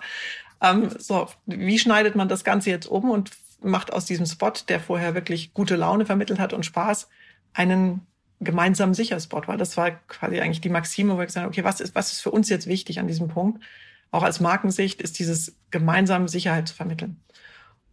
Ähm, 0.62 0.90
so, 0.98 1.28
wie 1.46 1.80
schneidet 1.80 2.16
man 2.16 2.30
das 2.30 2.44
Ganze 2.44 2.70
jetzt 2.70 2.86
um 2.86 3.10
und 3.10 3.32
macht 3.62 3.94
aus 3.94 4.06
diesem 4.06 4.26
Spot, 4.26 4.54
der 4.68 4.80
vorher 4.80 5.16
wirklich 5.16 5.54
gute 5.54 5.76
Laune 5.76 6.06
vermittelt 6.06 6.40
hat 6.40 6.54
und 6.54 6.66
Spaß, 6.66 7.10
einen 7.54 8.06
gemeinsamen 8.40 8.94
Sicherspot, 8.94 9.48
weil 9.48 9.58
das 9.58 9.78
war 9.78 9.92
quasi 10.08 10.40
eigentlich 10.40 10.62
die 10.62 10.70
Maxime, 10.70 11.14
wo 11.14 11.20
wir 11.20 11.26
gesagt 11.26 11.44
haben, 11.44 11.52
okay, 11.52 11.64
was 11.64 11.80
ist, 11.80 11.94
was 11.94 12.12
ist 12.12 12.22
für 12.22 12.32
uns 12.32 12.50
jetzt 12.50 12.68
wichtig 12.68 13.00
an 13.00 13.08
diesem 13.08 13.28
Punkt? 13.28 13.64
Auch 14.12 14.24
als 14.24 14.40
Markensicht, 14.40 15.02
ist 15.02 15.20
dieses 15.20 15.58
gemeinsame 15.72 16.28
Sicherheit 16.28 16.68
zu 16.68 16.76
vermitteln. 16.76 17.22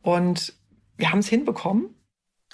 Und 0.03 0.55
wir 0.97 1.11
haben 1.11 1.21
es 1.21 1.29
hinbekommen. 1.29 1.95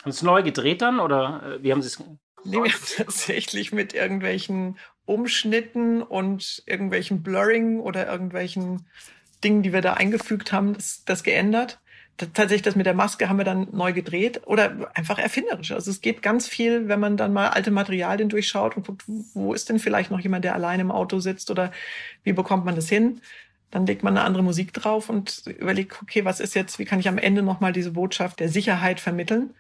Haben 0.03 0.12
Sie 0.12 0.18
es 0.18 0.22
neu 0.22 0.42
gedreht 0.42 0.83
dann 0.83 1.00
oder 1.00 1.42
äh, 1.44 1.62
wie 1.62 1.72
haben 1.72 1.83
Sie 1.83 1.88
es? 1.88 2.03
Nee, 2.44 2.53
wir 2.53 2.72
haben 2.72 2.85
tatsächlich 2.96 3.72
mit 3.72 3.94
irgendwelchen 3.94 4.79
Umschnitten 5.07 6.03
und 6.03 6.62
irgendwelchen 6.66 7.22
Blurring 7.22 7.81
oder 7.81 8.07
irgendwelchen 8.07 8.87
Dingen, 9.42 9.62
die 9.62 9.72
wir 9.72 9.81
da 9.81 9.94
eingefügt 9.94 10.53
haben, 10.53 10.74
das, 10.74 11.05
das 11.05 11.22
geändert. 11.22 11.81
Tatsächlich 12.16 12.62
das 12.62 12.77
mit 12.77 12.87
der 12.87 12.94
Maske 12.94 13.29
haben 13.29 13.38
wir 13.38 13.44
dann 13.44 13.68
neu 13.72 13.92
gedreht 13.92 14.42
oder 14.46 14.90
einfach 14.94 15.18
erfinderisch. 15.18 15.72
Also 15.72 15.90
es 15.90 16.00
geht 16.00 16.22
ganz 16.22 16.46
viel, 16.46 16.87
wenn 16.87 17.00
man 17.00 17.16
dann 17.16 17.33
mal 17.33 17.48
alte 17.48 17.72
Materialien 17.72 18.29
durchschaut 18.29 18.77
und 18.77 18.87
guckt, 18.87 19.03
wo 19.07 19.53
ist 19.53 19.68
denn 19.68 19.81
vielleicht 19.81 20.12
noch 20.12 20.20
jemand, 20.20 20.44
der 20.44 20.55
allein 20.55 20.79
im 20.79 20.92
Auto 20.92 21.18
sitzt 21.18 21.50
oder 21.50 21.72
wie 22.22 22.33
bekommt 22.33 22.64
man 22.64 22.77
das 22.77 22.88
hin? 22.88 23.20
Dann 23.75 23.87
legt 23.87 24.05
man 24.05 24.17
eine 24.17 24.25
andere 24.25 24.45
Musik 24.45 24.73
drauf 24.73 25.09
und 25.09 25.43
überlegt, 25.49 26.01
okay, 26.01 26.25
was 26.25 26.39
ist 26.39 26.55
jetzt, 26.55 26.79
wie 26.79 26.85
kann 26.85 27.01
ich 27.01 27.09
am 27.09 27.19
Ende 27.19 27.43
nochmal 27.43 27.73
diese 27.73 27.91
Botschaft 27.91 28.39
der 28.39 28.49
Sicherheit 28.49 29.01
vermitteln? 29.01 29.53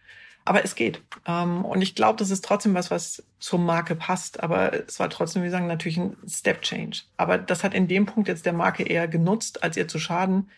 Aber 0.44 0.64
es 0.64 0.76
geht. 0.76 1.02
Ähm, 1.26 1.64
und 1.64 1.82
ich 1.82 1.96
glaube, 1.96 2.16
das 2.20 2.30
ist 2.30 2.44
trotzdem 2.44 2.74
was, 2.74 2.92
was 2.92 3.24
zur 3.40 3.58
Marke 3.58 3.96
passt. 3.96 4.40
Aber 4.40 4.72
es 4.86 5.00
war 5.00 5.10
trotzdem, 5.10 5.42
wie 5.42 5.50
sagen, 5.50 5.66
natürlich 5.66 5.96
ein 5.96 6.16
Step 6.28 6.62
Change. 6.62 7.00
Aber 7.16 7.38
das 7.38 7.64
hat 7.64 7.74
in 7.74 7.88
dem 7.88 8.06
Punkt 8.06 8.28
jetzt 8.28 8.46
der 8.46 8.52
Marke 8.52 8.84
eher 8.84 9.08
genutzt, 9.08 9.64
als 9.64 9.76
ihr 9.76 9.88
zu 9.88 9.98
schaden, 9.98 10.48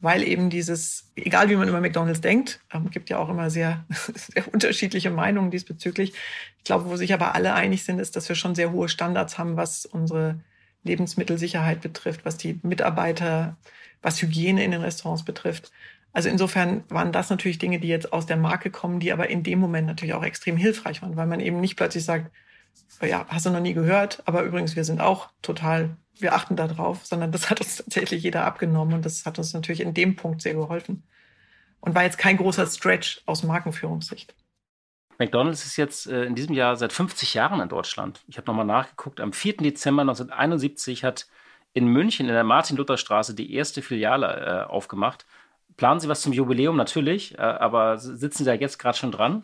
weil 0.00 0.22
eben 0.22 0.50
dieses, 0.50 1.10
egal 1.16 1.48
wie 1.48 1.56
man 1.56 1.66
über 1.66 1.80
McDonalds 1.80 2.20
denkt, 2.20 2.60
ähm, 2.74 2.90
gibt 2.90 3.08
ja 3.08 3.16
auch 3.16 3.30
immer 3.30 3.48
sehr, 3.48 3.86
sehr 4.14 4.52
unterschiedliche 4.52 5.10
Meinungen 5.10 5.50
diesbezüglich. 5.50 6.12
Ich 6.58 6.64
glaube, 6.64 6.90
wo 6.90 6.96
sich 6.96 7.14
aber 7.14 7.34
alle 7.34 7.54
einig 7.54 7.84
sind, 7.84 8.00
ist, 8.00 8.16
dass 8.16 8.28
wir 8.28 8.36
schon 8.36 8.54
sehr 8.54 8.70
hohe 8.70 8.90
Standards 8.90 9.38
haben, 9.38 9.56
was 9.56 9.86
unsere 9.86 10.40
Lebensmittelsicherheit 10.84 11.80
betrifft, 11.80 12.24
was 12.24 12.36
die 12.36 12.60
Mitarbeiter, 12.62 13.56
was 14.02 14.20
Hygiene 14.22 14.64
in 14.64 14.70
den 14.70 14.82
Restaurants 14.82 15.24
betrifft. 15.24 15.70
Also 16.12 16.28
insofern 16.28 16.84
waren 16.88 17.12
das 17.12 17.30
natürlich 17.30 17.58
Dinge, 17.58 17.80
die 17.80 17.88
jetzt 17.88 18.12
aus 18.12 18.26
der 18.26 18.36
Marke 18.36 18.70
kommen, 18.70 19.00
die 19.00 19.12
aber 19.12 19.28
in 19.28 19.42
dem 19.42 19.58
Moment 19.58 19.86
natürlich 19.86 20.14
auch 20.14 20.24
extrem 20.24 20.56
hilfreich 20.56 21.02
waren, 21.02 21.16
weil 21.16 21.26
man 21.26 21.40
eben 21.40 21.60
nicht 21.60 21.76
plötzlich 21.76 22.04
sagt, 22.04 22.30
oh 23.02 23.06
ja, 23.06 23.26
hast 23.28 23.46
du 23.46 23.50
noch 23.50 23.60
nie 23.60 23.74
gehört, 23.74 24.22
aber 24.26 24.42
übrigens, 24.42 24.76
wir 24.76 24.84
sind 24.84 25.00
auch 25.00 25.30
total, 25.42 25.96
wir 26.18 26.34
achten 26.34 26.56
da 26.56 26.66
drauf, 26.66 27.04
sondern 27.04 27.32
das 27.32 27.50
hat 27.50 27.60
uns 27.60 27.76
tatsächlich 27.76 28.22
jeder 28.22 28.44
abgenommen 28.44 28.94
und 28.94 29.04
das 29.04 29.26
hat 29.26 29.38
uns 29.38 29.52
natürlich 29.52 29.80
in 29.80 29.94
dem 29.94 30.16
Punkt 30.16 30.42
sehr 30.42 30.54
geholfen. 30.54 31.02
Und 31.80 31.94
war 31.94 32.02
jetzt 32.02 32.18
kein 32.18 32.36
großer 32.36 32.66
Stretch 32.66 33.22
aus 33.26 33.44
Markenführungssicht. 33.44 34.34
McDonald's 35.18 35.66
ist 35.66 35.76
jetzt 35.76 36.06
äh, 36.06 36.24
in 36.24 36.34
diesem 36.34 36.54
Jahr 36.54 36.76
seit 36.76 36.92
50 36.92 37.34
Jahren 37.34 37.60
in 37.60 37.68
Deutschland. 37.68 38.22
Ich 38.28 38.36
habe 38.38 38.46
nochmal 38.46 38.64
nachgeguckt. 38.64 39.20
Am 39.20 39.32
4. 39.32 39.58
Dezember 39.58 40.02
1971 40.02 41.04
hat 41.04 41.26
in 41.72 41.86
München 41.88 42.28
in 42.28 42.34
der 42.34 42.44
Martin-Luther-Straße 42.44 43.34
die 43.34 43.52
erste 43.54 43.82
Filiale 43.82 44.66
äh, 44.66 44.70
aufgemacht. 44.70 45.26
Planen 45.76 46.00
Sie 46.00 46.08
was 46.08 46.22
zum 46.22 46.32
Jubiläum? 46.32 46.76
Natürlich, 46.76 47.36
äh, 47.36 47.42
aber 47.42 47.98
sitzen 47.98 48.38
Sie 48.38 48.44
da 48.44 48.54
jetzt 48.54 48.78
gerade 48.78 48.96
schon 48.96 49.12
dran? 49.12 49.42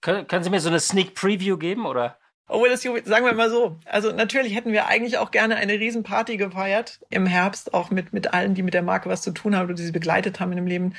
Können, 0.00 0.26
können 0.26 0.42
Sie 0.42 0.50
mir 0.50 0.60
so 0.60 0.70
eine 0.70 0.80
Sneak 0.80 1.14
Preview 1.14 1.58
geben 1.58 1.86
oder? 1.86 2.16
Oh, 2.48 2.66
das 2.68 2.82
sagen 2.82 3.24
wir 3.24 3.34
mal 3.34 3.50
so. 3.50 3.78
Also 3.84 4.10
natürlich 4.12 4.56
hätten 4.56 4.72
wir 4.72 4.86
eigentlich 4.86 5.18
auch 5.18 5.30
gerne 5.30 5.56
eine 5.56 5.74
Riesenparty 5.74 6.36
gefeiert 6.36 6.98
im 7.08 7.26
Herbst, 7.26 7.74
auch 7.74 7.90
mit, 7.90 8.12
mit 8.12 8.34
allen, 8.34 8.54
die 8.54 8.62
mit 8.62 8.74
der 8.74 8.82
Marke 8.82 9.08
was 9.08 9.22
zu 9.22 9.30
tun 9.30 9.54
haben 9.54 9.66
oder 9.66 9.74
die 9.74 9.84
sie 9.84 9.92
begleitet 9.92 10.40
haben 10.40 10.50
in 10.50 10.56
dem 10.56 10.66
Leben. 10.66 10.94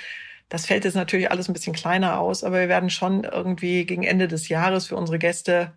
Das 0.52 0.66
fällt 0.66 0.84
jetzt 0.84 0.96
natürlich 0.96 1.32
alles 1.32 1.48
ein 1.48 1.54
bisschen 1.54 1.72
kleiner 1.72 2.20
aus, 2.20 2.44
aber 2.44 2.60
wir 2.60 2.68
werden 2.68 2.90
schon 2.90 3.24
irgendwie 3.24 3.86
gegen 3.86 4.04
Ende 4.04 4.28
des 4.28 4.50
Jahres 4.50 4.88
für 4.88 4.98
unsere 4.98 5.18
Gäste 5.18 5.72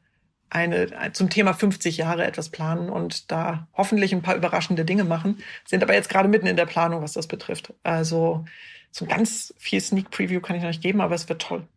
eine, 0.50 1.12
zum 1.12 1.30
Thema 1.30 1.52
50 1.52 1.96
Jahre 1.96 2.24
etwas 2.24 2.48
planen 2.48 2.90
und 2.90 3.30
da 3.30 3.68
hoffentlich 3.74 4.12
ein 4.12 4.22
paar 4.22 4.34
überraschende 4.34 4.84
Dinge 4.84 5.04
machen, 5.04 5.38
sind 5.64 5.84
aber 5.84 5.94
jetzt 5.94 6.08
gerade 6.08 6.28
mitten 6.28 6.48
in 6.48 6.56
der 6.56 6.66
Planung, 6.66 7.02
was 7.02 7.12
das 7.12 7.28
betrifft. 7.28 7.72
Also 7.84 8.44
so 8.90 9.06
ganz 9.06 9.54
viel 9.58 9.80
Sneak 9.80 10.10
Preview 10.10 10.40
kann 10.40 10.56
ich 10.56 10.62
noch 10.62 10.70
nicht 10.70 10.82
geben, 10.82 11.00
aber 11.00 11.14
es 11.14 11.28
wird 11.28 11.40
toll. 11.40 11.68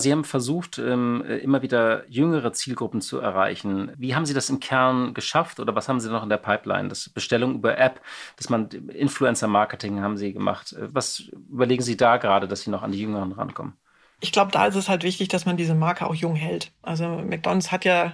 Sie 0.00 0.12
haben 0.12 0.22
versucht, 0.22 0.78
ähm, 0.78 1.24
immer 1.24 1.60
wieder 1.62 2.08
jüngere 2.08 2.52
Zielgruppen 2.52 3.00
zu 3.00 3.18
erreichen. 3.18 3.90
Wie 3.98 4.14
haben 4.14 4.26
Sie 4.26 4.34
das 4.34 4.48
im 4.48 4.60
Kern 4.60 5.12
geschafft 5.12 5.58
oder 5.58 5.74
was 5.74 5.88
haben 5.88 5.98
Sie 5.98 6.08
noch 6.08 6.22
in 6.22 6.28
der 6.28 6.36
Pipeline? 6.36 6.88
Das 6.88 7.08
Bestellung 7.08 7.56
über 7.56 7.76
App, 7.78 8.00
dass 8.36 8.48
man 8.48 8.68
Influencer-Marketing 8.68 10.00
haben 10.00 10.16
Sie 10.16 10.32
gemacht. 10.32 10.76
Was 10.78 11.18
überlegen 11.50 11.82
Sie 11.82 11.96
da 11.96 12.16
gerade, 12.16 12.46
dass 12.46 12.60
Sie 12.60 12.70
noch 12.70 12.84
an 12.84 12.92
die 12.92 13.00
Jüngeren 13.00 13.32
rankommen? 13.32 13.72
Ich 14.20 14.30
glaube, 14.30 14.52
da 14.52 14.66
ist 14.66 14.76
es 14.76 14.88
halt 14.88 15.02
wichtig, 15.02 15.28
dass 15.28 15.46
man 15.46 15.56
diese 15.56 15.74
Marke 15.74 16.06
auch 16.06 16.14
jung 16.14 16.36
hält. 16.36 16.70
Also 16.82 17.08
McDonald's 17.08 17.72
hat 17.72 17.84
ja 17.84 18.12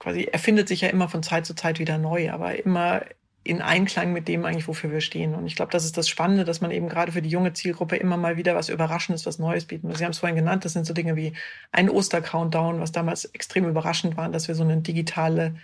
quasi 0.00 0.24
erfindet 0.24 0.66
sich 0.66 0.80
ja 0.80 0.88
immer 0.88 1.08
von 1.08 1.22
Zeit 1.22 1.46
zu 1.46 1.54
Zeit 1.54 1.78
wieder 1.78 1.98
neu, 1.98 2.30
aber 2.32 2.56
immer 2.56 3.02
in 3.46 3.62
Einklang 3.62 4.12
mit 4.12 4.28
dem 4.28 4.44
eigentlich, 4.44 4.68
wofür 4.68 4.90
wir 4.90 5.00
stehen. 5.00 5.34
Und 5.34 5.46
ich 5.46 5.56
glaube, 5.56 5.72
das 5.72 5.84
ist 5.84 5.96
das 5.96 6.08
Spannende, 6.08 6.44
dass 6.44 6.60
man 6.60 6.70
eben 6.70 6.88
gerade 6.88 7.12
für 7.12 7.22
die 7.22 7.28
junge 7.28 7.52
Zielgruppe 7.52 7.96
immer 7.96 8.16
mal 8.16 8.36
wieder 8.36 8.54
was 8.54 8.68
Überraschendes, 8.68 9.26
was 9.26 9.38
Neues 9.38 9.64
bieten 9.64 9.88
muss. 9.88 9.98
Sie 9.98 10.04
haben 10.04 10.12
es 10.12 10.18
vorhin 10.18 10.36
genannt, 10.36 10.64
das 10.64 10.72
sind 10.72 10.86
so 10.86 10.94
Dinge 10.94 11.16
wie 11.16 11.32
ein 11.72 11.88
Oster-Countdown, 11.88 12.80
was 12.80 12.92
damals 12.92 13.24
extrem 13.26 13.68
überraschend 13.68 14.16
war, 14.16 14.28
dass 14.28 14.48
wir 14.48 14.54
so 14.54 14.64
eine 14.64 14.78
digitale 14.78 15.54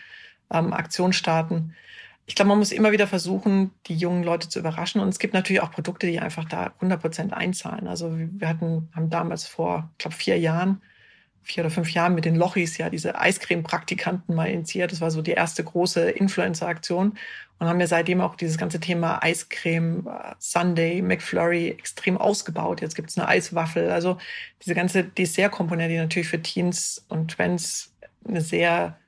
ähm, 0.52 0.72
Aktion 0.72 1.12
starten. 1.12 1.74
Ich 2.26 2.36
glaube, 2.36 2.50
man 2.50 2.58
muss 2.58 2.72
immer 2.72 2.92
wieder 2.92 3.08
versuchen, 3.08 3.72
die 3.86 3.96
jungen 3.96 4.22
Leute 4.22 4.48
zu 4.48 4.60
überraschen. 4.60 5.00
Und 5.00 5.08
es 5.08 5.18
gibt 5.18 5.34
natürlich 5.34 5.60
auch 5.60 5.72
Produkte, 5.72 6.06
die 6.06 6.20
einfach 6.20 6.44
da 6.44 6.72
100 6.76 7.00
Prozent 7.00 7.32
einzahlen. 7.32 7.88
Also 7.88 8.16
wir 8.16 8.48
hatten, 8.48 8.88
haben 8.94 9.10
damals 9.10 9.46
vor, 9.46 9.90
ich 9.92 9.98
glaube, 9.98 10.16
vier 10.16 10.38
Jahren 10.38 10.80
vier 11.42 11.64
oder 11.64 11.70
fünf 11.70 11.90
Jahren 11.92 12.14
mit 12.14 12.24
den 12.24 12.36
Lochis 12.36 12.78
ja 12.78 12.90
diese 12.90 13.18
Eiscreme-Praktikanten 13.18 14.34
mal 14.34 14.48
initiiert. 14.48 14.92
Das 14.92 15.00
war 15.00 15.10
so 15.10 15.22
die 15.22 15.32
erste 15.32 15.64
große 15.64 16.10
Influencer-Aktion 16.10 17.18
und 17.58 17.68
haben 17.68 17.80
ja 17.80 17.86
seitdem 17.86 18.20
auch 18.20 18.34
dieses 18.34 18.58
ganze 18.58 18.80
Thema 18.80 19.22
Eiscreme, 19.22 20.06
äh, 20.06 20.34
Sunday, 20.38 21.02
McFlurry 21.02 21.68
extrem 21.68 22.18
ausgebaut. 22.18 22.80
Jetzt 22.80 22.94
gibt 22.94 23.10
es 23.10 23.18
eine 23.18 23.28
Eiswaffel. 23.28 23.90
Also 23.90 24.18
diese 24.62 24.74
ganze 24.74 25.04
Dessert-Komponente, 25.04 25.92
die 25.92 25.98
natürlich 25.98 26.28
für 26.28 26.42
Teens 26.42 27.04
und 27.08 27.32
Twins 27.32 27.94
eine 28.26 28.40
sehr 28.40 28.98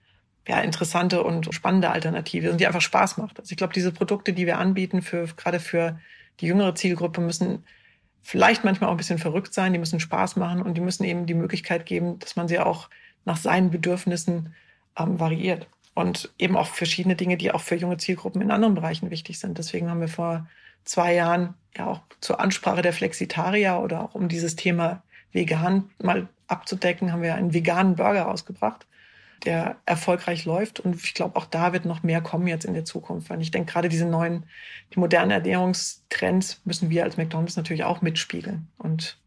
ja, 0.47 0.61
interessante 0.61 1.23
und 1.23 1.55
spannende 1.55 1.91
Alternative 1.91 2.51
und 2.51 2.61
die 2.61 2.67
einfach 2.67 2.81
Spaß 2.81 3.17
macht. 3.17 3.41
Also 3.41 3.53
ich 3.53 3.57
glaube, 3.57 3.73
diese 3.73 3.93
Produkte, 3.93 4.33
die 4.33 4.47
wir 4.47 4.59
anbieten, 4.59 5.03
für 5.03 5.27
gerade 5.37 5.59
für 5.59 5.99
die 6.41 6.47
jüngere 6.47 6.75
Zielgruppe, 6.75 7.21
müssen 7.21 7.65
vielleicht 8.25 8.65
manchmal 8.65 8.89
auch 8.89 8.95
ein 8.95 8.97
bisschen 8.97 9.19
verrückt 9.19 9.55
sein, 9.55 9.73
die 9.73 9.79
müssen 9.79 10.01
Spaß 10.01 10.37
machen 10.37 10.63
und 10.63 10.75
die 10.75 10.81
müssen 10.81 11.05
eben 11.05 11.27
die 11.27 11.35
Möglichkeit 11.35 11.87
geben, 11.87 12.19
dass 12.19 12.35
man 12.35 12.49
sie 12.49 12.59
auch 12.59 12.89
nach 13.25 13.37
seinen 13.37 13.71
Bedürfnissen 13.71 14.55
ähm, 14.99 15.21
variiert. 15.21 15.69
Und 15.95 16.33
eben 16.39 16.57
auch 16.57 16.67
verschiedene 16.67 17.15
Dinge, 17.15 17.37
die 17.37 17.53
auch 17.53 17.61
für 17.61 17.77
junge 17.77 17.99
Zielgruppen 17.99 18.43
in 18.43 18.51
anderen 18.51 18.75
Bereichen 18.75 19.11
wichtig 19.11 19.39
sind. 19.39 19.59
Deswegen 19.59 19.91
haben 19.91 20.01
wir 20.01 20.09
vor 20.09 20.49
zwei 20.85 21.15
Jahren 21.15 21.55
ja 21.77 21.87
auch 21.87 22.01
zur 22.21 22.41
Ansprache 22.41 22.83
der 22.83 22.93
Flexitarier 22.93 23.79
oder 23.81 24.01
auch 24.01 24.15
um 24.17 24.29
dieses 24.29 24.57
Thema 24.57 25.03
vegan 25.33 25.91
mal 26.03 26.29
abzudecken, 26.49 27.13
haben 27.13 27.23
wir 27.23 27.37
einen 27.37 27.55
veganen 27.55 27.95
Burger 27.95 28.23
rausgebracht 28.23 28.87
der 29.45 29.77
erfolgreich 29.87 30.45
läuft. 30.45 30.81
Und 30.81 30.97
ich 30.97 31.15
glaube, 31.15 31.37
auch 31.37 31.47
da 31.47 31.73
wird 31.73 31.85
noch 31.85 32.03
mehr 32.03 32.21
kommen 32.21 32.47
jetzt 32.47 32.65
in 32.65 32.75
der 32.75 32.85
Zukunft. 32.85 33.31
Weil 33.31 33.41
ich 33.41 33.51
denke, 33.51 33.73
gerade 33.73 33.89
diese 33.89 34.07
neuen, 34.07 34.47
die 34.95 35.01
modernen 35.01 35.31
Ernährungstrends 35.31 36.61
müssen 36.65 36.91
wir 36.91 37.05
als 37.05 37.17
McDonalds 37.17 37.57
natürlich 37.57 37.85
auch 37.85 38.03
mitspiegeln. 38.03 38.69
Und 38.79 39.19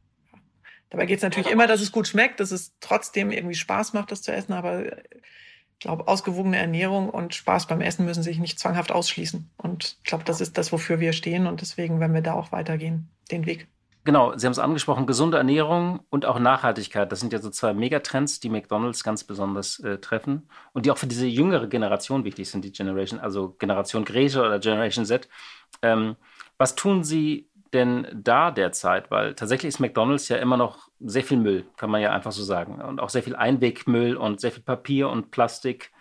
dabei 0.89 1.05
geht 1.05 1.17
es 1.17 1.23
natürlich 1.23 1.51
immer, 1.51 1.67
dass 1.67 1.81
es 1.81 1.91
gut 1.91 2.07
schmeckt, 2.07 2.39
dass 2.39 2.51
es 2.51 2.73
trotzdem 2.79 3.31
irgendwie 3.31 3.55
Spaß 3.55 3.93
macht, 3.93 4.11
das 4.11 4.21
zu 4.21 4.31
essen. 4.31 4.53
Aber 4.53 4.85
ich 4.85 5.79
glaube, 5.79 6.07
ausgewogene 6.07 6.57
Ernährung 6.57 7.09
und 7.09 7.35
Spaß 7.35 7.67
beim 7.67 7.81
Essen 7.81 8.05
müssen 8.05 8.23
sich 8.23 8.39
nicht 8.39 8.59
zwanghaft 8.59 8.91
ausschließen. 8.91 9.49
Und 9.57 9.97
ich 10.03 10.09
glaube, 10.09 10.23
das 10.23 10.41
ist 10.41 10.57
das, 10.57 10.71
wofür 10.71 10.99
wir 10.99 11.13
stehen. 11.13 11.47
Und 11.47 11.61
deswegen 11.61 11.99
werden 11.99 12.13
wir 12.13 12.21
da 12.21 12.33
auch 12.33 12.51
weitergehen, 12.51 13.09
den 13.31 13.45
Weg. 13.45 13.67
Genau, 14.07 14.37
Sie 14.37 14.45
haben 14.47 14.53
es 14.53 14.59
angesprochen, 14.59 15.05
gesunde 15.05 15.35
Ernährung 15.35 15.99
und 16.09 16.25
auch 16.25 16.39
Nachhaltigkeit. 16.39 17.11
Das 17.11 17.19
sind 17.19 17.33
ja 17.33 17.39
so 17.39 17.49
zwei 17.49 17.73
Megatrends, 17.73 18.39
die 18.39 18.47
McDonald's 18.47 19.03
ganz 19.03 19.25
besonders 19.25 19.81
äh, 19.81 19.97
treffen 19.97 20.47
und 20.71 20.85
die 20.85 20.91
auch 20.91 20.97
für 20.97 21.07
diese 21.07 21.25
jüngere 21.25 21.67
Generation 21.67 22.23
wichtig 22.23 22.49
sind, 22.49 22.63
die 22.63 22.71
Generation, 22.71 23.19
also 23.19 23.57
Generation 23.59 24.05
Grete 24.05 24.39
oder 24.39 24.59
Generation 24.59 25.05
Z. 25.05 25.27
Ähm, 25.81 26.15
was 26.57 26.75
tun 26.75 27.03
Sie 27.03 27.49
denn 27.73 28.07
da 28.13 28.49
derzeit? 28.51 29.11
Weil 29.11 29.33
tatsächlich 29.33 29.67
ist 29.67 29.81
McDonald's 29.81 30.29
ja 30.29 30.37
immer 30.37 30.55
noch 30.55 30.87
sehr 31.01 31.25
viel 31.25 31.35
Müll, 31.35 31.65
kann 31.75 31.89
man 31.89 31.99
ja 31.99 32.13
einfach 32.13 32.31
so 32.31 32.43
sagen. 32.43 32.79
Und 32.79 33.01
auch 33.01 33.09
sehr 33.09 33.23
viel 33.23 33.35
Einwegmüll 33.35 34.15
und 34.15 34.39
sehr 34.39 34.53
viel 34.53 34.63
Papier 34.63 35.09
und 35.09 35.31
Plastik. 35.31 35.91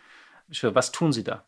Was 0.63 0.93
tun 0.93 1.11
Sie 1.11 1.25
da? 1.25 1.43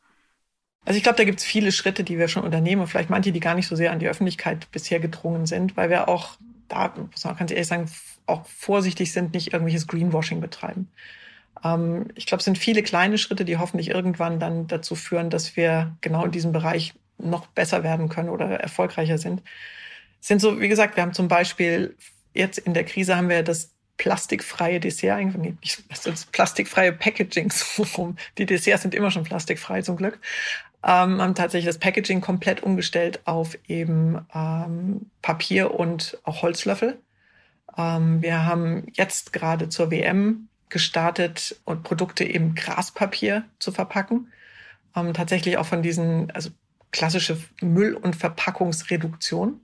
Also 0.85 0.97
ich 0.97 1.05
glaube, 1.05 1.19
da 1.19 1.25
gibt 1.25 1.39
es 1.39 1.45
viele 1.45 1.71
Schritte, 1.71 2.03
die 2.03 2.19
wir 2.19 2.27
schon 2.27 2.43
unternehmen 2.43 2.81
und 2.81 2.89
vielleicht 2.89 3.11
manche, 3.11 3.31
die 3.31 3.39
gar 3.39 3.55
nicht 3.55 3.69
so 3.69 3.77
sehr 3.77 3.93
an 3.93 4.01
die 4.01 4.09
Öffentlichkeit 4.09 4.69
bisher 4.73 4.99
gedrungen 4.99 5.47
sind, 5.47 5.77
weil 5.77 5.89
wir 5.89 6.09
auch 6.09 6.39
da, 6.69 6.95
muss 7.11 7.25
man 7.25 7.37
ganz 7.37 7.51
ehrlich 7.51 7.67
sagen, 7.67 7.91
auch 8.27 8.47
vorsichtig 8.47 9.13
sind, 9.13 9.33
nicht 9.35 9.53
irgendwelches 9.53 9.87
Greenwashing 9.87 10.41
betreiben. 10.41 10.89
Ähm, 11.65 12.09
ich 12.15 12.27
glaube, 12.27 12.41
es 12.41 12.45
sind 12.45 12.59
viele 12.59 12.83
kleine 12.83 13.19
Schritte, 13.19 13.45
die 13.45 13.59
hoffentlich 13.59 13.91
irgendwann 13.91 14.39
dann 14.39 14.67
dazu 14.67 14.95
führen, 14.95 15.31
dass 15.31 15.57
wir 15.57 15.97
genau 16.01 16.25
in 16.25 16.31
diesem 16.31 16.53
Bereich 16.53 16.95
noch 17.19 17.47
besser 17.49 17.83
werden 17.83 18.09
können 18.09 18.29
oder 18.29 18.47
erfolgreicher 18.61 19.19
sind. 19.19 19.43
Es 20.21 20.29
sind 20.29 20.41
so, 20.41 20.61
wie 20.61 20.69
gesagt, 20.69 20.97
wir 20.97 21.03
haben 21.03 21.15
zum 21.15 21.29
Beispiel 21.29 21.97
jetzt 22.35 22.59
in 22.59 22.75
der 22.75 22.85
Krise 22.85 23.17
haben 23.17 23.29
wir 23.29 23.43
das 23.43 23.73
plastikfreie 23.97 24.79
Dessert. 24.79 25.37
Nee, 25.37 25.57
das 26.05 26.27
plastikfreie 26.27 26.93
Packaging. 26.93 27.53
Die 28.39 28.47
Desserts 28.47 28.83
sind 28.83 28.95
immer 28.95 29.11
schon 29.11 29.25
plastikfrei 29.25 29.83
zum 29.83 29.97
Glück 29.97 30.21
ähm, 30.85 31.21
haben 31.21 31.35
tatsächlich 31.35 31.67
das 31.67 31.79
Packaging 31.79 32.21
komplett 32.21 32.63
umgestellt 32.63 33.21
auf 33.25 33.59
eben 33.67 34.25
ähm, 34.33 35.11
Papier 35.23 35.75
und 35.75 36.19
auch 36.23 36.43
Holzlöffel. 36.43 37.01
Ähm, 37.77 38.23
wir 38.23 38.45
haben 38.47 38.87
jetzt 38.93 39.33
gerade 39.33 39.69
zur 39.69 39.91
WM 39.91 40.49
gestartet 40.69 41.61
und 41.65 41.83
Produkte 41.83 42.25
eben 42.25 42.55
Graspapier 42.55 43.45
zu 43.59 43.73
verpacken. 43.73 44.33
Ähm, 44.95 45.15
tatsächlich 45.15 45.57
auch 45.59 45.67
von 45.67 45.83
diesen, 45.83 46.31
also 46.31 46.51
klassische 46.93 47.39
Müll- 47.61 47.97
und 47.97 48.15
Verpackungsreduktion. 48.15 49.61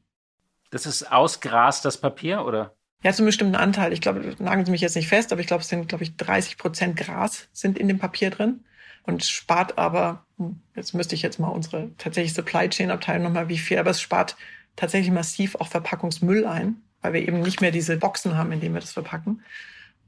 Das 0.71 0.87
ist 0.87 1.13
aus 1.13 1.41
Gras 1.41 1.81
das 1.81 1.99
Papier, 1.99 2.45
oder? 2.45 2.75
Ja, 3.05 3.13
zu 3.13 3.23
einem 3.23 3.27
bestimmten 3.27 3.55
Anteil. 3.55 3.93
Ich 3.93 4.01
glaube, 4.01 4.35
nageln 4.39 4.65
Sie 4.65 4.73
mich 4.73 4.81
jetzt 4.81 4.97
nicht 4.97 5.09
fest, 5.09 5.31
aber 5.31 5.41
ich 5.41 5.47
glaube, 5.47 5.63
es 5.63 5.69
sind, 5.69 5.89
glaube 5.89 6.03
ich, 6.03 6.17
30 6.17 6.57
Prozent 6.57 6.97
Gras 6.97 7.49
sind 7.53 7.79
in 7.79 7.87
dem 7.87 7.99
Papier 7.99 8.31
drin 8.31 8.65
und 9.05 9.25
spart 9.25 9.79
aber, 9.79 10.25
hm, 10.39 10.61
jetzt 10.75 10.95
müsste 10.95 11.15
ich 11.15 11.23
jetzt 11.23 11.39
mal 11.39 11.49
unsere 11.49 11.91
tatsächlich 11.99 12.35
Supply 12.35 12.69
Chain 12.69 12.91
Abteilung 12.91 13.25
nochmal 13.25 13.49
wie 13.49 13.59
viel, 13.59 13.79
aber 13.79 13.91
es 13.91 14.01
spart 14.01 14.37
tatsächlich 14.77 15.13
massiv 15.13 15.55
auch 15.57 15.69
Verpackungsmüll 15.69 16.47
ein, 16.47 16.77
weil 17.01 17.13
wir 17.13 17.23
eben 17.23 17.41
nicht 17.41 17.61
mehr 17.61 17.71
diese 17.71 17.97
Boxen 17.97 18.37
haben, 18.37 18.53
in 18.53 18.61
denen 18.61 18.75
wir 18.75 18.81
das 18.81 18.93
verpacken. 18.93 19.43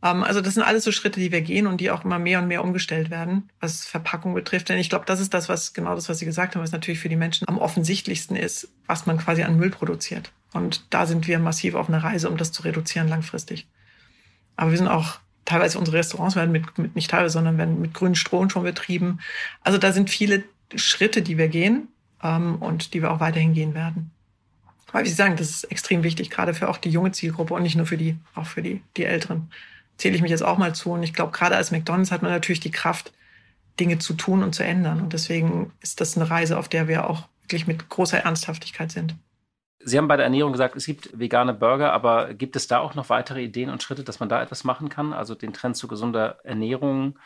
Ähm, 0.03 0.25
also 0.25 0.41
das 0.41 0.55
sind 0.55 0.63
alles 0.63 0.85
so 0.85 0.93
Schritte, 0.93 1.21
die 1.21 1.33
wir 1.33 1.43
gehen 1.43 1.67
und 1.67 1.81
die 1.81 1.91
auch 1.91 2.05
immer 2.05 2.19
mehr 2.19 2.41
und 2.41 2.49
mehr 2.49 2.65
umgestellt 2.65 3.11
werden, 3.11 3.51
was 3.61 3.85
Verpackung 3.85 4.35
betrifft. 4.35 4.69
Denn 4.69 4.79
ich 4.79 4.91
glaube, 4.91 5.05
das 5.07 5.21
ist 5.21 5.35
das, 5.35 5.49
was 5.49 5.73
genau 5.73 5.95
das, 5.95 6.09
was 6.09 6.19
Sie 6.19 6.25
gesagt 6.25 6.55
haben, 6.55 6.63
was 6.63 6.73
natürlich 6.73 7.01
für 7.01 7.09
die 7.09 7.17
Menschen 7.17 7.49
am 7.49 7.59
offensichtlichsten 7.59 8.37
ist, 8.37 8.69
was 8.87 9.07
man 9.07 9.19
quasi 9.19 9.43
an 9.43 9.57
Müll 9.57 9.71
produziert. 9.71 10.33
Und 10.53 10.87
da 10.91 11.07
sind 11.07 11.27
wir 11.27 11.39
massiv 11.39 11.75
auf 11.75 11.89
einer 11.89 12.03
Reise, 12.03 12.29
um 12.31 12.37
das 12.37 12.53
zu 12.53 12.63
reduzieren 12.63 13.09
langfristig. 13.09 13.69
Aber 14.57 14.71
wir 14.71 14.79
sind 14.79 14.89
auch 14.89 15.19
teilweise 15.47 15.79
unsere 15.79 15.97
Restaurants 15.97 16.37
werden 16.37 16.53
mit, 16.53 16.77
mit 16.77 16.95
nicht 16.95 17.11
teilweise, 17.11 17.33
sondern 17.33 17.57
werden 17.57 17.81
mit 17.81 17.95
grünen 17.95 18.15
Strom 18.15 18.51
schon 18.51 18.65
betrieben. 18.65 19.21
Also 19.63 19.79
da 19.79 19.93
sind 19.93 20.11
viele 20.11 20.45
Schritte, 20.75 21.23
die 21.23 21.39
wir 21.39 21.49
gehen 21.49 21.89
ähm, 22.23 22.57
und 22.57 22.93
die 22.93 23.01
wir 23.01 23.11
auch 23.11 23.21
weiterhin 23.21 23.55
gehen 23.55 23.75
werden. 23.75 24.11
Weil 24.93 25.05
wie 25.05 25.09
Sie 25.09 25.15
sagen, 25.15 25.37
das 25.37 25.51
ist 25.51 25.65
extrem 25.65 26.03
wichtig, 26.03 26.31
gerade 26.31 26.55
für 26.55 26.69
auch 26.69 26.79
die 26.79 26.91
junge 26.91 27.13
Zielgruppe 27.13 27.55
und 27.55 27.63
nicht 27.63 27.77
nur 27.77 27.87
für 27.87 27.97
die, 27.97 28.17
auch 28.35 28.47
für 28.47 28.63
die, 28.63 28.83
die 28.97 29.05
Älteren. 29.05 29.51
Zähle 29.97 30.15
ich 30.15 30.23
mich 30.23 30.31
jetzt 30.31 30.45
auch 30.45 30.59
mal 30.59 30.75
zu. 30.75 30.93
Und 30.93 31.03
ich 31.03 31.15
glaube, 31.15 31.33
gerade 31.33 31.57
als 31.57 31.71
McDonalds 31.71 32.11
hat 32.11 32.23
man 32.23 32.31
natürlich 32.31 32.61
die 32.61 32.71
Kraft, 32.71 33.13
Dinge 33.81 33.99
zu 33.99 34.15
tun 34.15 34.43
und 34.43 34.55
zu 34.55 34.65
ändern. 34.65 35.01
Und 35.01 35.13
deswegen 35.13 35.73
ist 35.81 36.01
das 36.01 36.17
eine 36.17 36.31
Reise, 36.31 36.59
auf 36.59 36.69
der 36.69 36.89
wir 36.89 37.09
auch 37.09 37.29
wirklich 37.43 37.67
mit 37.67 37.89
großer 37.89 38.19
Ernsthaftigkeit 38.19 38.91
sind. 38.91 39.15
Sie 39.89 39.99
haben 39.99 40.09
bei 40.09 40.17
der 40.17 40.25
Ernährung 40.25 40.51
gesagt, 40.51 40.75
es 40.75 40.85
gibt 40.85 41.17
vegane 41.17 41.55
Burger, 41.55 41.93
aber 41.93 42.35
gibt 42.35 42.57
es 42.57 42.67
da 42.67 42.81
auch 42.81 42.97
noch 42.97 43.09
weitere 43.09 43.41
Ideen 43.45 43.71
und 43.71 43.85
Schritte, 43.85 44.03
dass 44.03 44.19
man 44.19 44.29
da 44.29 44.43
etwas 44.43 44.65
machen 44.65 44.89
kann? 44.89 45.13
Also 45.13 45.37
den 45.37 45.53
Trend 45.53 45.77
zu 45.77 45.87
gesunder 45.87 46.41
Ernährung? 46.43 47.17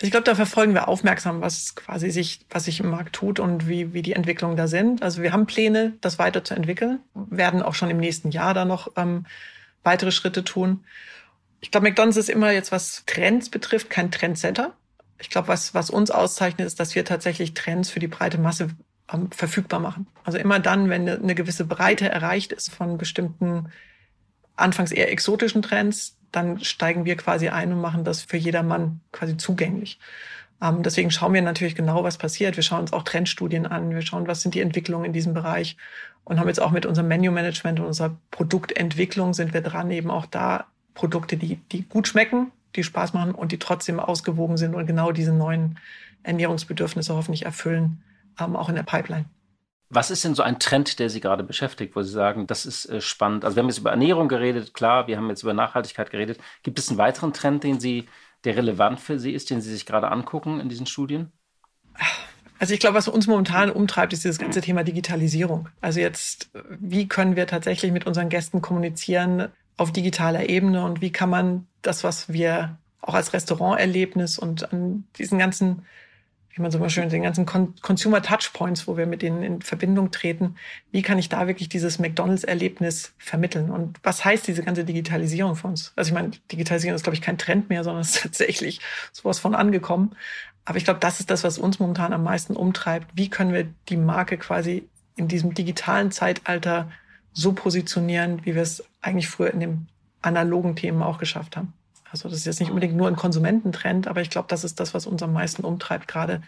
Ich 0.00 0.12
glaube, 0.12 0.22
da 0.22 0.36
verfolgen 0.36 0.72
wir 0.72 0.86
aufmerksam, 0.86 1.40
was 1.40 1.74
quasi 1.74 2.12
sich, 2.12 2.46
was 2.48 2.66
sich 2.66 2.78
im 2.78 2.90
Markt 2.90 3.16
tut 3.16 3.40
und 3.40 3.66
wie, 3.66 3.92
wie 3.92 4.02
die 4.02 4.12
Entwicklungen 4.12 4.56
da 4.56 4.68
sind. 4.68 5.02
Also 5.02 5.20
wir 5.20 5.32
haben 5.32 5.46
Pläne, 5.46 5.94
das 6.00 6.20
weiterzuentwickeln, 6.20 7.00
werden 7.14 7.60
auch 7.60 7.74
schon 7.74 7.90
im 7.90 7.98
nächsten 7.98 8.30
Jahr 8.30 8.54
da 8.54 8.64
noch 8.64 8.92
ähm, 8.94 9.26
weitere 9.82 10.12
Schritte 10.12 10.44
tun. 10.44 10.84
Ich 11.60 11.72
glaube, 11.72 11.88
McDonald's 11.88 12.16
ist 12.16 12.30
immer 12.30 12.52
jetzt, 12.52 12.70
was 12.70 13.02
Trends 13.06 13.50
betrifft, 13.50 13.90
kein 13.90 14.12
Trendsetter. 14.12 14.74
Ich 15.18 15.28
glaube, 15.28 15.48
was, 15.48 15.74
was 15.74 15.90
uns 15.90 16.12
auszeichnet, 16.12 16.68
ist, 16.68 16.78
dass 16.78 16.94
wir 16.94 17.04
tatsächlich 17.04 17.54
Trends 17.54 17.90
für 17.90 17.98
die 17.98 18.06
breite 18.06 18.38
Masse 18.38 18.68
ähm, 19.12 19.30
verfügbar 19.30 19.80
machen. 19.80 20.06
Also 20.24 20.38
immer 20.38 20.58
dann, 20.58 20.88
wenn 20.88 21.02
eine, 21.02 21.18
eine 21.18 21.34
gewisse 21.34 21.64
Breite 21.64 22.08
erreicht 22.08 22.52
ist 22.52 22.72
von 22.72 22.98
bestimmten 22.98 23.68
anfangs 24.56 24.90
eher 24.90 25.12
exotischen 25.12 25.62
Trends, 25.62 26.16
dann 26.32 26.60
steigen 26.60 27.04
wir 27.04 27.16
quasi 27.16 27.48
ein 27.48 27.72
und 27.72 27.80
machen 27.80 28.04
das 28.04 28.22
für 28.22 28.36
jedermann 28.36 29.00
quasi 29.12 29.36
zugänglich. 29.36 29.98
Ähm, 30.62 30.82
deswegen 30.82 31.10
schauen 31.10 31.34
wir 31.34 31.42
natürlich 31.42 31.74
genau, 31.74 32.04
was 32.04 32.18
passiert. 32.18 32.56
Wir 32.56 32.62
schauen 32.62 32.80
uns 32.80 32.92
auch 32.92 33.02
Trendstudien 33.02 33.66
an. 33.66 33.94
Wir 33.94 34.02
schauen, 34.02 34.26
was 34.26 34.42
sind 34.42 34.54
die 34.54 34.60
Entwicklungen 34.60 35.04
in 35.04 35.12
diesem 35.12 35.34
Bereich 35.34 35.76
und 36.24 36.40
haben 36.40 36.48
jetzt 36.48 36.60
auch 36.60 36.70
mit 36.70 36.86
unserem 36.86 37.08
Menu-Management 37.08 37.80
und 37.80 37.86
unserer 37.86 38.16
Produktentwicklung 38.30 39.34
sind 39.34 39.54
wir 39.54 39.60
dran, 39.60 39.90
eben 39.90 40.10
auch 40.10 40.26
da 40.26 40.66
Produkte, 40.94 41.36
die, 41.36 41.56
die 41.70 41.82
gut 41.82 42.08
schmecken, 42.08 42.50
die 42.74 42.82
Spaß 42.82 43.12
machen 43.12 43.32
und 43.32 43.52
die 43.52 43.58
trotzdem 43.58 44.00
ausgewogen 44.00 44.56
sind 44.56 44.74
und 44.74 44.86
genau 44.86 45.12
diese 45.12 45.32
neuen 45.32 45.78
Ernährungsbedürfnisse 46.22 47.14
hoffentlich 47.14 47.44
erfüllen, 47.44 48.02
auch 48.36 48.68
in 48.68 48.74
der 48.74 48.82
Pipeline. 48.82 49.26
Was 49.88 50.10
ist 50.10 50.24
denn 50.24 50.34
so 50.34 50.42
ein 50.42 50.58
Trend, 50.58 50.98
der 50.98 51.10
Sie 51.10 51.20
gerade 51.20 51.44
beschäftigt, 51.44 51.94
wo 51.94 52.02
Sie 52.02 52.10
sagen, 52.10 52.46
das 52.46 52.66
ist 52.66 52.86
äh, 52.86 53.00
spannend? 53.00 53.44
Also 53.44 53.56
wir 53.56 53.62
haben 53.62 53.68
jetzt 53.68 53.78
über 53.78 53.90
Ernährung 53.90 54.28
geredet, 54.28 54.74
klar, 54.74 55.06
wir 55.06 55.16
haben 55.16 55.28
jetzt 55.28 55.42
über 55.42 55.54
Nachhaltigkeit 55.54 56.10
geredet. 56.10 56.40
Gibt 56.64 56.78
es 56.78 56.88
einen 56.88 56.98
weiteren 56.98 57.32
Trend, 57.32 57.62
den 57.62 57.78
Sie, 57.78 58.08
der 58.44 58.56
relevant 58.56 58.98
für 58.98 59.18
Sie 59.18 59.32
ist, 59.32 59.50
den 59.50 59.60
Sie 59.60 59.72
sich 59.72 59.86
gerade 59.86 60.10
angucken 60.10 60.58
in 60.58 60.68
diesen 60.68 60.86
Studien? 60.86 61.30
Also 62.58 62.74
ich 62.74 62.80
glaube, 62.80 62.96
was 62.96 63.06
uns 63.06 63.26
momentan 63.26 63.70
umtreibt, 63.70 64.12
ist 64.12 64.24
dieses 64.24 64.38
ganze 64.38 64.60
Thema 64.60 64.82
Digitalisierung. 64.82 65.68
Also 65.80 66.00
jetzt, 66.00 66.50
wie 66.80 67.06
können 67.06 67.36
wir 67.36 67.46
tatsächlich 67.46 67.92
mit 67.92 68.06
unseren 68.06 68.28
Gästen 68.28 68.62
kommunizieren 68.62 69.48
auf 69.76 69.92
digitaler 69.92 70.48
Ebene 70.48 70.84
und 70.84 71.00
wie 71.00 71.12
kann 71.12 71.28
man 71.28 71.66
das, 71.82 72.02
was 72.02 72.32
wir 72.32 72.78
auch 73.02 73.14
als 73.14 73.32
Restauranterlebnis 73.32 74.38
und 74.38 74.72
an 74.72 75.04
diesen 75.18 75.38
ganzen 75.38 75.82
wie 76.56 76.62
man 76.62 76.70
so 76.70 76.78
mal 76.78 76.88
schön 76.88 77.10
den 77.10 77.22
ganzen 77.22 77.44
Consumer 77.44 78.22
Touchpoints, 78.22 78.88
wo 78.88 78.96
wir 78.96 79.04
mit 79.04 79.20
denen 79.20 79.42
in 79.42 79.60
Verbindung 79.60 80.10
treten, 80.10 80.56
wie 80.90 81.02
kann 81.02 81.18
ich 81.18 81.28
da 81.28 81.46
wirklich 81.46 81.68
dieses 81.68 81.98
McDonalds-Erlebnis 81.98 83.12
vermitteln? 83.18 83.70
Und 83.70 83.98
was 84.02 84.24
heißt 84.24 84.48
diese 84.48 84.62
ganze 84.62 84.84
Digitalisierung 84.84 85.54
für 85.54 85.68
uns? 85.68 85.92
Also 85.96 86.08
ich 86.08 86.14
meine, 86.14 86.30
Digitalisierung 86.50 86.96
ist, 86.96 87.02
glaube 87.02 87.14
ich, 87.14 87.20
kein 87.20 87.36
Trend 87.36 87.68
mehr, 87.68 87.84
sondern 87.84 88.00
ist 88.02 88.22
tatsächlich 88.22 88.80
sowas 89.12 89.38
von 89.38 89.54
angekommen. 89.54 90.16
Aber 90.64 90.78
ich 90.78 90.84
glaube, 90.84 90.98
das 90.98 91.20
ist 91.20 91.30
das, 91.30 91.44
was 91.44 91.58
uns 91.58 91.78
momentan 91.78 92.14
am 92.14 92.24
meisten 92.24 92.56
umtreibt. 92.56 93.08
Wie 93.14 93.28
können 93.28 93.52
wir 93.52 93.68
die 93.90 93.98
Marke 93.98 94.38
quasi 94.38 94.88
in 95.14 95.28
diesem 95.28 95.52
digitalen 95.52 96.10
Zeitalter 96.10 96.90
so 97.34 97.52
positionieren, 97.52 98.46
wie 98.46 98.54
wir 98.54 98.62
es 98.62 98.82
eigentlich 99.02 99.28
früher 99.28 99.52
in 99.52 99.60
den 99.60 99.88
analogen 100.22 100.74
Themen 100.74 101.02
auch 101.02 101.18
geschafft 101.18 101.54
haben? 101.58 101.74
Also 102.10 102.28
das 102.28 102.38
ist 102.38 102.46
jetzt 102.46 102.60
nicht 102.60 102.70
unbedingt 102.70 102.96
nur 102.96 103.08
ein 103.08 103.16
Konsumententrend, 103.16 104.06
aber 104.06 104.20
ich 104.20 104.30
glaube, 104.30 104.48
das 104.48 104.64
ist 104.64 104.80
das, 104.80 104.94
was 104.94 105.06
uns 105.06 105.22
am 105.22 105.32
meisten 105.32 105.64
umtreibt, 105.64 106.08
gerade 106.08 106.40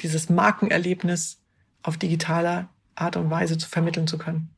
dieses 0.00 0.30
Markenerlebnis 0.30 1.40
auf 1.82 1.96
digitaler 1.96 2.68
Art 2.94 3.16
und 3.16 3.30
Weise 3.30 3.58
zu 3.58 3.68
vermitteln 3.68 4.06
zu 4.06 4.18
können. 4.18 4.50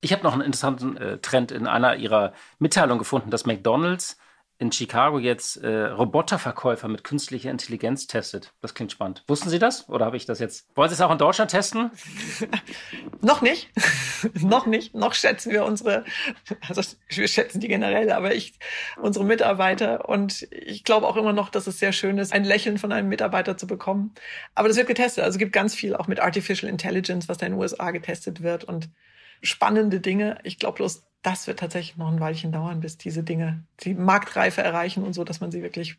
Ich 0.00 0.12
habe 0.12 0.22
noch 0.22 0.34
einen 0.34 0.42
interessanten 0.42 0.96
äh, 0.96 1.18
Trend 1.18 1.50
in 1.50 1.66
einer 1.66 1.96
Ihrer 1.96 2.32
Mitteilungen 2.58 2.98
gefunden, 2.98 3.30
dass 3.30 3.46
McDonald's 3.46 4.18
in 4.58 4.72
Chicago 4.72 5.18
jetzt 5.18 5.58
äh, 5.58 5.86
Roboterverkäufer 5.86 6.88
mit 6.88 7.04
künstlicher 7.04 7.50
Intelligenz 7.50 8.06
testet. 8.06 8.54
Das 8.62 8.72
klingt 8.72 8.90
spannend. 8.90 9.22
Wussten 9.28 9.50
Sie 9.50 9.58
das? 9.58 9.88
Oder 9.90 10.06
habe 10.06 10.16
ich 10.16 10.24
das 10.24 10.38
jetzt? 10.38 10.74
Wollen 10.74 10.88
Sie 10.88 10.94
es 10.94 11.00
auch 11.02 11.10
in 11.10 11.18
Deutschland 11.18 11.50
testen? 11.50 11.90
noch 13.20 13.42
nicht. 13.42 13.70
noch 14.34 14.64
nicht. 14.66 14.94
Noch 14.94 15.12
schätzen 15.12 15.52
wir 15.52 15.64
unsere, 15.64 16.04
also 16.68 16.82
wir 17.10 17.28
schätzen 17.28 17.60
die 17.60 17.68
generell, 17.68 18.10
aber 18.10 18.34
ich, 18.34 18.58
unsere 19.00 19.26
Mitarbeiter. 19.26 20.08
Und 20.08 20.48
ich 20.50 20.84
glaube 20.84 21.06
auch 21.06 21.16
immer 21.16 21.34
noch, 21.34 21.50
dass 21.50 21.66
es 21.66 21.78
sehr 21.78 21.92
schön 21.92 22.16
ist, 22.16 22.32
ein 22.32 22.44
Lächeln 22.44 22.78
von 22.78 22.92
einem 22.92 23.08
Mitarbeiter 23.08 23.58
zu 23.58 23.66
bekommen. 23.66 24.14
Aber 24.54 24.68
das 24.68 24.78
wird 24.78 24.88
getestet. 24.88 25.24
Also 25.24 25.36
es 25.36 25.38
gibt 25.38 25.52
ganz 25.52 25.74
viel 25.74 25.94
auch 25.94 26.06
mit 26.06 26.20
Artificial 26.20 26.70
Intelligence, 26.70 27.28
was 27.28 27.36
da 27.36 27.46
in 27.46 27.52
den 27.52 27.60
USA 27.60 27.90
getestet 27.90 28.42
wird 28.42 28.64
und 28.64 28.88
spannende 29.42 30.00
Dinge. 30.00 30.38
Ich 30.44 30.58
glaube 30.58 30.76
bloß, 30.76 31.04
das 31.26 31.48
wird 31.48 31.58
tatsächlich 31.58 31.96
noch 31.96 32.10
ein 32.10 32.20
Weilchen 32.20 32.52
dauern, 32.52 32.78
bis 32.78 32.98
diese 32.98 33.24
Dinge 33.24 33.64
die 33.80 33.94
Marktreife 33.94 34.62
erreichen 34.62 35.02
und 35.02 35.12
so, 35.12 35.24
dass 35.24 35.40
man 35.40 35.50
sie 35.50 35.60
wirklich 35.60 35.96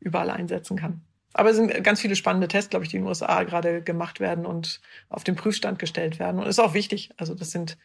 überall 0.00 0.28
einsetzen 0.28 0.76
kann. 0.76 1.00
Aber 1.32 1.50
es 1.50 1.56
sind 1.56 1.82
ganz 1.82 2.00
viele 2.00 2.14
spannende 2.14 2.46
Tests, 2.46 2.68
glaube 2.68 2.84
ich, 2.84 2.90
die 2.90 2.96
in 2.96 3.02
den 3.02 3.08
USA 3.08 3.42
gerade 3.44 3.80
gemacht 3.80 4.20
werden 4.20 4.44
und 4.44 4.82
auf 5.08 5.24
den 5.24 5.34
Prüfstand 5.34 5.78
gestellt 5.78 6.18
werden. 6.18 6.40
Und 6.40 6.46
ist 6.46 6.58
auch 6.58 6.74
wichtig. 6.74 7.10
Also 7.16 7.34
das 7.34 7.50
sind 7.50 7.78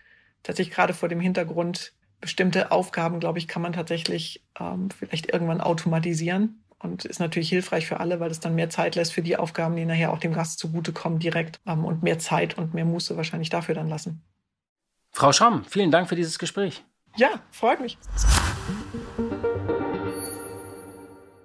tatsächlich 0.43 0.75
gerade 0.75 0.93
vor 0.93 1.07
dem 1.07 1.21
Hintergrund 1.21 1.93
bestimmte 2.19 2.71
Aufgaben, 2.71 3.21
glaube 3.21 3.39
ich, 3.39 3.47
kann 3.47 3.61
man 3.61 3.73
tatsächlich 3.73 4.43
ähm, 4.59 4.89
vielleicht 4.91 5.31
irgendwann 5.31 5.61
automatisieren. 5.61 6.61
Und 6.79 7.05
ist 7.05 7.19
natürlich 7.19 7.49
hilfreich 7.49 7.87
für 7.87 7.99
alle, 7.99 8.19
weil 8.19 8.31
es 8.31 8.39
dann 8.39 8.55
mehr 8.55 8.69
Zeit 8.69 8.95
lässt 8.95 9.13
für 9.13 9.21
die 9.21 9.37
Aufgaben, 9.37 9.75
die 9.75 9.85
nachher 9.85 10.11
auch 10.11 10.19
dem 10.19 10.33
Gast 10.33 10.59
zugutekommen 10.59 11.19
direkt 11.19 11.59
ähm, 11.65 11.85
und 11.85 12.03
mehr 12.03 12.19
Zeit 12.19 12.57
und 12.57 12.73
mehr 12.73 12.85
Muße 12.85 13.15
wahrscheinlich 13.15 13.49
dafür 13.49 13.75
dann 13.75 13.87
lassen. 13.87 14.21
Frau 15.11 15.31
Schramm, 15.33 15.65
vielen 15.65 15.91
Dank 15.91 16.09
für 16.09 16.15
dieses 16.15 16.39
Gespräch. 16.39 16.83
Ja, 17.17 17.29
freut 17.51 17.81
mich. 17.81 17.97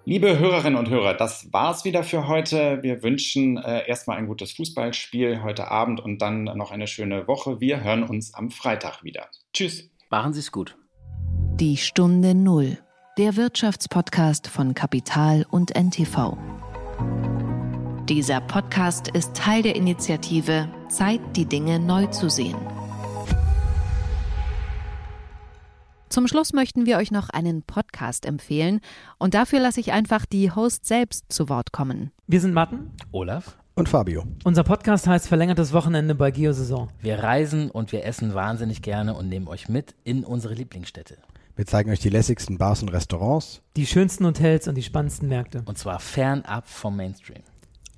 Liebe 0.04 0.38
Hörerinnen 0.38 0.78
und 0.78 0.88
Hörer, 0.88 1.14
das 1.14 1.52
war's 1.52 1.84
wieder 1.84 2.04
für 2.04 2.28
heute. 2.28 2.80
Wir 2.82 3.02
wünschen 3.02 3.56
äh, 3.56 3.88
erstmal 3.88 4.18
ein 4.18 4.28
gutes 4.28 4.52
Fußballspiel 4.52 5.42
heute 5.42 5.68
Abend 5.68 5.98
und 5.98 6.22
dann 6.22 6.44
noch 6.44 6.70
eine 6.70 6.86
schöne 6.86 7.26
Woche. 7.26 7.60
Wir 7.60 7.82
hören 7.82 8.04
uns 8.04 8.32
am 8.32 8.52
Freitag 8.52 9.02
wieder. 9.02 9.28
Tschüss. 9.52 9.90
Machen 10.08 10.32
Sie 10.32 10.38
es 10.38 10.52
gut. 10.52 10.76
Die 11.56 11.76
Stunde 11.76 12.36
Null, 12.36 12.78
der 13.18 13.34
Wirtschaftspodcast 13.34 14.46
von 14.46 14.74
Kapital 14.74 15.44
und 15.50 15.74
NTV. 15.74 16.38
Dieser 18.08 18.40
Podcast 18.40 19.08
ist 19.08 19.34
Teil 19.34 19.62
der 19.62 19.74
Initiative 19.74 20.68
Zeit, 20.88 21.20
die 21.34 21.46
Dinge 21.46 21.80
neu 21.80 22.06
zu 22.06 22.30
sehen. 22.30 22.54
Zum 26.16 26.28
Schluss 26.28 26.54
möchten 26.54 26.86
wir 26.86 26.96
euch 26.96 27.10
noch 27.10 27.28
einen 27.28 27.62
Podcast 27.62 28.24
empfehlen 28.24 28.80
und 29.18 29.34
dafür 29.34 29.60
lasse 29.60 29.80
ich 29.80 29.92
einfach 29.92 30.24
die 30.24 30.50
Host 30.50 30.86
selbst 30.86 31.26
zu 31.28 31.50
Wort 31.50 31.72
kommen. 31.72 32.10
Wir 32.26 32.40
sind 32.40 32.54
Matten, 32.54 32.92
Olaf 33.12 33.58
und 33.74 33.90
Fabio. 33.90 34.24
Unser 34.42 34.64
Podcast 34.64 35.06
heißt 35.06 35.28
Verlängertes 35.28 35.74
Wochenende 35.74 36.14
bei 36.14 36.30
Geosaison. 36.30 36.88
Wir 37.02 37.18
reisen 37.18 37.70
und 37.70 37.92
wir 37.92 38.06
essen 38.06 38.32
wahnsinnig 38.32 38.80
gerne 38.80 39.12
und 39.12 39.28
nehmen 39.28 39.46
euch 39.46 39.68
mit 39.68 39.94
in 40.04 40.24
unsere 40.24 40.54
Lieblingsstädte. 40.54 41.18
Wir 41.54 41.66
zeigen 41.66 41.90
euch 41.90 42.00
die 42.00 42.08
lässigsten 42.08 42.56
Bars 42.56 42.80
und 42.80 42.88
Restaurants, 42.88 43.60
die 43.76 43.84
schönsten 43.84 44.24
Hotels 44.24 44.68
und 44.68 44.74
die 44.74 44.82
spannendsten 44.82 45.28
Märkte. 45.28 45.64
Und 45.66 45.76
zwar 45.76 46.00
fernab 46.00 46.66
vom 46.66 46.96
Mainstream. 46.96 47.42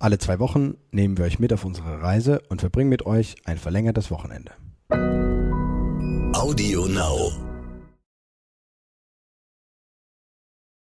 Alle 0.00 0.18
zwei 0.18 0.40
Wochen 0.40 0.74
nehmen 0.90 1.18
wir 1.18 1.24
euch 1.24 1.38
mit 1.38 1.52
auf 1.52 1.64
unsere 1.64 2.02
Reise 2.02 2.42
und 2.48 2.62
verbringen 2.62 2.90
mit 2.90 3.06
euch 3.06 3.36
ein 3.44 3.58
verlängertes 3.58 4.10
Wochenende. 4.10 4.50
Audio 6.32 6.86
Now. 6.88 7.47